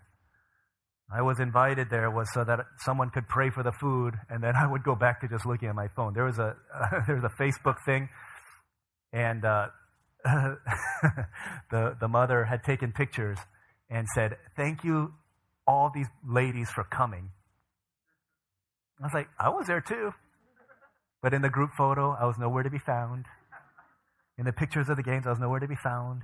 I 1.11 1.23
was 1.23 1.41
invited 1.41 1.89
there 1.91 2.11
was 2.11 2.29
so 2.35 2.45
that 2.45 2.61
someone 2.79 3.11
could 3.11 3.29
pray 3.29 3.51
for 3.51 3.63
the 3.63 3.73
food, 3.73 4.15
and 4.29 4.43
then 4.43 4.55
I 4.57 4.67
would 4.67 4.85
go 4.85 4.95
back 4.95 5.21
to 5.23 5.29
just 5.29 5.47
looking 5.47 5.69
at 5.69 5.75
my 5.75 5.89
phone. 5.89 6.13
There 6.13 6.25
was 6.25 6.39
a 6.39 6.55
there 7.07 7.15
was 7.15 7.25
a 7.25 7.43
Facebook 7.43 7.77
thing, 7.87 8.09
and 9.13 9.45
uh, 9.45 9.69
the 11.71 11.97
the 12.01 12.09
mother 12.09 12.45
had 12.45 12.63
taken 12.63 12.93
pictures 12.93 13.39
and 13.89 14.07
said, 14.15 14.37
"Thank 14.57 14.85
you, 14.85 15.15
all 15.67 15.91
these 15.95 16.09
ladies 16.27 16.71
for 16.71 16.85
coming." 16.85 17.31
I 19.01 19.05
was 19.05 19.15
like, 19.15 19.29
I 19.39 19.49
was 19.49 19.67
there 19.69 19.81
too, 19.81 20.13
but 21.23 21.33
in 21.33 21.41
the 21.41 21.49
group 21.49 21.71
photo, 21.79 22.17
I 22.21 22.27
was 22.27 22.37
nowhere 22.37 22.65
to 22.65 22.71
be 22.71 22.81
found. 22.81 23.27
In 24.39 24.45
the 24.45 24.53
pictures 24.53 24.89
of 24.89 24.97
the 24.97 25.03
games, 25.03 25.27
I 25.27 25.31
was 25.31 25.41
nowhere 25.41 25.59
to 25.59 25.67
be 25.67 25.77
found. 25.83 26.23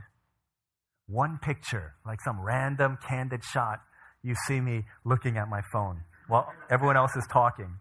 One 1.07 1.38
picture, 1.42 1.94
like 2.07 2.20
some 2.22 2.40
random 2.40 2.96
candid 3.07 3.42
shot, 3.44 3.81
you 4.22 4.35
see 4.46 4.61
me 4.61 4.85
looking 5.05 5.37
at 5.37 5.48
my 5.48 5.61
phone 5.72 6.00
while 6.29 6.46
everyone 6.70 6.96
else 6.96 7.14
is 7.16 7.27
talking. 7.31 7.77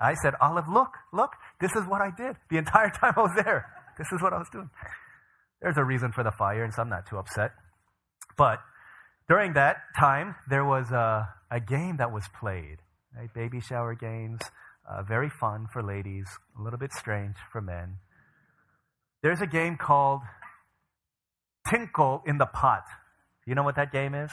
I 0.00 0.14
said, 0.14 0.34
Olive, 0.40 0.64
look, 0.68 0.90
look, 1.12 1.30
this 1.60 1.70
is 1.76 1.82
what 1.86 2.00
I 2.00 2.10
did 2.16 2.36
the 2.50 2.58
entire 2.58 2.90
time 3.00 3.14
I 3.16 3.20
was 3.20 3.32
there. 3.36 3.66
This 3.98 4.08
is 4.12 4.20
what 4.20 4.32
I 4.32 4.38
was 4.38 4.48
doing. 4.50 4.70
There's 5.62 5.76
a 5.76 5.84
reason 5.84 6.12
for 6.12 6.24
the 6.24 6.32
fire, 6.32 6.64
and 6.64 6.74
so 6.74 6.82
I'm 6.82 6.88
not 6.88 7.06
too 7.08 7.18
upset. 7.18 7.52
But 8.36 8.58
during 9.28 9.52
that 9.52 9.76
time, 9.98 10.34
there 10.48 10.64
was 10.64 10.90
a, 10.90 11.28
a 11.50 11.60
game 11.60 11.96
that 11.98 12.12
was 12.12 12.24
played, 12.38 12.78
right? 13.16 13.32
baby 13.32 13.60
shower 13.60 13.94
games, 13.94 14.40
uh, 14.90 15.02
very 15.02 15.30
fun 15.40 15.66
for 15.72 15.82
ladies, 15.82 16.26
a 16.58 16.62
little 16.62 16.78
bit 16.78 16.92
strange 16.92 17.36
for 17.52 17.60
men. 17.60 17.96
There's 19.24 19.40
a 19.40 19.46
game 19.46 19.78
called 19.78 20.20
Tinkle 21.70 22.22
in 22.26 22.36
the 22.36 22.44
Pot. 22.44 22.84
You 23.46 23.54
know 23.54 23.62
what 23.62 23.76
that 23.76 23.90
game 23.90 24.14
is? 24.14 24.30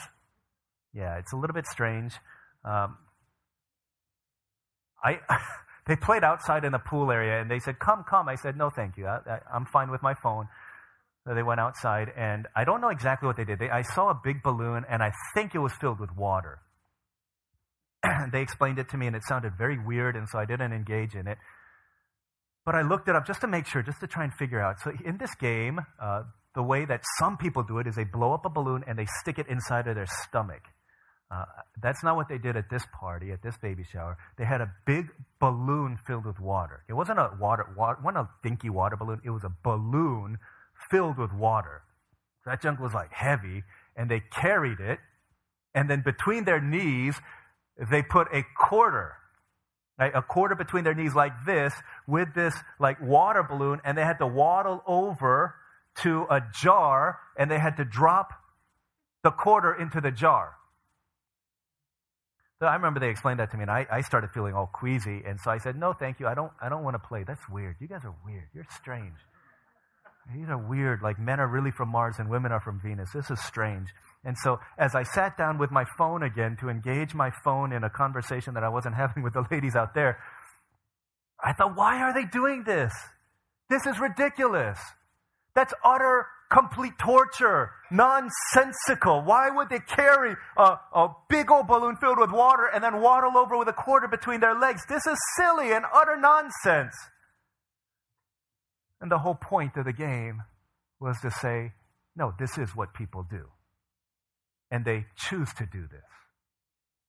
Yeah, 0.92 1.16
it's 1.16 1.32
a 1.32 1.36
little 1.36 1.54
bit 1.54 1.64
strange. 1.66 2.12
Um, 2.62 2.98
I, 5.02 5.18
they 5.86 5.96
played 5.96 6.24
outside 6.24 6.66
in 6.66 6.72
the 6.72 6.78
pool 6.78 7.10
area 7.10 7.40
and 7.40 7.50
they 7.50 7.58
said, 7.58 7.78
Come, 7.78 8.04
come. 8.06 8.28
I 8.28 8.34
said, 8.34 8.58
No, 8.58 8.68
thank 8.68 8.98
you. 8.98 9.06
I, 9.06 9.38
am 9.54 9.64
fine 9.64 9.90
with 9.90 10.02
my 10.02 10.12
phone. 10.22 10.46
So 11.26 11.34
they 11.34 11.42
went 11.42 11.58
outside 11.58 12.08
and 12.14 12.46
I 12.54 12.64
don't 12.64 12.82
know 12.82 12.90
exactly 12.90 13.26
what 13.26 13.38
they 13.38 13.44
did. 13.44 13.60
They, 13.60 13.70
I 13.70 13.80
saw 13.80 14.10
a 14.10 14.20
big 14.22 14.42
balloon 14.42 14.84
and 14.90 15.02
I 15.02 15.12
think 15.32 15.54
it 15.54 15.60
was 15.60 15.72
filled 15.80 16.00
with 16.00 16.14
water. 16.14 16.58
they 18.30 18.42
explained 18.42 18.78
it 18.78 18.90
to 18.90 18.98
me 18.98 19.06
and 19.06 19.16
it 19.16 19.22
sounded 19.26 19.54
very 19.56 19.78
weird 19.82 20.16
and 20.16 20.28
so 20.28 20.38
I 20.38 20.44
didn't 20.44 20.74
engage 20.74 21.14
in 21.14 21.28
it. 21.28 21.38
But 22.64 22.74
I 22.74 22.82
looked 22.82 23.08
it 23.08 23.16
up 23.16 23.26
just 23.26 23.40
to 23.40 23.48
make 23.48 23.66
sure, 23.66 23.82
just 23.82 24.00
to 24.00 24.06
try 24.06 24.24
and 24.24 24.32
figure 24.32 24.60
out. 24.60 24.80
So 24.80 24.92
in 25.04 25.18
this 25.18 25.34
game, 25.34 25.80
uh, 26.00 26.22
the 26.54 26.62
way 26.62 26.84
that 26.84 27.00
some 27.18 27.36
people 27.36 27.62
do 27.62 27.78
it 27.78 27.86
is 27.86 27.96
they 27.96 28.04
blow 28.04 28.32
up 28.32 28.44
a 28.44 28.50
balloon 28.50 28.84
and 28.86 28.98
they 28.98 29.06
stick 29.20 29.38
it 29.38 29.48
inside 29.48 29.88
of 29.88 29.94
their 29.96 30.06
stomach. 30.06 30.62
Uh, 31.30 31.44
that's 31.82 32.04
not 32.04 32.14
what 32.14 32.28
they 32.28 32.36
did 32.36 32.56
at 32.56 32.68
this 32.70 32.84
party, 33.00 33.32
at 33.32 33.42
this 33.42 33.56
baby 33.56 33.82
shower. 33.90 34.18
They 34.36 34.44
had 34.44 34.60
a 34.60 34.70
big 34.86 35.06
balloon 35.40 35.98
filled 36.06 36.26
with 36.26 36.38
water. 36.38 36.84
It 36.88 36.92
wasn't 36.92 37.18
a 37.18 37.30
water, 37.40 37.66
water 37.76 37.98
wasn't 38.04 38.26
a 38.26 38.30
dinky 38.42 38.68
water 38.68 38.96
balloon. 38.96 39.20
It 39.24 39.30
was 39.30 39.42
a 39.42 39.52
balloon 39.64 40.38
filled 40.90 41.16
with 41.16 41.32
water. 41.32 41.82
That 42.44 42.60
junk 42.60 42.80
was 42.80 42.92
like 42.92 43.12
heavy, 43.12 43.62
and 43.96 44.10
they 44.10 44.20
carried 44.30 44.78
it, 44.78 44.98
and 45.74 45.88
then 45.88 46.02
between 46.04 46.44
their 46.44 46.60
knees, 46.60 47.16
they 47.90 48.02
put 48.02 48.28
a 48.32 48.44
quarter 48.58 49.14
right? 49.98 50.12
a 50.14 50.22
quarter 50.22 50.54
between 50.54 50.84
their 50.84 50.94
knees 50.94 51.14
like 51.14 51.32
this 51.46 51.72
with 52.06 52.34
this 52.34 52.54
like 52.78 53.00
water 53.00 53.42
balloon 53.42 53.80
and 53.84 53.96
they 53.96 54.02
had 54.02 54.18
to 54.18 54.26
waddle 54.26 54.82
over 54.86 55.54
to 56.02 56.26
a 56.30 56.40
jar 56.60 57.18
and 57.36 57.50
they 57.50 57.58
had 57.58 57.76
to 57.76 57.84
drop 57.84 58.32
the 59.22 59.30
quarter 59.30 59.74
into 59.74 60.00
the 60.00 60.10
jar. 60.10 60.54
So 62.60 62.66
I 62.66 62.74
remember 62.74 63.00
they 63.00 63.10
explained 63.10 63.40
that 63.40 63.50
to 63.50 63.56
me 63.56 63.62
and 63.62 63.70
I, 63.70 63.86
I 63.90 64.00
started 64.02 64.30
feeling 64.30 64.54
all 64.54 64.70
queasy 64.72 65.22
and 65.26 65.40
so 65.40 65.50
I 65.50 65.58
said, 65.58 65.76
no, 65.76 65.92
thank 65.92 66.20
you. 66.20 66.26
I 66.26 66.34
don't, 66.34 66.52
I 66.60 66.68
don't 66.68 66.84
want 66.84 66.94
to 66.94 67.06
play. 67.06 67.24
That's 67.26 67.48
weird. 67.50 67.76
You 67.80 67.88
guys 67.88 68.04
are 68.04 68.14
weird. 68.24 68.48
You're 68.54 68.66
strange. 68.70 69.16
These 70.34 70.48
are 70.48 70.58
weird. 70.58 71.02
Like 71.02 71.18
men 71.18 71.40
are 71.40 71.48
really 71.48 71.72
from 71.72 71.88
Mars 71.88 72.16
and 72.18 72.30
women 72.30 72.52
are 72.52 72.60
from 72.60 72.80
Venus. 72.80 73.10
This 73.12 73.30
is 73.30 73.40
strange. 73.40 73.88
And 74.24 74.36
so, 74.38 74.60
as 74.78 74.94
I 74.94 75.02
sat 75.02 75.36
down 75.36 75.58
with 75.58 75.72
my 75.72 75.84
phone 75.98 76.22
again 76.22 76.56
to 76.60 76.68
engage 76.68 77.12
my 77.12 77.30
phone 77.42 77.72
in 77.72 77.82
a 77.82 77.90
conversation 77.90 78.54
that 78.54 78.62
I 78.62 78.68
wasn't 78.68 78.94
having 79.02 79.22
with 79.22 79.32
the 79.32 79.44
ladies 79.50 79.74
out 79.74 79.94
there, 79.94 80.18
I 81.42 81.52
thought, 81.52 81.76
why 81.76 82.00
are 82.00 82.14
they 82.14 82.24
doing 82.24 82.64
this? 82.64 82.92
This 83.68 83.86
is 83.86 83.98
ridiculous. 83.98 84.78
That's 85.54 85.74
utter, 85.84 86.26
complete 86.52 86.98
torture. 86.98 87.70
Nonsensical. 87.90 89.22
Why 89.22 89.50
would 89.50 89.68
they 89.68 89.80
carry 89.80 90.36
a, 90.56 90.76
a 90.94 91.08
big 91.28 91.50
old 91.50 91.66
balloon 91.66 91.96
filled 91.96 92.18
with 92.18 92.30
water 92.30 92.66
and 92.72 92.82
then 92.82 93.00
waddle 93.00 93.36
over 93.36 93.56
with 93.56 93.68
a 93.68 93.72
quarter 93.72 94.08
between 94.08 94.40
their 94.40 94.58
legs? 94.58 94.82
This 94.88 95.06
is 95.06 95.18
silly 95.36 95.72
and 95.72 95.84
utter 95.92 96.16
nonsense. 96.16 96.94
And 99.00 99.10
the 99.10 99.18
whole 99.18 99.34
point 99.34 99.76
of 99.76 99.84
the 99.84 99.92
game 99.92 100.42
was 101.00 101.20
to 101.22 101.30
say, 101.30 101.72
no, 102.14 102.32
this 102.38 102.56
is 102.56 102.76
what 102.76 102.94
people 102.94 103.26
do. 103.28 103.48
And 104.70 104.84
they 104.84 105.06
choose 105.16 105.52
to 105.54 105.66
do 105.66 105.88
this. 105.90 106.00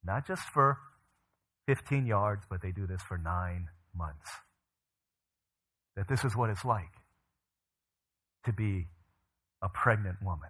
Not 0.04 0.26
just 0.26 0.42
for 0.54 0.80
15 1.68 2.08
yards, 2.08 2.44
but 2.50 2.62
they 2.62 2.72
do 2.72 2.88
this 2.88 3.02
for 3.02 3.18
nine 3.18 3.68
months. 3.96 4.30
That 5.96 6.08
this 6.08 6.24
is 6.26 6.36
what 6.36 6.50
it's 6.50 6.66
like 6.66 6.92
to 8.46 8.54
be 8.54 8.88
a 9.62 9.70
pregnant 9.70 10.18
woman. 10.22 10.50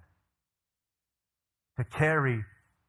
To 1.78 1.84
carry 1.84 2.44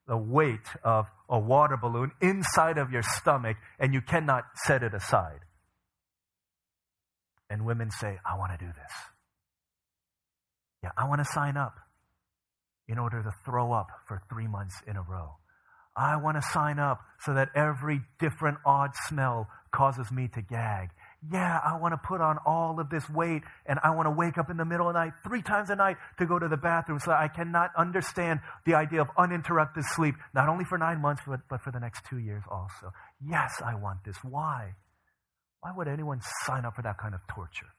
the 0.07 0.17
weight 0.17 0.69
of 0.83 1.07
a 1.29 1.39
water 1.39 1.77
balloon 1.77 2.13
inside 2.21 2.79
of 2.79 2.91
your 2.91 3.03
stomach 3.03 3.57
and 3.79 3.95
you 3.95 4.01
cannot 4.01 4.45
set 4.67 4.83
it 4.83 4.95
aside. 4.95 5.41
And 7.49 7.65
women 7.65 7.91
say, 7.91 8.19
I 8.25 8.37
want 8.39 8.59
to 8.59 8.65
do 8.65 8.71
this. 8.71 8.93
Yeah, 10.83 10.91
I 10.97 11.09
want 11.09 11.25
to 11.25 11.31
sign 11.33 11.57
up 11.57 11.75
in 12.89 12.99
order 12.99 13.23
to 13.23 13.31
throw 13.45 13.73
up 13.73 13.89
for 14.07 14.21
three 14.31 14.47
months 14.47 14.75
in 14.87 14.97
a 14.97 15.03
row. 15.03 15.37
I 15.97 16.17
want 16.17 16.37
to 16.37 16.43
sign 16.53 16.79
up 16.79 17.01
so 17.21 17.35
that 17.35 17.51
every 17.55 18.01
different 18.19 18.59
odd 18.67 18.91
smell 19.09 19.49
causes 19.73 20.11
me 20.11 20.29
to 20.35 20.43
gag. 20.43 20.91
Yeah, 21.33 21.59
I 21.65 21.79
want 21.79 21.93
to 21.95 21.99
put 21.99 22.21
on 22.21 22.39
all 22.45 22.79
of 22.79 22.91
this 22.91 23.09
weight 23.09 23.43
and 23.65 23.79
I 23.83 23.91
want 23.91 24.07
to 24.07 24.11
wake 24.11 24.37
up 24.37 24.51
in 24.51 24.57
the 24.57 24.65
middle 24.65 24.89
of 24.89 24.95
the 24.95 25.01
night 25.01 25.13
three 25.27 25.41
times 25.41 25.71
a 25.71 25.77
night 25.77 25.97
to 26.19 26.27
go 26.27 26.39
to 26.39 26.49
the 26.49 26.57
bathroom 26.57 26.99
so 26.99 27.13
I 27.13 27.29
cannot 27.29 27.71
understand 27.79 28.41
the 28.67 28.75
idea 28.75 29.01
of 29.01 29.09
uninterrupted 29.17 29.85
sleep, 29.95 30.17
not 30.35 30.49
only 30.49 30.65
for 30.65 30.77
nine 30.77 31.01
months, 31.01 31.23
but, 31.27 31.41
but 31.49 31.63
for 31.63 31.71
the 31.71 31.81
next 31.81 32.05
two 32.11 32.19
years 32.19 32.43
also. 32.51 32.93
Yes, 33.27 33.63
I 33.65 33.75
want 33.75 34.05
this. 34.05 34.17
Why? 34.23 34.75
Why 35.61 35.71
would 35.75 35.89
anyone 35.89 36.21
sign 36.45 36.65
up 36.65 36.75
for 36.77 36.83
that 36.83 36.99
kind 36.99 37.15
of 37.15 37.21
torture? 37.27 37.73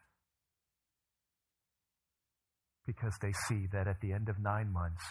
because 2.86 3.14
they 3.22 3.34
see 3.48 3.68
that 3.72 3.88
at 3.88 4.02
the 4.02 4.14
end 4.14 4.30
of 4.30 4.40
nine 4.40 4.72
months, 4.72 5.04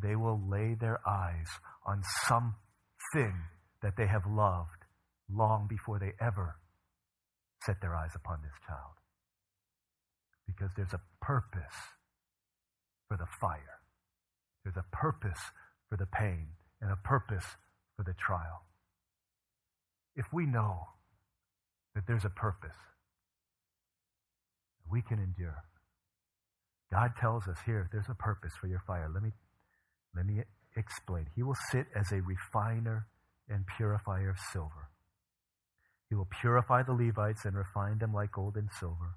they 0.00 0.16
will 0.16 0.40
lay 0.48 0.74
their 0.74 1.00
eyes 1.06 1.48
on 1.86 2.02
something 2.26 3.34
that 3.82 3.96
they 3.96 4.06
have 4.06 4.26
loved 4.26 4.84
long 5.30 5.66
before 5.68 5.98
they 5.98 6.12
ever 6.20 6.56
set 7.64 7.80
their 7.80 7.94
eyes 7.94 8.12
upon 8.14 8.38
this 8.42 8.52
child. 8.66 8.94
Because 10.46 10.70
there's 10.76 10.92
a 10.92 11.00
purpose 11.20 11.76
for 13.08 13.16
the 13.16 13.26
fire, 13.40 13.80
there's 14.64 14.76
a 14.76 14.96
purpose 14.96 15.38
for 15.88 15.96
the 15.96 16.06
pain, 16.06 16.48
and 16.80 16.90
a 16.90 16.96
purpose 16.96 17.44
for 17.96 18.04
the 18.04 18.14
trial. 18.14 18.64
If 20.16 20.26
we 20.32 20.46
know 20.46 20.88
that 21.94 22.06
there's 22.06 22.24
a 22.24 22.30
purpose, 22.30 22.76
we 24.90 25.02
can 25.02 25.18
endure. 25.18 25.64
God 26.90 27.12
tells 27.18 27.48
us 27.48 27.56
here, 27.64 27.88
there's 27.92 28.08
a 28.10 28.14
purpose 28.14 28.52
for 28.60 28.66
your 28.66 28.82
fire. 28.86 29.10
Let 29.12 29.22
me, 29.22 29.30
let 30.14 30.26
me 30.26 30.42
explain. 30.76 31.26
He 31.34 31.42
will 31.42 31.56
sit 31.70 31.86
as 31.94 32.12
a 32.12 32.20
refiner 32.20 33.06
and 33.48 33.66
purifier 33.76 34.30
of 34.30 34.38
silver. 34.52 34.88
He 36.08 36.14
will 36.14 36.28
purify 36.40 36.82
the 36.82 36.92
Levites 36.92 37.44
and 37.44 37.56
refine 37.56 37.98
them 37.98 38.12
like 38.12 38.32
gold 38.32 38.56
and 38.56 38.68
silver. 38.78 39.16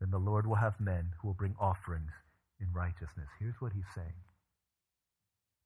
Then 0.00 0.10
the 0.10 0.18
Lord 0.18 0.46
will 0.46 0.56
have 0.56 0.80
men 0.80 1.10
who 1.20 1.28
will 1.28 1.34
bring 1.34 1.54
offerings 1.60 2.12
in 2.60 2.72
righteousness. 2.72 3.28
Here's 3.38 3.60
what 3.60 3.72
he's 3.72 3.84
saying 3.94 4.14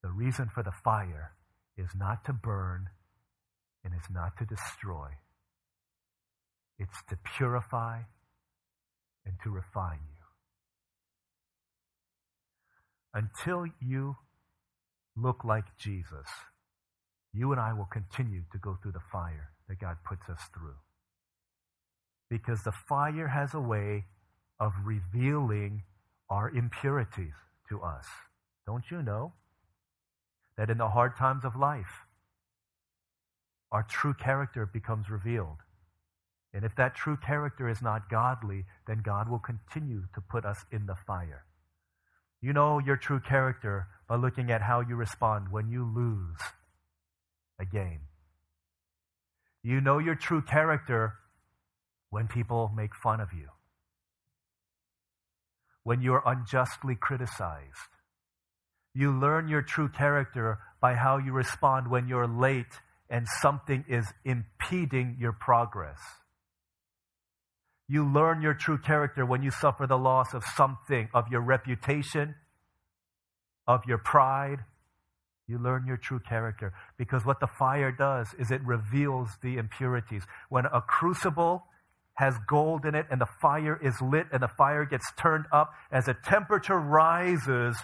the 0.03 0.11
reason 0.11 0.49
for 0.49 0.63
the 0.63 0.73
fire 0.85 1.33
is 1.77 1.89
not 1.97 2.25
to 2.25 2.33
burn 2.33 2.89
and 3.85 3.93
it's 3.95 4.11
not 4.11 4.37
to 4.39 4.45
destroy, 4.45 5.09
it's 6.79 7.03
to 7.09 7.19
purify 7.37 8.01
and 9.27 9.35
to 9.43 9.51
refine 9.51 10.01
you. 10.09 10.18
Until 13.15 13.67
you 13.81 14.17
look 15.17 15.45
like 15.45 15.77
Jesus, 15.79 16.27
you 17.33 17.53
and 17.53 17.61
I 17.61 17.73
will 17.73 17.89
continue 17.91 18.43
to 18.53 18.59
go 18.59 18.79
through 18.81 18.93
the 18.93 19.01
fire 19.13 19.51
that 19.69 19.81
God 19.81 19.97
puts 20.05 20.29
us 20.29 20.41
through. 20.55 20.77
Because 22.31 22.63
the 22.63 22.73
fire 22.73 23.29
has 23.29 23.55
a 23.55 23.61
way 23.61 24.05
of 24.61 24.73
revealing 24.85 25.83
our 26.29 26.51
impurities 26.51 27.35
to 27.69 27.81
us. 27.81 28.07
Don't 28.67 28.91
you 28.91 29.03
know 29.03 29.33
that 30.57 30.71
in 30.71 30.79
the 30.79 30.89
hard 30.89 31.17
times 31.17 31.45
of 31.45 31.57
life, 31.57 32.05
our 33.73 33.83
true 33.83 34.15
character 34.15 34.67
becomes 34.67 35.11
revealed? 35.11 35.59
And 36.53 36.65
if 36.65 36.75
that 36.77 36.95
true 36.95 37.17
character 37.17 37.69
is 37.69 37.83
not 37.83 38.09
godly, 38.09 38.65
then 38.87 39.03
God 39.03 39.29
will 39.29 39.39
continue 39.39 40.05
to 40.15 40.21
put 40.21 40.45
us 40.45 40.65
in 40.73 40.87
the 40.87 40.97
fire. 41.07 41.45
You 42.41 42.53
know 42.53 42.79
your 42.79 42.97
true 42.97 43.21
character 43.21 43.89
by 44.09 44.17
looking 44.17 44.51
at 44.51 44.63
how 44.63 44.81
you 44.81 44.95
respond 44.95 45.51
when 45.51 45.71
you 45.71 45.85
lose 45.85 46.39
a 47.61 47.65
game. 47.65 48.01
You 49.63 49.81
know 49.81 49.99
your 49.99 50.15
true 50.15 50.43
character 50.43 51.15
when 52.11 52.29
people 52.29 52.71
make 52.75 52.95
fun 52.95 53.21
of 53.21 53.33
you, 53.33 53.49
when 55.83 56.01
you're 56.01 56.23
unjustly 56.25 56.95
criticized. 56.95 57.91
You 58.95 59.13
learn 59.13 59.49
your 59.49 59.63
true 59.63 59.89
character 59.89 60.59
by 60.81 60.95
how 60.95 61.19
you 61.19 61.33
respond 61.33 61.91
when 61.91 62.09
you're 62.09 62.27
late 62.27 62.81
and 63.11 63.27
something 63.43 63.85
is 63.89 64.13
impeding 64.25 65.17
your 65.19 65.33
progress. 65.33 65.99
You 67.89 68.05
learn 68.05 68.43
your 68.43 68.55
true 68.55 68.79
character 68.79 69.25
when 69.25 69.43
you 69.43 69.51
suffer 69.51 69.87
the 69.87 69.97
loss 69.97 70.35
of 70.35 70.45
something, 70.57 71.09
of 71.15 71.29
your 71.29 71.41
reputation, 71.41 72.35
of 73.67 73.81
your 73.87 73.99
pride. 73.99 74.59
You 75.47 75.59
learn 75.59 75.87
your 75.87 75.97
true 75.97 76.21
character 76.21 76.75
because 76.99 77.25
what 77.25 77.41
the 77.41 77.47
fire 77.59 77.91
does 77.91 78.29
is 78.39 78.51
it 78.51 78.61
reveals 78.63 79.31
the 79.43 79.57
impurities. 79.57 80.25
When 80.51 80.67
a 80.67 80.83
crucible 80.83 81.65
has 82.15 82.35
gold 82.47 82.85
in 82.85 82.95
it 82.95 83.07
and 83.11 83.21
the 83.21 83.29
fire 83.41 83.81
is 83.83 83.95
lit 84.03 84.27
and 84.33 84.43
the 84.43 84.49
fire 84.59 84.85
gets 84.85 85.11
turned 85.17 85.47
up, 85.51 85.73
as 85.91 86.05
the 86.05 86.15
temperature 86.15 86.79
rises, 86.79 87.79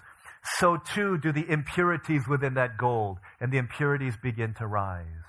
so 0.59 0.77
too 0.77 1.17
do 1.17 1.33
the 1.33 1.49
impurities 1.49 2.29
within 2.29 2.55
that 2.55 2.77
gold, 2.77 3.19
and 3.41 3.51
the 3.51 3.57
impurities 3.57 4.15
begin 4.23 4.53
to 4.59 4.67
rise. 4.67 5.24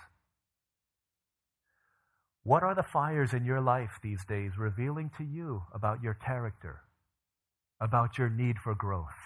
What 2.46 2.62
are 2.62 2.76
the 2.76 2.84
fires 2.84 3.34
in 3.34 3.44
your 3.44 3.60
life 3.60 3.98
these 4.04 4.24
days 4.24 4.52
revealing 4.56 5.10
to 5.18 5.24
you 5.24 5.64
about 5.74 6.04
your 6.04 6.14
character, 6.14 6.82
about 7.82 8.20
your 8.20 8.30
need 8.30 8.60
for 8.60 8.76
growth? 8.76 9.18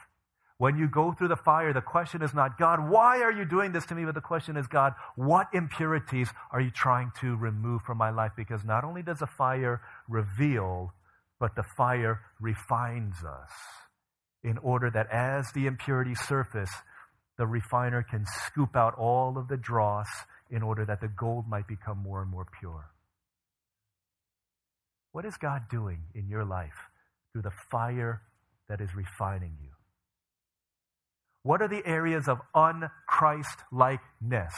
When 0.57 0.78
you 0.78 0.88
go 0.88 1.11
through 1.11 1.28
the 1.28 1.36
fire, 1.36 1.74
the 1.74 1.82
question 1.82 2.22
is 2.22 2.34
not, 2.34 2.57
God, 2.57 2.89
why 2.89 3.22
are 3.22 3.32
you 3.34 3.43
doing 3.43 3.74
this 3.74 3.86
to 3.88 3.95
me? 3.95 4.05
But 4.05 4.15
the 4.15 4.22
question 4.22 4.55
is, 4.55 4.67
God, 4.67 4.93
what 5.17 5.47
impurities 5.53 6.30
are 6.53 6.61
you 6.61 6.72
trying 6.72 7.11
to 7.20 7.36
remove 7.36 7.82
from 7.82 7.97
my 7.97 8.09
life? 8.09 8.32
Because 8.38 8.63
not 8.63 8.86
only 8.86 9.01
does 9.01 9.20
the 9.20 9.28
fire 9.28 9.82
reveal, 10.07 10.93
but 11.41 11.57
the 11.57 11.65
fire 11.76 12.22
refines 12.39 13.17
us 13.26 13.51
in 14.45 14.57
order 14.59 14.89
that 14.89 15.11
as 15.11 15.51
the 15.51 15.67
impurities 15.67 16.22
surface, 16.22 16.72
the 17.38 17.45
refiner 17.45 18.01
can 18.01 18.26
scoop 18.45 18.78
out 18.78 18.95
all 18.97 19.38
of 19.38 19.49
the 19.49 19.57
dross 19.57 20.07
in 20.49 20.63
order 20.63 20.86
that 20.86 21.01
the 21.01 21.09
gold 21.09 21.49
might 21.49 21.67
become 21.67 21.97
more 21.97 22.22
and 22.22 22.32
more 22.32 22.47
pure. 22.61 22.91
What 25.12 25.26
is 25.26 25.38
God 25.38 25.64
doing 25.70 26.03
in 26.14 26.28
your 26.28 26.45
life 26.45 26.89
through 27.32 27.41
the 27.41 27.51
fire 27.72 28.22
that 28.68 28.82
is 28.82 28.89
refining 28.95 29.57
you? 29.62 29.70
What 31.43 31.62
are 31.62 31.68
the 31.68 31.86
areas 31.86 32.28
of 32.28 32.39
unchrist 32.55 33.57
likeness 33.72 34.53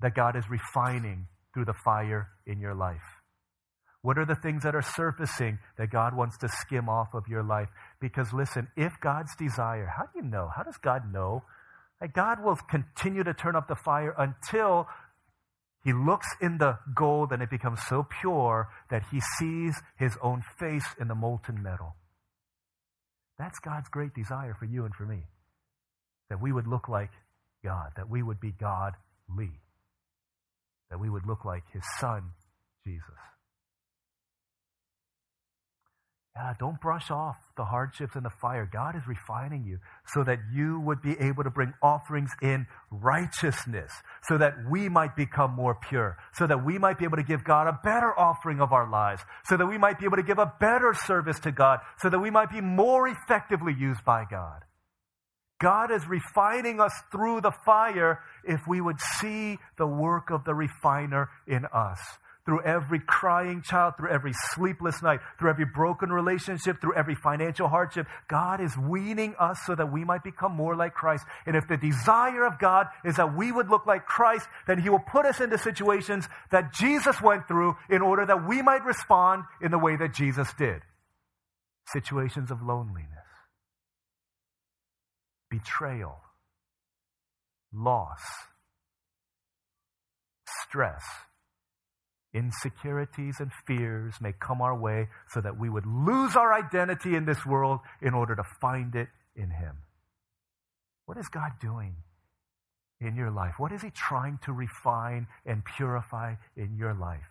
that 0.00 0.14
God 0.14 0.36
is 0.36 0.44
refining 0.50 1.28
through 1.54 1.64
the 1.64 1.74
fire 1.84 2.28
in 2.46 2.60
your 2.60 2.74
life? 2.74 3.00
What 4.02 4.18
are 4.18 4.26
the 4.26 4.36
things 4.36 4.62
that 4.62 4.74
are 4.74 4.82
surfacing 4.82 5.58
that 5.76 5.90
God 5.90 6.14
wants 6.14 6.38
to 6.38 6.48
skim 6.48 6.88
off 6.88 7.14
of 7.14 7.26
your 7.28 7.42
life? 7.42 7.68
Because 8.00 8.32
listen, 8.32 8.68
if 8.76 8.92
God's 9.00 9.34
desire, 9.36 9.92
how 9.96 10.04
do 10.04 10.10
you 10.16 10.22
know? 10.22 10.50
How 10.54 10.62
does 10.62 10.76
God 10.76 11.12
know? 11.12 11.42
That 12.00 12.12
God 12.12 12.42
will 12.42 12.56
continue 12.70 13.24
to 13.24 13.34
turn 13.34 13.56
up 13.56 13.66
the 13.66 13.74
fire 13.74 14.14
until 14.16 14.86
he 15.84 15.92
looks 15.92 16.26
in 16.40 16.58
the 16.58 16.78
gold 16.94 17.32
and 17.32 17.42
it 17.42 17.50
becomes 17.50 17.80
so 17.88 18.06
pure 18.20 18.68
that 18.90 19.02
he 19.10 19.20
sees 19.38 19.80
his 19.96 20.16
own 20.22 20.42
face 20.58 20.86
in 21.00 21.08
the 21.08 21.14
molten 21.14 21.62
metal. 21.62 21.94
That's 23.38 23.58
God's 23.60 23.88
great 23.88 24.14
desire 24.14 24.54
for 24.58 24.64
you 24.64 24.84
and 24.84 24.94
for 24.94 25.06
me. 25.06 25.24
That 26.30 26.42
we 26.42 26.52
would 26.52 26.66
look 26.66 26.88
like 26.88 27.10
God, 27.64 27.92
that 27.96 28.10
we 28.10 28.22
would 28.22 28.40
be 28.40 28.52
godly, 28.52 29.52
that 30.90 31.00
we 31.00 31.08
would 31.08 31.26
look 31.26 31.44
like 31.44 31.64
his 31.72 31.84
son, 32.00 32.30
Jesus. 32.86 33.04
Yeah, 36.38 36.54
don't 36.56 36.80
brush 36.80 37.10
off 37.10 37.36
the 37.56 37.64
hardships 37.64 38.14
and 38.14 38.24
the 38.24 38.30
fire. 38.30 38.68
God 38.72 38.94
is 38.94 39.02
refining 39.08 39.64
you 39.64 39.80
so 40.14 40.22
that 40.22 40.38
you 40.54 40.78
would 40.78 41.02
be 41.02 41.18
able 41.18 41.42
to 41.42 41.50
bring 41.50 41.74
offerings 41.82 42.30
in 42.40 42.64
righteousness, 42.92 43.90
so 44.22 44.38
that 44.38 44.54
we 44.70 44.88
might 44.88 45.16
become 45.16 45.50
more 45.50 45.74
pure, 45.88 46.16
so 46.34 46.46
that 46.46 46.64
we 46.64 46.78
might 46.78 46.96
be 46.96 47.04
able 47.04 47.16
to 47.16 47.24
give 47.24 47.42
God 47.42 47.66
a 47.66 47.80
better 47.82 48.16
offering 48.16 48.60
of 48.60 48.72
our 48.72 48.88
lives, 48.88 49.20
so 49.46 49.56
that 49.56 49.66
we 49.66 49.78
might 49.78 49.98
be 49.98 50.04
able 50.04 50.16
to 50.16 50.22
give 50.22 50.38
a 50.38 50.52
better 50.60 50.94
service 50.94 51.40
to 51.40 51.50
God, 51.50 51.80
so 51.98 52.08
that 52.08 52.20
we 52.20 52.30
might 52.30 52.50
be 52.50 52.60
more 52.60 53.08
effectively 53.08 53.74
used 53.76 54.04
by 54.04 54.24
God. 54.30 54.62
God 55.60 55.90
is 55.90 56.06
refining 56.06 56.78
us 56.80 56.92
through 57.10 57.40
the 57.40 57.52
fire 57.66 58.20
if 58.44 58.60
we 58.68 58.80
would 58.80 59.00
see 59.18 59.58
the 59.76 59.88
work 59.88 60.30
of 60.30 60.44
the 60.44 60.54
refiner 60.54 61.30
in 61.48 61.64
us 61.74 61.98
through 62.48 62.62
every 62.62 62.98
crying 62.98 63.60
child, 63.60 63.92
through 63.98 64.08
every 64.08 64.32
sleepless 64.54 65.02
night, 65.02 65.20
through 65.38 65.50
every 65.50 65.66
broken 65.66 66.08
relationship, 66.08 66.80
through 66.80 66.94
every 66.94 67.14
financial 67.14 67.68
hardship. 67.68 68.06
God 68.26 68.62
is 68.62 68.74
weaning 68.74 69.34
us 69.38 69.60
so 69.66 69.74
that 69.74 69.92
we 69.92 70.02
might 70.02 70.24
become 70.24 70.52
more 70.52 70.74
like 70.74 70.94
Christ. 70.94 71.26
And 71.44 71.54
if 71.54 71.68
the 71.68 71.76
desire 71.76 72.46
of 72.46 72.58
God 72.58 72.86
is 73.04 73.16
that 73.16 73.36
we 73.36 73.52
would 73.52 73.68
look 73.68 73.84
like 73.84 74.06
Christ, 74.06 74.46
then 74.66 74.78
He 74.78 74.88
will 74.88 74.98
put 74.98 75.26
us 75.26 75.42
into 75.42 75.58
situations 75.58 76.26
that 76.50 76.72
Jesus 76.72 77.20
went 77.20 77.46
through 77.46 77.76
in 77.90 78.00
order 78.00 78.24
that 78.24 78.48
we 78.48 78.62
might 78.62 78.82
respond 78.82 79.44
in 79.60 79.70
the 79.70 79.78
way 79.78 79.96
that 79.96 80.14
Jesus 80.14 80.48
did. 80.58 80.80
Situations 81.92 82.50
of 82.50 82.62
loneliness, 82.62 83.10
betrayal, 85.50 86.16
loss, 87.74 88.22
stress 90.64 91.04
insecurities 92.34 93.36
and 93.40 93.50
fears 93.66 94.14
may 94.20 94.32
come 94.32 94.60
our 94.60 94.78
way 94.78 95.08
so 95.30 95.40
that 95.40 95.58
we 95.58 95.68
would 95.68 95.86
lose 95.86 96.36
our 96.36 96.52
identity 96.52 97.14
in 97.14 97.24
this 97.24 97.44
world 97.46 97.80
in 98.02 98.14
order 98.14 98.36
to 98.36 98.42
find 98.60 98.94
it 98.94 99.08
in 99.34 99.50
Him. 99.50 99.78
What 101.06 101.18
is 101.18 101.28
God 101.28 101.52
doing 101.60 101.96
in 103.00 103.16
your 103.16 103.30
life? 103.30 103.54
What 103.58 103.72
is 103.72 103.82
He 103.82 103.90
trying 103.90 104.38
to 104.44 104.52
refine 104.52 105.26
and 105.46 105.64
purify 105.64 106.34
in 106.56 106.76
your 106.76 106.94
life? 106.94 107.28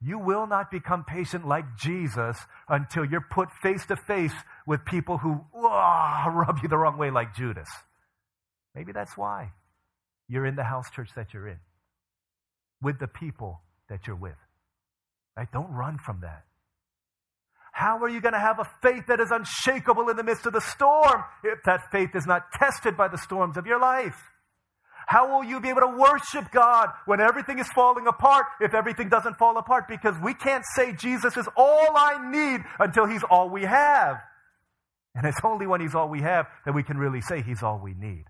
You 0.00 0.20
will 0.20 0.46
not 0.46 0.70
become 0.70 1.04
patient 1.04 1.48
like 1.48 1.76
Jesus 1.76 2.38
until 2.68 3.04
you're 3.04 3.26
put 3.32 3.48
face 3.62 3.84
to 3.86 3.96
face 3.96 4.34
with 4.64 4.84
people 4.84 5.18
who 5.18 5.44
oh, 5.54 6.24
rub 6.32 6.60
you 6.62 6.68
the 6.68 6.78
wrong 6.78 6.98
way, 6.98 7.10
like 7.10 7.34
Judas. 7.34 7.68
Maybe 8.76 8.92
that's 8.92 9.16
why 9.16 9.52
you're 10.28 10.46
in 10.46 10.54
the 10.54 10.62
house 10.62 10.88
church 10.90 11.10
that 11.16 11.34
you're 11.34 11.48
in, 11.48 11.58
with 12.80 13.00
the 13.00 13.08
people 13.08 13.60
that 13.88 14.06
you're 14.06 14.16
with. 14.16 14.36
Right? 15.36 15.48
Don't 15.52 15.72
run 15.72 15.98
from 15.98 16.20
that. 16.22 16.44
How 17.72 17.98
are 18.02 18.08
you 18.08 18.20
going 18.20 18.34
to 18.34 18.40
have 18.40 18.58
a 18.58 18.68
faith 18.82 19.04
that 19.06 19.20
is 19.20 19.30
unshakable 19.30 20.08
in 20.08 20.16
the 20.16 20.24
midst 20.24 20.46
of 20.46 20.52
the 20.52 20.60
storm 20.60 21.22
if 21.44 21.60
that 21.64 21.82
faith 21.92 22.10
is 22.14 22.26
not 22.26 22.50
tested 22.52 22.96
by 22.96 23.06
the 23.06 23.18
storms 23.18 23.56
of 23.56 23.66
your 23.66 23.80
life? 23.80 24.16
How 25.06 25.32
will 25.32 25.44
you 25.44 25.60
be 25.60 25.68
able 25.70 25.80
to 25.82 25.96
worship 25.96 26.50
God 26.52 26.88
when 27.06 27.20
everything 27.20 27.58
is 27.58 27.68
falling 27.74 28.06
apart 28.06 28.46
if 28.60 28.74
everything 28.74 29.08
doesn't 29.08 29.38
fall 29.38 29.56
apart? 29.56 29.84
Because 29.88 30.14
we 30.22 30.34
can't 30.34 30.64
say 30.74 30.92
Jesus 30.92 31.36
is 31.36 31.48
all 31.56 31.96
I 31.96 32.30
need 32.30 32.60
until 32.78 33.06
He's 33.06 33.22
all 33.30 33.48
we 33.48 33.62
have. 33.62 34.18
And 35.14 35.24
it's 35.26 35.38
only 35.44 35.66
when 35.66 35.80
He's 35.80 35.94
all 35.94 36.08
we 36.08 36.20
have 36.20 36.46
that 36.66 36.74
we 36.74 36.82
can 36.82 36.98
really 36.98 37.20
say 37.22 37.42
He's 37.42 37.62
all 37.62 37.80
we 37.82 37.94
need. 37.94 38.24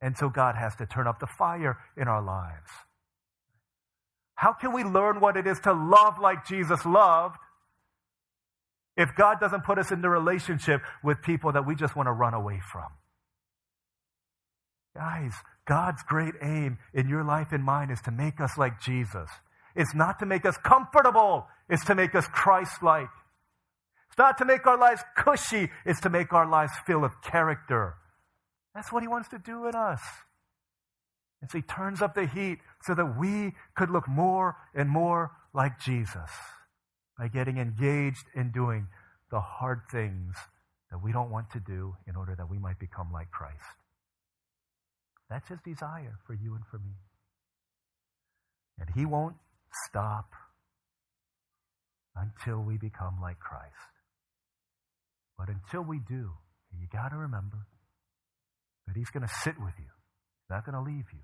And 0.00 0.16
so 0.16 0.28
God 0.28 0.56
has 0.56 0.74
to 0.76 0.86
turn 0.86 1.06
up 1.06 1.20
the 1.20 1.28
fire 1.38 1.78
in 1.96 2.08
our 2.08 2.22
lives. 2.22 2.70
How 4.36 4.52
can 4.52 4.72
we 4.72 4.84
learn 4.84 5.20
what 5.20 5.36
it 5.36 5.46
is 5.46 5.58
to 5.60 5.72
love 5.72 6.18
like 6.20 6.46
Jesus 6.46 6.84
loved 6.84 7.38
if 8.96 9.14
God 9.16 9.40
doesn't 9.40 9.64
put 9.64 9.78
us 9.78 9.90
into 9.90 10.08
relationship 10.08 10.82
with 11.02 11.22
people 11.22 11.52
that 11.52 11.66
we 11.66 11.74
just 11.74 11.96
want 11.96 12.06
to 12.06 12.12
run 12.12 12.34
away 12.34 12.60
from? 12.70 12.88
Guys, 14.94 15.32
God's 15.66 16.02
great 16.02 16.34
aim 16.42 16.78
in 16.94 17.08
your 17.08 17.24
life 17.24 17.48
and 17.52 17.64
mine 17.64 17.90
is 17.90 18.00
to 18.02 18.10
make 18.10 18.40
us 18.40 18.56
like 18.56 18.80
Jesus. 18.80 19.28
It's 19.74 19.94
not 19.94 20.18
to 20.20 20.26
make 20.26 20.46
us 20.46 20.56
comfortable, 20.58 21.46
it's 21.68 21.84
to 21.86 21.94
make 21.94 22.14
us 22.14 22.26
Christ 22.28 22.82
like. 22.82 23.10
It's 24.08 24.18
not 24.18 24.38
to 24.38 24.44
make 24.44 24.66
our 24.66 24.78
lives 24.78 25.02
cushy, 25.16 25.70
it's 25.84 26.00
to 26.02 26.10
make 26.10 26.32
our 26.32 26.48
lives 26.48 26.72
filled 26.86 27.02
with 27.02 27.20
character. 27.22 27.94
That's 28.74 28.92
what 28.92 29.02
He 29.02 29.08
wants 29.08 29.28
to 29.30 29.38
do 29.38 29.66
in 29.66 29.74
us. 29.74 30.00
And 31.40 31.50
so 31.50 31.58
He 31.58 31.62
turns 31.62 32.02
up 32.02 32.14
the 32.14 32.26
heat 32.26 32.58
so 32.82 32.94
that 32.94 33.18
we 33.18 33.52
could 33.74 33.90
look 33.90 34.08
more 34.08 34.56
and 34.74 34.88
more 34.88 35.32
like 35.52 35.80
Jesus 35.80 36.30
by 37.18 37.28
getting 37.28 37.58
engaged 37.58 38.26
in 38.34 38.52
doing 38.52 38.88
the 39.30 39.40
hard 39.40 39.82
things 39.90 40.36
that 40.90 41.02
we 41.02 41.12
don't 41.12 41.30
want 41.30 41.50
to 41.50 41.60
do 41.60 41.96
in 42.06 42.16
order 42.16 42.34
that 42.36 42.48
we 42.48 42.58
might 42.58 42.78
become 42.78 43.10
like 43.12 43.30
Christ. 43.30 43.64
That's 45.28 45.48
his 45.48 45.58
desire 45.64 46.18
for 46.26 46.34
you 46.34 46.54
and 46.54 46.64
for 46.70 46.78
me. 46.78 46.94
And 48.78 48.88
he 48.94 49.04
won't 49.04 49.36
stop 49.88 50.30
until 52.14 52.62
we 52.62 52.76
become 52.76 53.18
like 53.20 53.38
Christ. 53.38 53.74
But 55.36 55.48
until 55.48 55.82
we 55.82 55.98
do, 55.98 56.32
you 56.78 56.86
got 56.92 57.08
to 57.08 57.16
remember 57.16 57.66
that 58.86 58.96
he's 58.96 59.10
going 59.10 59.26
to 59.26 59.34
sit 59.42 59.54
with 59.60 59.74
you. 59.78 59.95
Not 60.50 60.64
going 60.64 60.74
to 60.74 60.82
leave 60.82 61.06
you. 61.12 61.20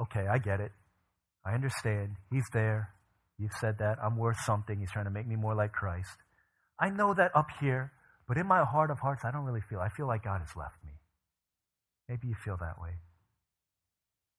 Okay, 0.00 0.26
I 0.26 0.38
get 0.38 0.60
it. 0.60 0.72
I 1.46 1.54
understand. 1.54 2.16
He's 2.30 2.46
there. 2.52 2.90
You've 3.38 3.52
said 3.60 3.76
that. 3.78 3.98
I'm 4.02 4.16
worth 4.16 4.40
something. 4.44 4.78
He's 4.78 4.90
trying 4.90 5.04
to 5.04 5.10
make 5.10 5.26
me 5.26 5.36
more 5.36 5.54
like 5.54 5.72
Christ. 5.72 6.16
I 6.80 6.90
know 6.90 7.14
that 7.14 7.30
up 7.36 7.46
here, 7.60 7.92
but 8.26 8.36
in 8.36 8.46
my 8.46 8.64
heart 8.64 8.90
of 8.90 8.98
hearts, 8.98 9.22
I 9.24 9.30
don't 9.30 9.44
really 9.44 9.60
feel. 9.68 9.78
I 9.78 9.88
feel 9.88 10.06
like 10.06 10.24
God 10.24 10.40
has 10.40 10.56
left 10.56 10.76
me. 10.84 10.92
Maybe 12.08 12.28
you 12.28 12.34
feel 12.44 12.56
that 12.60 12.80
way. 12.80 12.90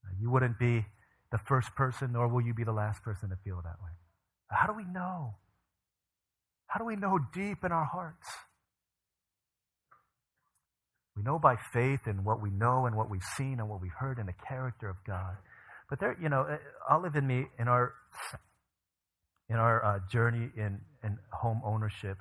Uh, 0.03 0.13
you 0.19 0.29
wouldn't 0.29 0.59
be 0.59 0.85
the 1.31 1.37
first 1.37 1.73
person, 1.75 2.11
nor 2.13 2.27
will 2.27 2.41
you 2.41 2.53
be 2.53 2.63
the 2.63 2.73
last 2.73 3.01
person 3.03 3.29
to 3.29 3.35
feel 3.43 3.61
that 3.63 3.81
way. 3.83 3.91
How 4.49 4.67
do 4.67 4.73
we 4.73 4.83
know? 4.83 5.35
How 6.67 6.79
do 6.79 6.85
we 6.85 6.95
know 6.95 7.19
deep 7.33 7.63
in 7.63 7.71
our 7.71 7.85
hearts? 7.85 8.27
We 11.15 11.23
know 11.23 11.39
by 11.39 11.55
faith 11.73 12.01
and 12.07 12.25
what 12.25 12.41
we 12.41 12.49
know 12.49 12.85
and 12.85 12.95
what 12.95 13.09
we've 13.09 13.23
seen 13.37 13.59
and 13.59 13.69
what 13.69 13.81
we've 13.81 13.97
heard 13.97 14.19
in 14.19 14.25
the 14.25 14.35
character 14.47 14.89
of 14.89 14.97
God. 15.07 15.37
But 15.89 15.99
there, 15.99 16.17
you 16.21 16.29
know, 16.29 16.41
uh, 16.41 16.57
Olive 16.89 17.15
and 17.15 17.27
me 17.27 17.45
in 17.57 17.67
our 17.67 17.93
in 19.49 19.55
our 19.57 19.85
uh, 19.85 19.99
journey 20.11 20.49
in, 20.57 20.79
in 21.03 21.17
home 21.31 21.61
ownership, 21.63 22.17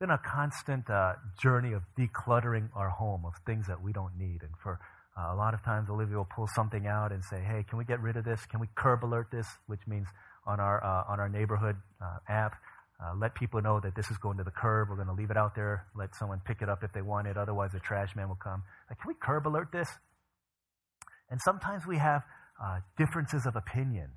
been 0.00 0.10
a 0.10 0.18
constant 0.18 0.88
uh, 0.88 1.12
journey 1.40 1.72
of 1.74 1.82
decluttering 1.98 2.68
our 2.74 2.88
home 2.88 3.24
of 3.24 3.34
things 3.46 3.66
that 3.68 3.80
we 3.80 3.92
don't 3.92 4.16
need. 4.18 4.42
And 4.42 4.50
for 4.62 4.80
uh, 5.16 5.34
a 5.34 5.36
lot 5.36 5.54
of 5.54 5.62
times, 5.62 5.90
Olivia 5.90 6.16
will 6.16 6.28
pull 6.34 6.48
something 6.54 6.86
out 6.86 7.12
and 7.12 7.22
say, 7.22 7.40
"Hey, 7.40 7.64
can 7.68 7.78
we 7.78 7.84
get 7.84 8.00
rid 8.00 8.16
of 8.16 8.24
this? 8.24 8.44
Can 8.46 8.58
we 8.58 8.68
curb 8.74 9.04
alert 9.04 9.28
this?" 9.30 9.46
Which 9.66 9.86
means 9.86 10.08
on 10.46 10.58
our 10.58 10.82
uh, 10.82 11.12
on 11.12 11.20
our 11.20 11.28
neighborhood 11.28 11.76
uh, 12.00 12.18
app, 12.28 12.54
uh, 13.02 13.14
let 13.18 13.34
people 13.34 13.60
know 13.60 13.80
that 13.80 13.94
this 13.94 14.10
is 14.10 14.18
going 14.18 14.38
to 14.38 14.44
the 14.44 14.50
curb. 14.50 14.88
We're 14.88 14.96
going 14.96 15.08
to 15.08 15.14
leave 15.14 15.30
it 15.30 15.36
out 15.36 15.54
there. 15.54 15.86
Let 15.96 16.14
someone 16.14 16.40
pick 16.44 16.62
it 16.62 16.68
up 16.68 16.84
if 16.84 16.92
they 16.92 17.02
want 17.02 17.26
it. 17.26 17.36
Otherwise, 17.36 17.70
the 17.72 17.80
trash 17.80 18.14
man 18.14 18.28
will 18.28 18.36
come. 18.42 18.62
Like, 18.88 19.00
can 19.00 19.08
we 19.08 19.14
curb 19.20 19.46
alert 19.46 19.68
this? 19.72 19.88
And 21.30 21.40
sometimes 21.44 21.86
we 21.86 21.98
have 21.98 22.22
uh, 22.62 22.80
differences 22.96 23.46
of 23.46 23.56
opinion 23.56 24.10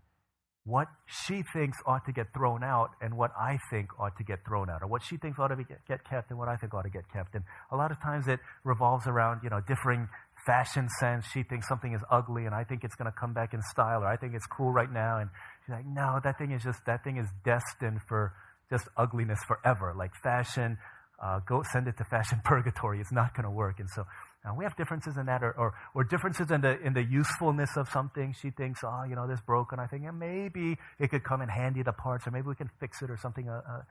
what 0.66 0.88
she 1.06 1.44
thinks 1.54 1.78
ought 1.86 2.04
to 2.06 2.12
get 2.12 2.34
thrown 2.34 2.64
out 2.64 2.90
and 3.00 3.16
what 3.16 3.32
I 3.40 3.60
think 3.70 3.88
ought 4.00 4.18
to 4.18 4.24
get 4.24 4.40
thrown 4.46 4.68
out, 4.68 4.82
or 4.82 4.88
what 4.88 5.04
she 5.04 5.16
thinks 5.16 5.38
ought 5.38 5.50
to 5.50 5.56
be, 5.56 5.64
get 5.88 6.04
kept 6.10 6.32
and 6.32 6.40
what 6.40 6.48
I 6.48 6.56
think 6.56 6.74
ought 6.74 6.82
to 6.82 6.90
get 6.90 7.04
kept. 7.14 7.36
And 7.36 7.44
a 7.72 7.78
lot 7.78 7.92
of 7.92 8.02
times 8.02 8.28
it 8.28 8.40
revolves 8.64 9.06
around, 9.06 9.42
you 9.44 9.50
know, 9.52 9.62
differing 9.68 10.10
fashion 10.48 10.90
sense. 11.00 11.26
She 11.32 11.44
thinks 11.44 11.68
something 11.68 11.94
is 11.94 12.02
ugly 12.10 12.46
and 12.46 12.56
I 12.56 12.64
think 12.64 12.84
it's 12.84 12.96
going 12.96 13.12
to 13.12 13.18
come 13.18 13.32
back 13.32 13.54
in 13.54 13.62
style, 13.62 14.02
or 14.02 14.08
I 14.08 14.18
think 14.18 14.34
it's 14.34 14.48
cool 14.48 14.72
right 14.72 14.92
now. 14.92 15.20
And 15.20 15.30
she's 15.66 15.74
like, 15.74 15.86
no, 15.86 16.20
that 16.24 16.40
thing 16.40 16.52
is 16.52 16.64
just, 16.64 16.80
that 16.88 17.04
thing 17.04 17.18
is 17.18 17.28
destined 17.44 18.00
for 18.08 18.34
just 18.70 18.88
ugliness 18.98 19.40
forever. 19.48 19.94
Like 19.98 20.12
fashion, 20.24 20.78
uh, 21.22 21.40
go 21.48 21.64
send 21.72 21.88
it 21.88 21.98
to 21.98 22.04
fashion 22.04 22.42
purgatory. 22.46 23.00
It's 23.00 23.12
not 23.12 23.36
going 23.36 23.46
to 23.46 23.52
work. 23.52 23.80
And 23.80 23.90
so 23.90 24.06
now, 24.46 24.54
we 24.56 24.64
have 24.64 24.78
differences 24.78 25.18
in 25.18 25.26
that, 25.26 25.42
or, 25.44 25.54
or, 25.58 25.74
or, 25.96 26.04
differences 26.04 26.52
in 26.52 26.62
the, 26.62 26.80
in 26.80 26.94
the 26.94 27.04
usefulness 27.04 27.72
of 27.78 27.90
something. 27.90 28.36
She 28.40 28.52
thinks, 28.52 28.82
oh, 28.84 29.04
you 29.10 29.16
know, 29.16 29.28
this 29.28 29.42
broken. 29.42 29.80
I 29.80 29.88
think 29.88 30.04
yeah, 30.04 30.12
maybe 30.12 30.78
it 31.00 31.10
could 31.10 31.24
come 31.24 31.42
in 31.42 31.50
handy, 31.50 31.82
the 31.82 31.94
parts, 31.94 32.28
or 32.28 32.32
maybe 32.32 32.48
we 32.48 32.56
can 32.56 32.70
fix 32.80 33.02
it 33.02 33.10
or 33.10 33.18
something 33.18 33.50
uh, 33.50 33.62
uh, 33.68 33.82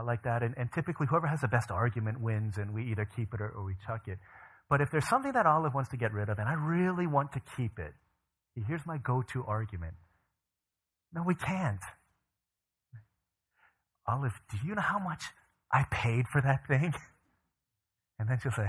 uh, 0.00 0.04
like 0.04 0.24
that. 0.24 0.42
And, 0.42 0.56
and, 0.58 0.68
typically, 0.72 1.06
whoever 1.08 1.28
has 1.28 1.42
the 1.42 1.48
best 1.48 1.70
argument 1.70 2.20
wins, 2.20 2.58
and 2.58 2.74
we 2.74 2.90
either 2.90 3.04
keep 3.04 3.32
it 3.34 3.40
or, 3.40 3.50
or 3.50 3.64
we 3.64 3.76
chuck 3.86 4.08
it. 4.08 4.18
But 4.68 4.80
if 4.80 4.90
there's 4.90 5.08
something 5.08 5.30
that 5.32 5.46
Olive 5.46 5.74
wants 5.74 5.90
to 5.90 5.96
get 5.96 6.12
rid 6.12 6.28
of, 6.28 6.40
and 6.40 6.48
I 6.48 6.54
really 6.54 7.06
want 7.06 7.32
to 7.34 7.40
keep 7.56 7.78
it, 7.78 7.92
here's 8.66 8.84
my 8.84 8.98
go 8.98 9.22
to 9.32 9.44
argument. 9.44 9.94
No, 11.12 11.22
we 11.24 11.36
can't. 11.36 11.80
Olive, 14.10 14.32
do 14.50 14.58
you 14.66 14.74
know 14.74 14.82
how 14.82 14.98
much 14.98 15.22
I 15.72 15.84
paid 15.90 16.26
for 16.32 16.40
that 16.42 16.66
thing? 16.66 16.92
And 18.18 18.28
then 18.28 18.38
she'll 18.42 18.52
say, 18.52 18.68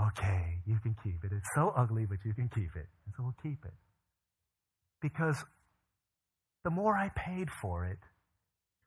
okay, 0.00 0.58
you 0.64 0.78
can 0.80 0.94
keep 1.02 1.24
it. 1.24 1.32
It's 1.32 1.48
so 1.56 1.72
ugly, 1.76 2.06
but 2.06 2.18
you 2.24 2.32
can 2.34 2.48
keep 2.48 2.76
it. 2.76 2.86
And 3.04 3.12
so 3.16 3.24
we'll 3.24 3.34
keep 3.42 3.64
it. 3.64 3.74
Because 5.00 5.44
the 6.62 6.70
more 6.70 6.96
I 6.96 7.08
paid 7.16 7.50
for 7.50 7.84
it, 7.84 7.98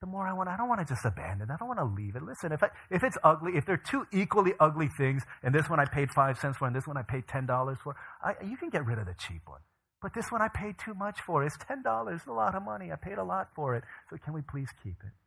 the 0.02 0.08
more 0.08 0.28
I 0.28 0.34
want. 0.34 0.50
I 0.50 0.58
don't 0.58 0.70
want 0.70 0.86
to 0.86 0.94
just 0.94 1.06
abandon. 1.06 1.50
I 1.52 1.58
don't 1.58 1.68
want 1.68 1.80
to 1.80 1.86
leave 1.86 2.16
it. 2.16 2.24
Listen, 2.24 2.52
if 2.52 2.64
I, 2.64 2.70
if 2.92 3.04
it's 3.04 3.18
ugly, 3.24 3.54
if 3.56 3.66
they're 3.66 3.82
two 3.92 4.06
equally 4.14 4.54
ugly 4.60 4.90
things, 4.98 5.24
and 5.44 5.54
this 5.54 5.70
one 5.70 5.80
I 5.80 5.86
paid 5.86 6.12
five 6.12 6.38
cents 6.38 6.58
for, 6.58 6.68
and 6.68 6.76
this 6.76 6.88
one 6.88 6.98
I 6.98 7.02
paid 7.02 7.28
ten 7.28 7.46
dollars 7.46 7.78
for, 7.84 7.96
I, 8.24 8.34
you 8.46 8.58
can 8.58 8.70
get 8.70 8.86
rid 8.86 9.00
of 9.00 9.06
the 9.08 9.16
cheap 9.18 9.42
one. 9.46 9.62
But 10.02 10.14
this 10.14 10.32
one 10.32 10.42
I 10.42 10.50
paid 10.50 10.76
too 10.78 10.94
much 10.94 11.20
for. 11.26 11.44
It's 11.44 11.58
ten 11.68 11.82
dollars. 11.82 12.22
It's 12.22 12.28
a 12.28 12.34
lot 12.34 12.56
of 12.56 12.64
money. 12.64 12.92
I 12.92 12.96
paid 12.96 13.18
a 13.18 13.24
lot 13.24 13.50
for 13.56 13.76
it. 13.76 13.84
So 14.10 14.18
can 14.18 14.34
we 14.34 14.42
please 14.42 14.70
keep 14.84 14.98
it? 15.04 15.25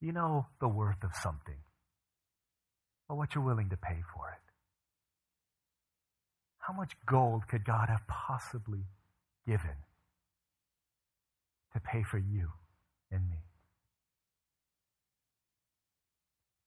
You 0.00 0.12
know 0.12 0.46
the 0.60 0.68
worth 0.68 1.04
of 1.04 1.14
something 1.14 1.58
or 3.08 3.16
what 3.16 3.34
you're 3.34 3.44
willing 3.44 3.68
to 3.70 3.76
pay 3.76 4.00
for 4.14 4.30
it. 4.30 4.40
How 6.58 6.72
much 6.72 6.92
gold 7.04 7.48
could 7.48 7.64
God 7.64 7.88
have 7.88 8.06
possibly 8.06 8.84
given 9.46 9.76
to 11.72 11.80
pay 11.80 12.02
for 12.02 12.18
you 12.18 12.50
and 13.10 13.28
me? 13.28 13.44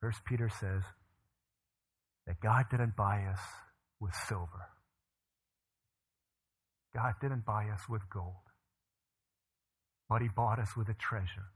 First 0.02 0.26
Peter 0.26 0.50
says 0.50 0.84
that 2.28 2.42
God 2.42 2.66
didn't 2.70 2.96
buy 2.96 3.24
us 3.32 3.40
with 4.00 4.14
silver. 4.28 4.70
God 6.94 7.14
didn't 7.22 7.46
buy 7.46 7.70
us 7.70 7.82
with 7.90 8.02
gold. 8.10 8.36
But 10.10 10.22
he 10.22 10.28
bought 10.28 10.60
us 10.60 10.76
with 10.76 10.90
a 10.90 10.94
treasure 10.94 11.50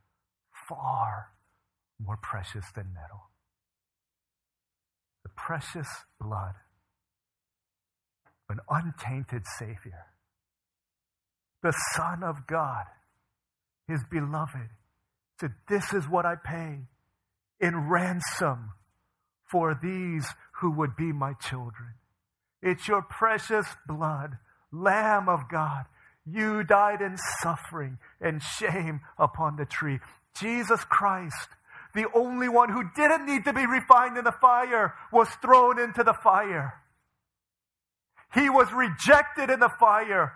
far 0.67 1.27
more 1.99 2.17
precious 2.21 2.65
than 2.75 2.93
metal 2.93 3.29
the 5.27 5.33
precious 5.35 5.87
blood 6.21 6.53
of 8.49 8.57
an 8.57 8.61
untainted 8.69 9.43
Savior, 9.59 10.05
the 11.61 11.73
Son 11.95 12.23
of 12.23 12.47
God, 12.47 12.85
His 13.87 14.01
beloved, 14.09 14.69
said, 15.39 15.53
This 15.67 15.93
is 15.93 16.07
what 16.07 16.25
I 16.25 16.35
pay 16.35 16.79
in 17.59 17.89
ransom 17.89 18.71
for 19.51 19.77
these 19.81 20.25
who 20.61 20.71
would 20.71 20.95
be 20.95 21.11
my 21.11 21.33
children. 21.33 21.95
It's 22.61 22.87
your 22.87 23.01
precious 23.01 23.67
blood, 23.85 24.37
Lamb 24.71 25.27
of 25.27 25.49
God. 25.51 25.85
You 26.25 26.63
died 26.63 27.01
in 27.01 27.17
suffering 27.41 27.97
and 28.21 28.41
shame 28.41 29.01
upon 29.17 29.55
the 29.55 29.65
tree. 29.65 29.99
Jesus 30.39 30.83
Christ, 30.85 31.49
the 31.97 32.07
only 32.13 32.47
one 32.47 32.69
who 32.69 32.83
didn't 32.95 33.25
need 33.25 33.43
to 33.45 33.53
be 33.53 33.65
refined 33.65 34.17
in 34.17 34.23
the 34.23 34.31
fire, 34.31 34.93
was 35.11 35.27
thrown 35.41 35.79
into 35.79 36.03
the 36.03 36.13
fire. 36.13 36.75
He 38.33 38.49
was 38.49 38.71
rejected 38.71 39.49
in 39.49 39.59
the 39.59 39.71
fire 39.79 40.33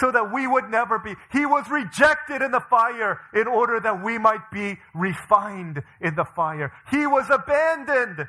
so 0.00 0.10
that 0.10 0.32
we 0.32 0.46
would 0.46 0.70
never 0.70 0.98
be. 0.98 1.14
He 1.30 1.44
was 1.44 1.68
rejected 1.70 2.42
in 2.42 2.50
the 2.50 2.64
fire 2.70 3.20
in 3.34 3.46
order 3.46 3.78
that 3.80 4.02
we 4.02 4.18
might 4.18 4.50
be 4.50 4.78
refined 4.94 5.82
in 6.00 6.14
the 6.14 6.24
fire. 6.24 6.72
He 6.90 7.06
was 7.06 7.26
abandoned 7.30 8.26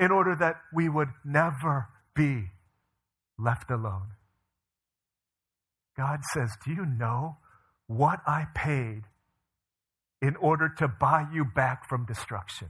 in 0.00 0.10
order 0.10 0.34
that 0.34 0.56
we 0.72 0.88
would 0.88 1.10
never 1.24 1.88
be 2.16 2.46
left 3.38 3.70
alone. 3.70 4.08
God 5.96 6.20
says, 6.32 6.50
Do 6.64 6.72
you 6.72 6.86
know 6.86 7.36
what 7.86 8.20
I 8.26 8.46
paid 8.54 9.02
in 10.22 10.36
order 10.36 10.68
to 10.78 10.88
buy 10.88 11.26
you 11.32 11.44
back 11.44 11.86
from 11.86 12.06
destruction? 12.06 12.68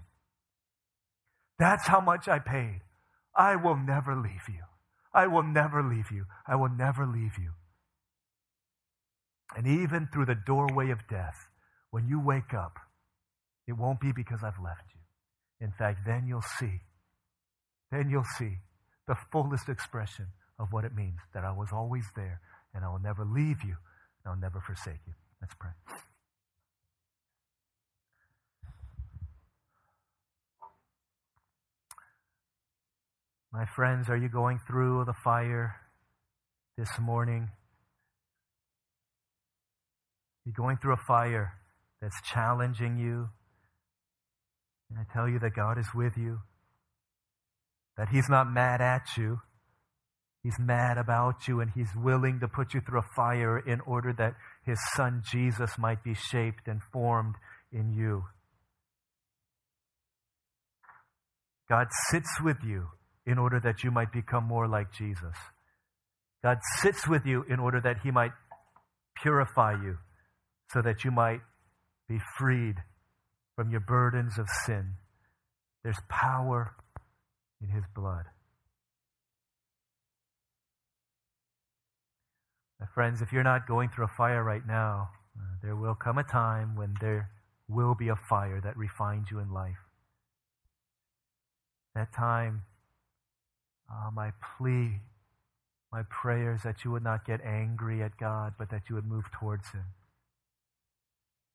That's 1.59 1.87
how 1.87 2.01
much 2.01 2.27
I 2.27 2.39
paid. 2.39 2.81
I 3.37 3.57
will 3.57 3.77
never 3.77 4.17
leave 4.17 4.49
you. 4.49 4.65
I 5.15 5.27
will 5.27 5.43
never 5.43 5.83
leave 5.83 6.11
you. 6.11 6.25
I 6.47 6.57
will 6.57 6.71
never 6.71 7.07
leave 7.07 7.39
you. 7.39 7.51
And 9.55 9.67
even 9.67 10.09
through 10.13 10.27
the 10.27 10.35
doorway 10.35 10.91
of 10.91 11.07
death, 11.09 11.49
when 11.91 12.09
you 12.09 12.19
wake 12.19 12.55
up, 12.55 12.79
it 13.69 13.75
won't 13.75 14.01
be 14.01 14.13
because 14.13 14.43
I've 14.43 14.59
left 14.63 14.85
you. 14.95 15.67
In 15.67 15.73
fact, 15.73 16.01
then 16.07 16.27
you'll 16.27 16.43
see, 16.59 16.81
then 17.91 18.09
you'll 18.09 18.25
see 18.39 18.57
the 19.07 19.17
fullest 19.31 19.69
expression 19.69 20.29
of 20.59 20.73
what 20.73 20.85
it 20.85 20.95
means 20.95 21.19
that 21.35 21.45
I 21.45 21.53
was 21.53 21.69
always 21.73 22.07
there 22.17 22.41
and 22.75 22.85
I 22.85 22.89
will 22.89 22.99
never 22.99 23.25
leave 23.25 23.63
you 23.63 23.77
and 24.25 24.33
I'll 24.33 24.41
never 24.41 24.61
forsake 24.61 25.01
you. 25.07 25.13
Let's 25.41 25.55
pray. 25.59 25.71
My 33.53 33.67
friends, 33.77 34.09
are 34.09 34.17
you 34.17 34.31
going 34.31 34.59
through 34.67 35.05
the 35.05 35.13
fire 35.23 35.77
this 36.79 36.89
morning? 36.99 37.51
You're 40.47 40.55
going 40.57 40.79
through 40.79 40.95
a 40.95 41.05
fire 41.07 41.53
that's 42.01 42.17
challenging 42.33 42.97
you. 42.97 43.29
And 44.89 44.99
I 44.99 45.05
tell 45.13 45.29
you 45.29 45.39
that 45.41 45.55
God 45.55 45.79
is 45.79 45.87
with 45.95 46.15
you, 46.17 46.41
that 47.99 48.09
He's 48.09 48.31
not 48.31 48.51
mad 48.51 48.81
at 48.81 49.03
you. 49.19 49.41
He's 50.43 50.59
mad 50.59 50.97
about 50.97 51.47
you, 51.47 51.61
and 51.61 51.71
He's 51.75 51.95
willing 51.95 52.41
to 52.41 52.49
put 52.49 52.73
you 52.73 52.81
through 52.81 53.01
a 53.01 53.15
fire 53.15 53.59
in 53.59 53.81
order 53.83 54.15
that 54.17 54.33
His 54.65 54.79
Son 54.97 55.23
Jesus 55.31 55.79
might 55.79 56.03
be 56.03 56.15
shaped 56.15 56.67
and 56.67 56.81
formed 56.91 57.35
in 57.71 57.93
you. 57.93 58.25
God 61.69 61.89
sits 62.11 62.41
with 62.43 62.59
you 62.65 62.89
in 63.27 63.39
order 63.39 63.61
that 63.61 63.85
you 63.85 63.91
might 63.91 64.13
become 64.13 64.45
more 64.45 64.67
like 64.67 64.93
Jesus. 64.93 65.37
God 66.43 66.59
sits 66.81 67.07
with 67.07 67.25
you 67.25 67.45
in 67.49 67.61
order 67.61 67.81
that 67.81 67.99
He 68.03 68.11
might 68.11 68.33
purify 69.23 69.73
you 69.73 69.99
so 70.73 70.83
that 70.83 71.05
you 71.05 71.11
might 71.11 71.41
be 72.09 72.19
freed 72.39 72.77
from 73.57 73.71
your 73.71 73.81
burdens 73.81 74.39
of 74.39 74.47
sin. 74.67 74.95
There's 75.85 75.99
power 76.09 76.75
in 77.63 77.69
his 77.69 77.85
blood. 77.95 78.25
My 82.81 82.87
friends, 82.95 83.23
if 83.23 83.33
you're 83.33 83.45
not 83.45 83.69
going 83.69 83.91
through 83.91 84.07
a 84.07 84.17
fire 84.17 84.43
right 84.43 84.67
now, 84.67 85.11
uh, 85.39 85.43
there 85.63 85.77
will 85.77 85.95
come 85.95 86.19
a 86.19 86.25
time 86.25 86.75
when 86.75 86.95
there 87.01 87.31
will 87.69 87.95
be 87.95 88.09
a 88.09 88.17
fire 88.29 88.61
that 88.63 88.77
refines 88.77 89.29
you 89.31 89.39
in 89.39 89.53
life. 89.53 89.79
That 91.95 92.13
time, 92.15 92.63
uh, 93.93 94.11
my 94.11 94.31
plea, 94.57 95.01
my 95.93 96.03
prayer 96.09 96.55
is 96.55 96.63
that 96.63 96.85
you 96.85 96.91
would 96.91 97.05
not 97.05 97.27
get 97.27 97.41
angry 97.45 98.03
at 98.03 98.17
God, 98.19 98.55
but 98.59 98.71
that 98.71 98.83
you 98.89 98.95
would 98.95 99.07
move 99.07 99.25
towards 99.39 99.71
Him. 99.73 99.85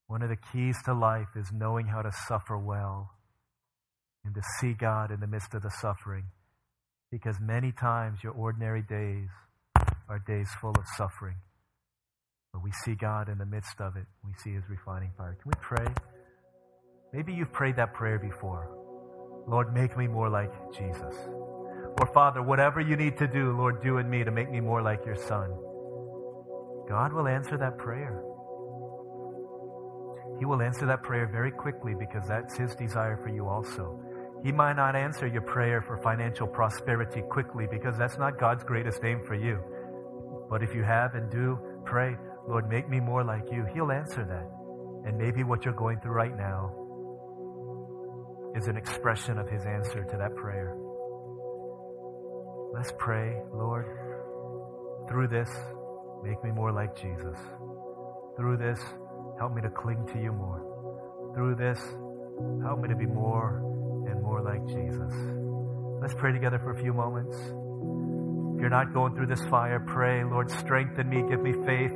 One 0.07 0.21
of 0.21 0.29
the 0.29 0.37
keys 0.53 0.77
to 0.85 0.93
life 0.93 1.35
is 1.35 1.51
knowing 1.51 1.87
how 1.87 2.01
to 2.01 2.11
suffer 2.27 2.57
well 2.57 3.11
and 4.23 4.35
to 4.35 4.41
see 4.59 4.73
God 4.73 5.11
in 5.11 5.19
the 5.19 5.27
midst 5.27 5.53
of 5.53 5.63
the 5.63 5.71
suffering. 5.81 6.25
Because 7.11 7.37
many 7.41 7.71
times 7.71 8.19
your 8.23 8.33
ordinary 8.33 8.83
days 8.83 9.29
are 10.07 10.19
days 10.19 10.49
full 10.61 10.71
of 10.71 10.83
suffering. 10.95 11.35
But 12.53 12.63
we 12.63 12.71
see 12.85 12.95
God 12.95 13.29
in 13.29 13.37
the 13.37 13.45
midst 13.45 13.79
of 13.79 13.95
it. 13.95 14.05
We 14.23 14.31
see 14.43 14.51
His 14.51 14.63
refining 14.69 15.11
fire. 15.17 15.37
Can 15.41 15.51
we 15.51 15.59
pray? 15.61 15.93
Maybe 17.13 17.33
you've 17.33 17.53
prayed 17.53 17.77
that 17.77 17.93
prayer 17.93 18.19
before. 18.19 18.69
Lord, 19.47 19.73
make 19.73 19.97
me 19.97 20.07
more 20.07 20.29
like 20.29 20.51
Jesus. 20.77 21.15
Or, 21.99 22.07
Father, 22.13 22.43
whatever 22.43 22.79
you 22.79 22.95
need 22.95 23.17
to 23.17 23.27
do, 23.27 23.57
Lord, 23.57 23.81
do 23.81 23.97
in 23.97 24.09
me 24.09 24.23
to 24.23 24.31
make 24.31 24.51
me 24.51 24.59
more 24.59 24.81
like 24.81 25.03
your 25.05 25.15
Son. 25.15 25.49
God 26.87 27.11
will 27.11 27.27
answer 27.27 27.57
that 27.57 27.77
prayer. 27.77 28.21
He 30.39 30.45
will 30.45 30.61
answer 30.61 30.85
that 30.85 31.01
prayer 31.01 31.27
very 31.27 31.51
quickly 31.51 31.95
because 31.97 32.27
that's 32.27 32.55
His 32.55 32.75
desire 32.75 33.17
for 33.17 33.29
you 33.29 33.47
also. 33.47 33.99
He 34.43 34.51
might 34.51 34.75
not 34.75 34.95
answer 34.95 35.25
your 35.25 35.41
prayer 35.41 35.81
for 35.81 35.97
financial 35.97 36.45
prosperity 36.45 37.23
quickly 37.29 37.65
because 37.69 37.97
that's 37.97 38.19
not 38.19 38.37
God's 38.39 38.63
greatest 38.63 39.03
aim 39.03 39.21
for 39.25 39.33
you. 39.33 39.59
But 40.49 40.61
if 40.61 40.75
you 40.75 40.83
have 40.83 41.15
and 41.15 41.31
do 41.31 41.57
pray, 41.85 42.15
Lord, 42.47 42.69
make 42.69 42.87
me 42.87 42.99
more 42.99 43.23
like 43.23 43.51
you, 43.51 43.65
He'll 43.73 43.91
answer 43.91 44.23
that. 44.23 45.09
And 45.09 45.17
maybe 45.17 45.43
what 45.43 45.65
you're 45.65 45.73
going 45.73 45.99
through 45.99 46.13
right 46.13 46.37
now 46.37 46.71
is 48.55 48.67
an 48.67 48.77
expression 48.77 49.39
of 49.39 49.49
His 49.49 49.65
answer 49.65 50.03
to 50.03 50.17
that 50.17 50.35
prayer. 50.35 50.77
Let's 52.73 52.91
pray, 52.97 53.35
Lord, 53.53 53.85
through 55.09 55.27
this, 55.27 55.49
make 56.23 56.43
me 56.43 56.51
more 56.51 56.71
like 56.71 56.95
Jesus. 56.95 57.37
Through 58.37 58.57
this, 58.57 58.79
Help 59.37 59.53
me 59.53 59.61
to 59.61 59.69
cling 59.69 60.03
to 60.13 60.19
you 60.19 60.31
more. 60.31 61.31
Through 61.35 61.55
this, 61.55 61.79
help 62.63 62.81
me 62.81 62.89
to 62.89 62.95
be 62.95 63.05
more 63.05 63.61
and 64.09 64.21
more 64.23 64.41
like 64.41 64.65
Jesus. 64.65 65.13
Let's 66.01 66.15
pray 66.15 66.31
together 66.31 66.57
for 66.57 66.71
a 66.71 66.81
few 66.81 66.91
moments. 66.91 67.37
If 67.37 68.61
you're 68.61 68.71
not 68.71 68.93
going 68.93 69.13
through 69.15 69.27
this 69.27 69.43
fire, 69.45 69.79
pray, 69.79 70.23
Lord, 70.23 70.49
strengthen 70.49 71.07
me, 71.07 71.23
give 71.29 71.41
me 71.41 71.53
faith. 71.65 71.93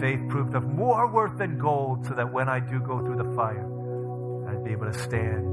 Faith 0.00 0.20
proved 0.28 0.54
of 0.54 0.64
more 0.68 1.10
worth 1.10 1.36
than 1.38 1.58
gold, 1.58 2.06
so 2.06 2.14
that 2.14 2.32
when 2.32 2.48
I 2.48 2.60
do 2.60 2.78
go 2.78 3.00
through 3.04 3.16
the 3.16 3.34
fire, 3.34 3.66
I'd 4.48 4.64
be 4.64 4.70
able 4.70 4.92
to 4.92 4.98
stand 4.98 5.44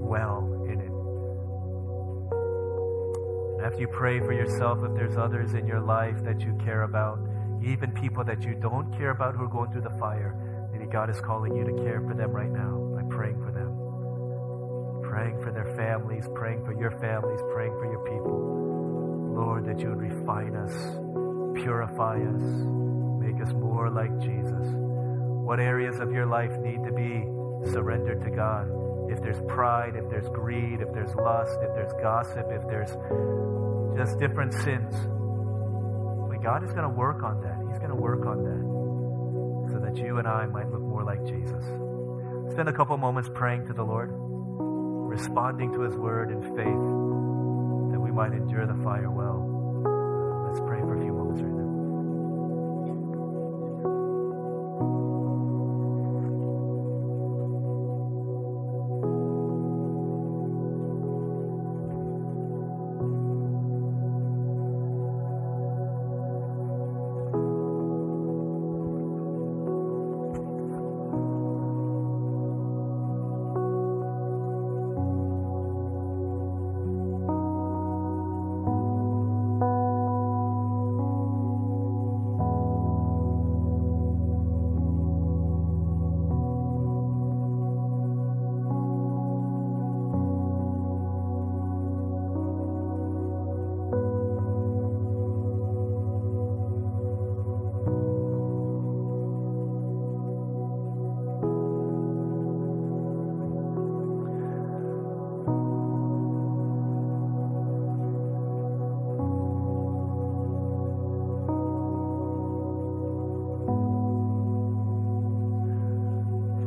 well 0.00 0.64
in 0.68 0.80
it. 0.80 0.83
After 3.64 3.80
you 3.80 3.88
pray 3.88 4.20
for 4.20 4.34
yourself, 4.34 4.84
if 4.84 4.94
there's 4.94 5.16
others 5.16 5.54
in 5.54 5.66
your 5.66 5.80
life 5.80 6.22
that 6.22 6.40
you 6.40 6.54
care 6.62 6.82
about, 6.82 7.18
even 7.64 7.92
people 7.92 8.22
that 8.22 8.42
you 8.42 8.54
don't 8.54 8.92
care 8.98 9.08
about 9.08 9.34
who 9.34 9.44
are 9.44 9.48
going 9.48 9.72
through 9.72 9.80
the 9.80 9.98
fire. 9.98 10.36
Maybe 10.70 10.84
God 10.84 11.08
is 11.08 11.18
calling 11.22 11.56
you 11.56 11.64
to 11.64 11.82
care 11.82 12.02
for 12.06 12.12
them 12.12 12.30
right 12.30 12.50
now 12.50 12.76
by 12.94 13.02
praying 13.08 13.40
for 13.40 13.50
them. 13.50 13.72
Praying 15.08 15.40
for 15.42 15.50
their 15.50 15.74
families, 15.76 16.28
praying 16.34 16.62
for 16.62 16.78
your 16.78 16.90
families, 17.00 17.40
praying 17.54 17.72
for 17.78 17.90
your 17.90 18.04
people. 18.04 19.32
Lord, 19.34 19.64
that 19.64 19.80
you 19.80 19.88
would 19.88 20.12
refine 20.12 20.56
us, 20.56 20.74
purify 21.64 22.20
us, 22.20 22.42
make 23.18 23.40
us 23.40 23.54
more 23.54 23.88
like 23.88 24.12
Jesus. 24.20 24.68
What 24.76 25.58
areas 25.58 26.00
of 26.00 26.12
your 26.12 26.26
life 26.26 26.52
need 26.58 26.84
to 26.84 26.92
be 26.92 27.24
surrendered 27.72 28.20
to 28.24 28.30
God? 28.30 28.83
If 29.08 29.22
there's 29.22 29.40
pride, 29.48 29.96
if 29.96 30.08
there's 30.10 30.28
greed, 30.28 30.80
if 30.80 30.92
there's 30.92 31.14
lust, 31.14 31.58
if 31.62 31.74
there's 31.74 31.92
gossip, 32.02 32.46
if 32.50 32.66
there's 32.68 32.90
just 33.96 34.18
different 34.18 34.52
sins, 34.54 34.94
But 36.28 36.42
God 36.42 36.64
is 36.64 36.72
going 36.72 36.84
to 36.84 36.88
work 36.88 37.22
on 37.22 37.40
that. 37.42 37.58
He's 37.70 37.78
going 37.78 37.90
to 37.90 37.96
work 37.96 38.26
on 38.26 38.44
that 38.44 39.72
so 39.72 39.78
that 39.80 39.96
you 39.96 40.18
and 40.18 40.28
I 40.28 40.46
might 40.46 40.70
look 40.70 40.82
more 40.82 41.04
like 41.04 41.24
Jesus. 41.26 41.64
Spend 42.52 42.68
a 42.68 42.72
couple 42.72 42.96
moments 42.98 43.30
praying 43.34 43.66
to 43.66 43.72
the 43.72 43.82
Lord, 43.84 44.10
responding 44.12 45.72
to 45.74 45.82
His 45.82 45.96
word 45.96 46.30
in 46.30 46.42
faith 46.56 46.84
that 47.92 48.00
we 48.00 48.10
might 48.10 48.32
endure 48.32 48.66
the 48.66 48.82
fire 48.82 49.10
well. 49.10 49.53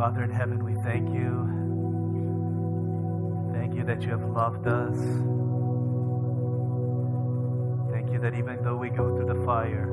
Father 0.07 0.23
in 0.23 0.31
heaven, 0.31 0.63
we 0.63 0.73
thank 0.85 1.09
you. 1.09 1.43
Thank 3.53 3.75
you 3.75 3.83
that 3.83 4.01
you 4.03 4.11
have 4.11 4.23
loved 4.23 4.65
us. 4.65 4.95
Thank 7.91 8.13
you 8.13 8.19
that 8.21 8.33
even 8.33 8.63
though 8.63 8.77
we 8.77 8.87
go 8.87 9.13
through 9.13 9.25
the 9.25 9.45
fire, 9.45 9.87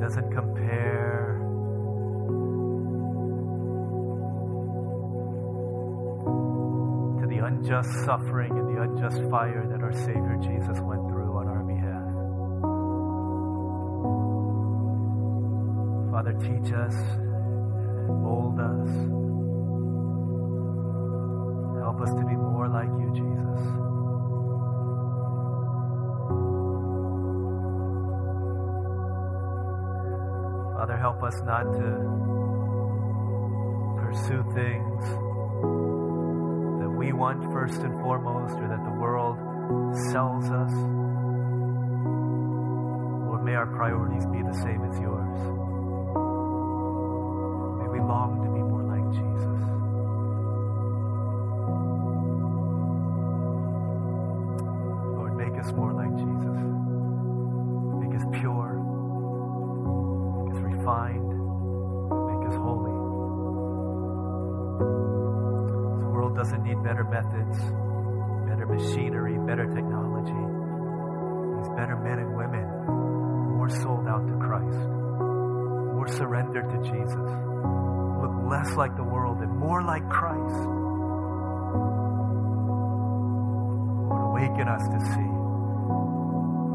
doesn't 0.00 0.30
compare 0.30 1.40
to 7.20 7.26
the 7.26 7.44
unjust 7.44 7.90
suffering 8.04 8.52
and 8.52 8.68
the 8.68 8.82
unjust 8.82 9.28
fire 9.28 9.66
that 9.66 9.82
our 9.82 9.92
Savior 9.92 10.38
Jesus 10.40 10.78
went 10.78 10.99
teach 16.40 16.72
us, 16.72 16.94
mold 18.08 18.58
us. 18.58 18.88
Help 21.80 22.00
us 22.00 22.10
to 22.10 22.24
be 22.26 22.36
more 22.36 22.68
like 22.68 22.88
you, 22.88 23.12
Jesus. 23.12 23.60
Father, 30.76 30.96
help 30.96 31.22
us 31.22 31.36
not 31.44 31.64
to 31.64 31.90
pursue 34.00 34.42
things 34.54 35.04
that 36.80 36.90
we 36.90 37.12
want 37.12 37.44
first 37.52 37.82
and 37.82 37.92
foremost 38.00 38.54
or 38.54 38.68
that 38.68 38.82
the 38.84 38.96
world 38.98 39.36
sells 40.10 40.44
us. 40.44 40.72
Lord, 43.28 43.44
may 43.44 43.54
our 43.54 43.66
priorities 43.66 44.26
be 44.26 44.42
the 44.42 44.54
same 44.54 44.82
as 44.84 44.98
yours. 44.98 45.59
Long 48.10 48.42
to 48.42 48.50
be 48.50 48.58
more 48.58 48.82
like 48.82 49.06
Jesus. 49.14 49.62
Lord, 55.16 55.36
make 55.36 55.56
us 55.62 55.72
more 55.72 55.92
like 55.92 56.10
Jesus. 56.16 56.69
Less 78.60 78.76
like 78.76 78.96
the 78.96 79.02
world 79.02 79.38
and 79.40 79.56
more 79.56 79.82
like 79.82 80.06
Christ. 80.08 80.54
Lord, 84.08 84.22
awaken 84.28 84.68
us 84.68 84.82
to 84.82 85.00
see, 85.12 85.30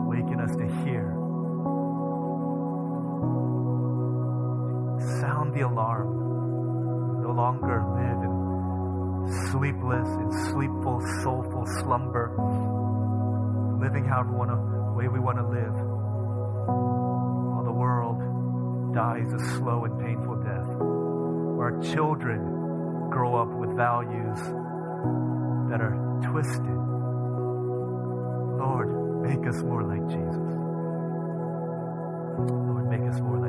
awaken 0.05 0.39
us 0.41 0.55
to 0.55 0.65
hear. 0.83 1.13
Sound 5.21 5.53
the 5.53 5.61
alarm. 5.61 6.23
No 7.21 7.31
longer 7.31 7.83
live 7.93 8.23
in 8.23 8.33
sleepless 9.51 10.07
and 10.07 10.33
sleepful, 10.51 11.01
soulful 11.21 11.65
slumber, 11.81 12.31
living 13.79 14.05
however 14.05 14.31
we 14.31 14.37
wanna, 14.37 14.57
way 14.95 15.07
we 15.07 15.19
want 15.19 15.37
to 15.37 15.47
live, 15.47 15.75
while 16.65 17.63
the 17.63 17.71
world 17.71 18.19
dies 18.93 19.31
a 19.33 19.39
slow 19.57 19.85
and 19.85 19.99
painful 19.99 20.35
our 21.65 21.81
children 21.81 23.09
grow 23.09 23.41
up 23.41 23.49
with 23.49 23.75
values 23.75 24.37
that 25.67 25.81
are 25.81 25.97
twisted. 26.29 26.77
Lord, 28.61 29.23
make 29.25 29.47
us 29.49 29.63
more 29.63 29.81
like 29.81 30.05
Jesus. 30.05 30.53
Lord, 32.37 32.87
make 32.87 33.01
us 33.09 33.19
more 33.19 33.39
like 33.39 33.44